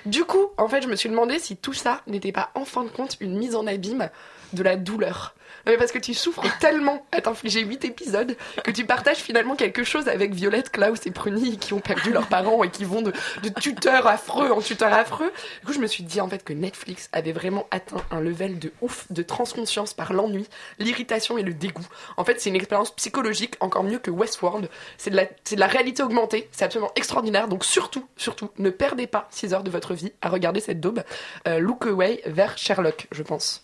Du 0.05 0.25
coup, 0.25 0.47
en 0.57 0.67
fait, 0.67 0.81
je 0.81 0.87
me 0.87 0.95
suis 0.95 1.09
demandé 1.09 1.39
si 1.39 1.55
tout 1.55 1.73
ça 1.73 2.01
n'était 2.07 2.31
pas 2.31 2.49
en 2.55 2.65
fin 2.65 2.83
de 2.83 2.89
compte 2.89 3.17
une 3.21 3.37
mise 3.37 3.55
en 3.55 3.65
abîme 3.67 4.09
de 4.53 4.63
la 4.63 4.75
douleur. 4.75 5.35
Parce 5.77 5.91
que 5.91 5.99
tu 5.99 6.13
souffres 6.13 6.43
tellement 6.59 7.05
à 7.11 7.21
t'infliger 7.21 7.61
8 7.61 7.85
épisodes 7.85 8.37
que 8.63 8.71
tu 8.71 8.85
partages 8.85 9.17
finalement 9.17 9.55
quelque 9.55 9.83
chose 9.83 10.07
avec 10.07 10.33
Violette, 10.33 10.69
Klaus 10.71 11.05
et 11.05 11.11
Pruny 11.11 11.57
qui 11.57 11.73
ont 11.73 11.79
perdu 11.79 12.11
leurs 12.11 12.27
parents 12.27 12.63
et 12.63 12.69
qui 12.69 12.85
vont 12.85 13.01
de, 13.01 13.11
de 13.43 13.49
tuteur 13.49 14.07
affreux 14.07 14.51
en 14.51 14.61
tuteur 14.61 14.93
affreux. 14.93 15.31
Du 15.61 15.67
coup, 15.67 15.73
je 15.73 15.79
me 15.79 15.87
suis 15.87 16.03
dit 16.03 16.21
en 16.21 16.29
fait 16.29 16.43
que 16.43 16.53
Netflix 16.53 17.09
avait 17.11 17.31
vraiment 17.31 17.67
atteint 17.71 18.03
un 18.11 18.19
level 18.19 18.59
de 18.59 18.71
ouf 18.81 19.05
de 19.11 19.23
transconscience 19.23 19.93
par 19.93 20.13
l'ennui, 20.13 20.47
l'irritation 20.79 21.37
et 21.37 21.43
le 21.43 21.53
dégoût. 21.53 21.87
En 22.17 22.23
fait, 22.23 22.39
c'est 22.39 22.49
une 22.49 22.55
expérience 22.55 22.91
psychologique 22.95 23.55
encore 23.59 23.83
mieux 23.83 23.99
que 23.99 24.11
Westworld. 24.11 24.69
C'est 24.97 25.09
de 25.09 25.15
la, 25.15 25.25
c'est 25.43 25.55
de 25.55 25.59
la 25.59 25.67
réalité 25.67 26.03
augmentée. 26.03 26.49
C'est 26.51 26.65
absolument 26.65 26.91
extraordinaire. 26.95 27.47
Donc 27.47 27.65
surtout, 27.65 28.05
surtout, 28.17 28.49
ne 28.57 28.69
perdez 28.69 29.07
pas 29.07 29.27
6 29.31 29.53
heures 29.53 29.63
de 29.63 29.71
votre 29.71 29.93
vie 29.93 30.11
à 30.21 30.29
regarder 30.29 30.59
cette 30.59 30.79
daube. 30.79 31.03
Euh, 31.47 31.59
look 31.59 31.85
away 31.85 32.21
vers 32.25 32.57
Sherlock, 32.57 33.07
je 33.11 33.23
pense. 33.23 33.63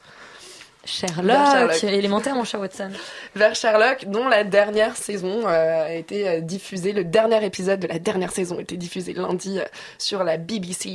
Sherlock, 0.83 1.83
élémentaire 1.83 2.35
mon 2.35 2.43
cher 2.43 2.59
Watson. 2.59 2.89
Vers 3.35 3.55
Sherlock, 3.55 4.05
dont 4.07 4.27
la 4.27 4.43
dernière 4.43 4.95
saison 4.95 5.47
euh, 5.47 5.85
a 5.85 5.93
été 5.93 6.27
euh, 6.27 6.41
diffusée, 6.41 6.91
le 6.91 7.03
dernier 7.03 7.43
épisode 7.45 7.79
de 7.79 7.87
la 7.87 7.99
dernière 7.99 8.31
saison 8.31 8.57
a 8.57 8.61
été 8.61 8.77
diffusé 8.77 9.13
lundi 9.13 9.59
sur 9.97 10.23
la 10.23 10.37
BBC. 10.37 10.89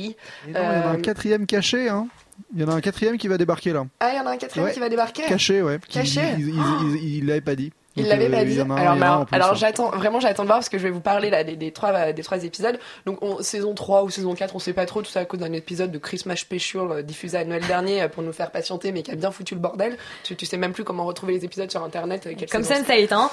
il 0.47 0.53
y 0.53 0.57
en 0.57 0.61
a 0.61 0.87
un 0.89 0.97
quatrième 0.97 1.45
caché, 1.45 1.89
hein 1.89 2.07
il 2.55 2.61
y 2.61 2.63
en 2.63 2.69
a 2.69 2.73
un 2.73 2.81
quatrième 2.81 3.17
qui 3.17 3.27
va 3.27 3.37
débarquer 3.37 3.73
là. 3.73 3.85
Ah, 3.99 4.11
il 4.13 4.17
y 4.17 4.19
en 4.19 4.27
a 4.27 4.31
un 4.31 4.37
quatrième 4.37 4.71
qui 4.71 4.79
va 4.79 4.89
débarquer 4.89 5.23
Caché, 5.23 5.61
ouais. 5.61 5.79
Caché 5.89 6.35
Il 6.37 7.25
l'avait 7.25 7.41
pas 7.41 7.55
dit. 7.55 7.71
Il 7.97 8.07
l'avait 8.07 8.29
pas 8.29 8.45
dit. 8.45 8.59
Alors, 8.59 9.25
alors, 9.31 9.55
j'attends 9.55 9.89
vraiment 9.89 10.19
j'attends 10.19 10.43
de 10.43 10.47
voir 10.47 10.59
parce 10.59 10.69
que 10.69 10.77
je 10.77 10.83
vais 10.83 10.91
vous 10.91 11.01
parler 11.01 11.29
là 11.29 11.43
des, 11.43 11.71
trois 11.71 12.13
des 12.13 12.23
trois 12.23 12.43
épisodes. 12.43 12.79
Donc 13.05 13.19
saison 13.41 13.73
3 13.73 14.03
ou 14.03 14.09
saison 14.09 14.35
4, 14.35 14.55
on 14.55 14.59
sait 14.59 14.73
pas 14.73 14.85
trop 14.85 15.01
tout 15.01 15.09
ça 15.09 15.21
à 15.21 15.25
cause 15.25 15.39
d'un 15.39 15.53
épisode 15.53 15.91
de 15.91 15.97
Christmas 15.97 16.37
Special 16.37 16.91
euh, 16.91 17.01
diffusé 17.01 17.37
à 17.37 17.45
Noël 17.45 17.65
dernier 17.67 18.01
euh, 18.01 18.07
pour 18.07 18.23
nous 18.23 18.33
faire 18.33 18.51
patienter 18.51 18.91
mais 18.91 19.03
qui 19.03 19.11
a 19.11 19.15
bien 19.15 19.31
foutu 19.31 19.55
le 19.55 19.61
bordel. 19.61 19.97
Tu, 20.23 20.35
tu 20.35 20.45
sais 20.45 20.57
même 20.57 20.73
plus 20.73 20.83
comment 20.83 21.05
retrouver 21.05 21.33
les 21.33 21.45
épisodes 21.45 21.69
sur 21.69 21.83
internet. 21.83 22.27
Euh, 22.27 22.33
Comme 22.51 22.63
ça, 22.63 22.83
ça 22.83 22.97
est 22.97 23.11
hein. 23.11 23.29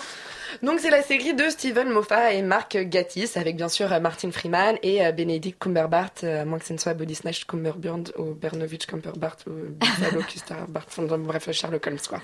Donc 0.63 0.81
c'est 0.81 0.91
la 0.91 1.03
série 1.03 1.35
de 1.35 1.49
Steven 1.49 1.89
Moffat 1.89 2.35
et 2.35 2.43
Mark 2.43 2.77
Gatiss 2.77 3.37
avec 3.37 3.57
bien 3.57 3.69
sûr 3.69 3.89
Martin 4.01 4.31
Freeman 4.31 4.77
et 4.83 5.01
Benedict 5.13 5.59
Cumberbatch, 5.59 6.25
à 6.25 6.45
moins 6.45 6.59
que 6.59 6.67
ce 6.67 6.73
ne 6.73 6.79
soit 6.79 6.95
Body 6.95 7.15
Snatch 7.15 7.45
Cumberburn 7.45 8.05
ou 8.19 8.35
Bernovich 8.35 8.87
Cumberbatch 8.87 9.47
ou 9.47 9.53
Buffalo 9.71 10.23
Cumberbatch, 10.47 11.21
bref 11.21 11.53
Sherlock 11.53 11.87
Holmes 11.87 11.99
quoi. 12.09 12.21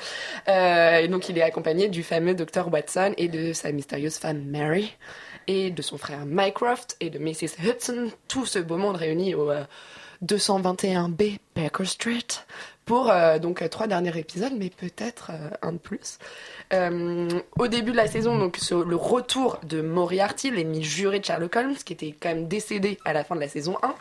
et 0.46 1.08
donc 1.08 1.28
il 1.28 1.38
est 1.38 1.42
accompagné 1.42 1.88
du 1.88 2.02
fameux 2.02 2.34
Dr 2.34 2.72
Watson 2.72 3.14
et 3.16 3.28
de 3.28 3.52
sa 3.52 3.72
mystérieuse 3.72 4.16
femme 4.16 4.44
Mary 4.44 4.94
et 5.46 5.70
de 5.70 5.82
son 5.82 5.98
frère 5.98 6.24
Mycroft 6.26 6.96
et 7.00 7.10
de 7.10 7.18
Mrs 7.18 7.64
Hudson, 7.64 8.10
tout 8.28 8.46
ce 8.46 8.58
beau 8.58 8.76
monde 8.76 8.96
réuni 8.96 9.34
au 9.34 9.50
221B 10.24 11.38
Baker 11.56 11.84
Street 11.84 12.26
pour 12.84 13.12
donc 13.40 13.68
trois 13.70 13.86
derniers 13.86 14.16
épisodes, 14.18 14.52
mais 14.56 14.70
peut-être 14.70 15.30
un 15.62 15.72
de 15.72 15.78
plus. 15.78 16.18
Euh, 16.72 17.28
au 17.58 17.66
début 17.66 17.90
de 17.90 17.96
la 17.96 18.06
saison, 18.06 18.38
donc 18.38 18.58
le 18.70 18.96
retour 18.96 19.58
de 19.64 19.80
Moriarty, 19.80 20.50
l'ennemi 20.50 20.84
juré 20.84 21.18
de 21.18 21.24
Sherlock 21.24 21.56
Holmes, 21.56 21.74
qui 21.74 21.92
était 21.92 22.14
quand 22.20 22.28
même 22.28 22.46
décédé 22.46 22.98
à 23.04 23.12
la 23.12 23.24
fin 23.24 23.34
de 23.34 23.40
la 23.40 23.48
saison 23.48 23.76
1, 23.82 23.94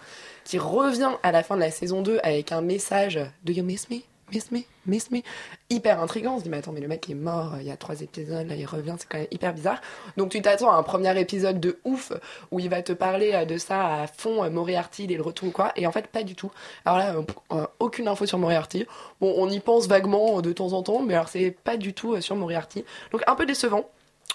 qui 0.45 0.59
revient 0.59 1.11
à 1.24 1.32
la 1.32 1.41
fin 1.41 1.55
de 1.55 1.61
la 1.61 1.72
saison 1.72 2.01
2 2.01 2.20
avec 2.22 2.51
un 2.51 2.61
message 2.61 3.20
Do 3.43 3.53
you 3.53 3.63
miss 3.63 3.89
me? 3.89 4.09
Miss 4.32 4.51
me? 4.51 4.59
Miss 4.86 5.11
me? 5.11 5.21
Hyper 5.69 5.99
intriguant. 6.01 6.36
On 6.36 6.38
se 6.39 6.43
dit, 6.43 6.49
mais 6.49 6.57
attends, 6.57 6.71
mais 6.71 6.82
le 6.82 6.88
mec 6.88 7.09
est 7.09 7.15
mort 7.15 7.55
il 7.59 7.67
y 7.67 7.71
a 7.71 7.77
trois 7.77 8.01
épisodes, 8.01 8.47
là 8.47 8.55
il 8.55 8.65
revient, 8.65 8.95
c'est 8.97 9.07
quand 9.07 9.17
même 9.17 9.27
hyper 9.32 9.53
bizarre. 9.53 9.82
Donc 10.17 10.30
tu 10.30 10.41
t'attends 10.41 10.71
à 10.71 10.75
un 10.75 10.84
premier 10.84 11.19
épisode 11.19 11.59
de 11.59 11.80
ouf 11.84 12.11
où 12.51 12.59
il 12.59 12.69
va 12.69 12.82
te 12.82 12.93
parler 12.93 13.45
de 13.45 13.57
ça 13.57 14.01
à 14.01 14.07
fond, 14.07 14.49
Moriarty, 14.49 15.07
dès 15.07 15.15
le 15.15 15.23
retour 15.23 15.49
ou 15.49 15.51
quoi. 15.51 15.71
Et 15.75 15.88
en 15.88 15.91
fait, 15.91 16.07
pas 16.07 16.23
du 16.23 16.36
tout. 16.36 16.51
Alors 16.86 16.97
là, 16.97 17.15
euh, 17.51 17.67
aucune 17.80 18.07
info 18.07 18.25
sur 18.25 18.38
Moriarty. 18.38 18.86
Bon, 19.21 19.34
on 19.38 19.49
y 19.49 19.59
pense 19.59 19.88
vaguement 19.88 20.41
de 20.41 20.51
temps 20.53 20.73
en 20.73 20.84
temps, 20.84 21.01
mais 21.01 21.13
alors 21.13 21.30
c'est 21.30 21.51
pas 21.51 21.77
du 21.77 21.93
tout 21.93 22.19
sur 22.21 22.36
Moriarty. 22.36 22.84
Donc 23.11 23.21
un 23.27 23.36
peu 23.36 23.45
décevant. 23.45 23.89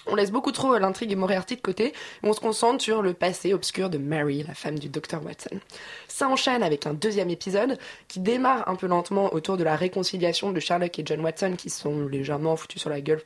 On 0.07 0.15
laisse 0.15 0.31
beaucoup 0.31 0.51
trop 0.51 0.77
l'intrigue 0.77 1.11
et 1.11 1.15
Moriarty 1.15 1.55
de 1.55 1.61
côté, 1.61 1.87
et 1.87 1.93
on 2.23 2.33
se 2.33 2.39
concentre 2.39 2.83
sur 2.83 3.01
le 3.01 3.13
passé 3.13 3.53
obscur 3.53 3.89
de 3.89 3.97
Mary, 3.97 4.43
la 4.47 4.53
femme 4.53 4.77
du 4.77 4.87
docteur 4.87 5.23
Watson. 5.23 5.59
Ça 6.07 6.27
enchaîne 6.29 6.63
avec 6.63 6.85
un 6.85 6.93
deuxième 6.93 7.29
épisode 7.29 7.77
qui 8.07 8.19
démarre 8.19 8.67
un 8.69 8.75
peu 8.75 8.87
lentement 8.87 9.33
autour 9.33 9.57
de 9.57 9.63
la 9.63 9.75
réconciliation 9.75 10.51
de 10.51 10.59
Sherlock 10.59 10.99
et 10.99 11.03
John 11.05 11.21
Watson 11.21 11.55
qui 11.57 11.69
sont 11.69 12.07
légèrement 12.07 12.55
foutus 12.55 12.81
sur 12.81 12.89
la 12.89 13.01
gueule. 13.01 13.21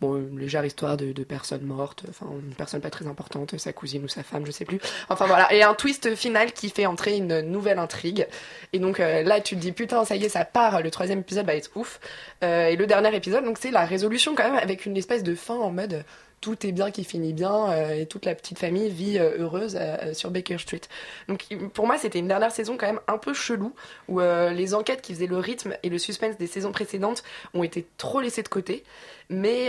Bon, 0.00 0.16
une 0.16 0.38
légère 0.38 0.64
histoire 0.64 0.96
de, 0.96 1.12
personnes 1.24 1.62
mortes, 1.62 2.04
enfin 2.08 2.26
une 2.42 2.54
personne 2.54 2.80
pas 2.80 2.90
très 2.90 3.06
importante, 3.06 3.56
sa 3.58 3.72
cousine 3.72 4.04
ou 4.04 4.08
sa 4.08 4.22
femme, 4.22 4.44
je 4.46 4.50
sais 4.50 4.64
plus. 4.64 4.80
Enfin 5.08 5.26
voilà, 5.26 5.52
et 5.52 5.62
un 5.62 5.74
twist 5.74 6.14
final 6.14 6.52
qui 6.52 6.70
fait 6.70 6.86
entrer 6.86 7.16
une 7.16 7.40
nouvelle 7.40 7.78
intrigue. 7.78 8.26
Et 8.72 8.78
donc 8.78 8.98
là, 8.98 9.40
tu 9.40 9.56
te 9.56 9.60
dis 9.60 9.72
putain, 9.72 10.04
ça 10.04 10.16
y 10.16 10.24
est, 10.24 10.28
ça 10.28 10.44
part. 10.44 10.82
Le 10.82 10.90
troisième 10.90 11.20
épisode 11.20 11.46
va 11.46 11.54
être 11.54 11.70
ouf. 11.76 12.00
et 12.42 12.76
le 12.76 12.86
dernier 12.86 13.14
épisode, 13.14 13.44
donc 13.44 13.58
c'est 13.58 13.70
la 13.70 13.84
résolution 13.84 14.34
quand 14.34 14.44
même 14.44 14.60
avec 14.60 14.86
une 14.86 14.96
espèce 14.96 15.22
de 15.22 15.34
fin 15.34 15.54
en 15.54 15.70
mode 15.70 16.04
tout 16.44 16.66
est 16.66 16.72
bien 16.72 16.90
qui 16.90 17.04
finit 17.04 17.32
bien 17.32 17.70
euh, 17.70 18.02
et 18.02 18.04
toute 18.04 18.26
la 18.26 18.34
petite 18.34 18.58
famille 18.58 18.90
vit 18.90 19.18
euh, 19.18 19.38
heureuse 19.38 19.78
euh, 19.80 20.12
sur 20.12 20.30
Baker 20.30 20.58
Street. 20.58 20.82
Donc 21.26 21.46
pour 21.72 21.86
moi 21.86 21.96
c'était 21.96 22.18
une 22.18 22.28
dernière 22.28 22.52
saison 22.52 22.76
quand 22.76 22.84
même 22.84 23.00
un 23.08 23.16
peu 23.16 23.32
chelou 23.32 23.74
où 24.08 24.20
les 24.20 24.74
enquêtes 24.74 25.00
qui 25.00 25.14
faisaient 25.14 25.26
le 25.26 25.38
rythme 25.38 25.74
et 25.82 25.88
le 25.88 25.96
suspense 25.96 26.36
des 26.36 26.46
saisons 26.46 26.70
précédentes 26.70 27.22
ont 27.54 27.62
été 27.62 27.86
trop 27.96 28.20
laissées 28.20 28.42
de 28.42 28.48
côté 28.48 28.84
mais 29.30 29.68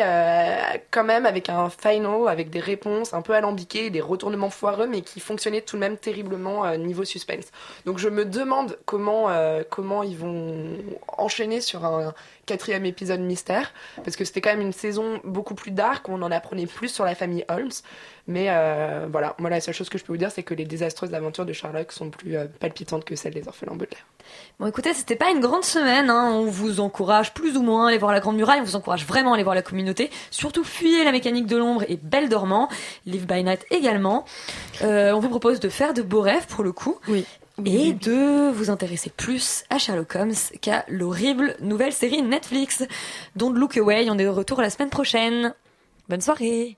quand 0.91 1.03
même 1.03 1.26
avec 1.26 1.49
un 1.49 1.70
final, 1.70 2.28
avec 2.28 2.49
des 2.49 2.60
réponses 2.60 3.14
un 3.14 3.22
peu 3.22 3.34
alambiquées, 3.34 3.89
des 3.89 4.01
retournements 4.01 4.49
foireux, 4.49 4.88
mais 4.88 5.01
qui 5.01 5.20
fonctionnaient 5.20 5.62
tout 5.62 5.76
de 5.78 5.82
même 5.82 5.97
terriblement 5.97 6.76
niveau 6.78 7.06
suspense. 7.06 7.45
Donc 7.86 7.97
je 7.97 8.10
me 8.10 8.26
demande 8.26 8.78
comment, 8.86 9.30
comment 9.70 10.03
ils 10.03 10.18
vont 10.18 10.78
enchaîner 11.18 11.62
sur 11.62 11.86
un 11.86 12.14
quatrième 12.45 12.86
épisode 12.86 13.22
mystère, 13.22 13.74
parce 14.03 14.16
que 14.16 14.24
c'était 14.24 14.41
quand 14.41 14.51
même 14.51 14.62
une 14.62 14.74
saison 14.74 15.20
beaucoup 15.24 15.56
plus 15.56 15.72
dark, 15.72 16.08
où 16.08 16.14
on 16.14 16.22
en 16.22 16.32
apprenait 16.32 16.68
plus 16.68 16.89
sur 16.89 17.06
la 17.06 17.16
famille 17.16 17.45
Holmes. 17.49 17.72
Mais 18.28 18.47
euh, 18.49 19.07
voilà, 19.11 19.36
moi 19.38 19.51
la 19.51 19.61
seule 19.61 19.76
chose 19.76 19.89
que 19.89 19.97
je 19.99 20.03
peux 20.03 20.13
vous 20.13 20.17
dire, 20.17 20.32
c'est 20.32 20.41
que 20.41 20.55
les 20.55 20.65
désastreuses 20.65 21.13
aventures 21.13 21.45
de 21.45 21.53
Sherlock 21.53 21.91
sont 21.91 22.09
plus 22.09 22.36
euh, 22.36 22.45
palpitantes 22.59 23.05
que 23.05 23.15
celles 23.15 23.34
des 23.34 23.47
orphelins 23.47 23.76
Baudelaire. 23.76 24.05
Bon 24.59 24.65
écoutez, 24.65 24.93
c'était 24.93 25.15
pas 25.15 25.30
une 25.30 25.41
grande 25.41 25.63
semaine, 25.63 26.09
hein. 26.09 26.32
on 26.34 26.45
vous 26.45 26.80
encourage 26.80 27.36
plus 27.36 27.55
ou 27.55 27.61
moins 27.61 27.86
à 27.86 27.89
aller 27.89 27.99
voir 27.99 28.11
la 28.11 28.19
Grande 28.19 28.38
Muraille, 28.38 28.61
on 28.61 28.63
vous 28.63 28.76
encourage 28.76 29.05
vraiment 29.05 29.32
à 29.32 29.36
aller 29.36 29.43
voir 29.43 29.53
la 29.53 29.61
communauté, 29.61 30.09
surtout 30.32 30.63
fuyez 30.63 31.03
la 31.03 31.11
mécanique 31.11 31.45
de 31.45 31.55
l'ombre 31.55 31.84
et 31.88 31.99
Belle 32.01 32.28
Dormant, 32.28 32.67
Live 33.05 33.28
by 33.28 33.43
Night 33.43 33.63
également. 33.69 34.26
Euh, 34.82 35.11
on 35.11 35.19
vous 35.19 35.30
propose 35.30 35.59
de 35.59 35.69
faire 35.69 35.93
de 35.93 36.01
beaux 36.01 36.21
rêves 36.21 36.47
pour 36.47 36.63
le 36.63 36.71
coup. 36.71 36.97
Oui 37.07 37.26
et 37.63 37.93
de 37.93 38.51
vous 38.51 38.69
intéresser 38.69 39.09
plus 39.09 39.63
à 39.69 39.78
Sherlock 39.78 40.13
Holmes 40.13 40.34
qu'à 40.59 40.84
l'horrible 40.89 41.55
nouvelle 41.61 41.93
série 41.93 42.21
Netflix, 42.21 42.84
dont 43.38 43.49
Look 43.49 43.78
Away. 43.78 44.09
On 44.09 44.17
est 44.17 44.26
de 44.26 44.28
retour 44.28 44.61
la 44.61 44.69
semaine 44.69 44.89
prochaine. 44.89 45.53
Bonne 46.09 46.19
soirée 46.19 46.76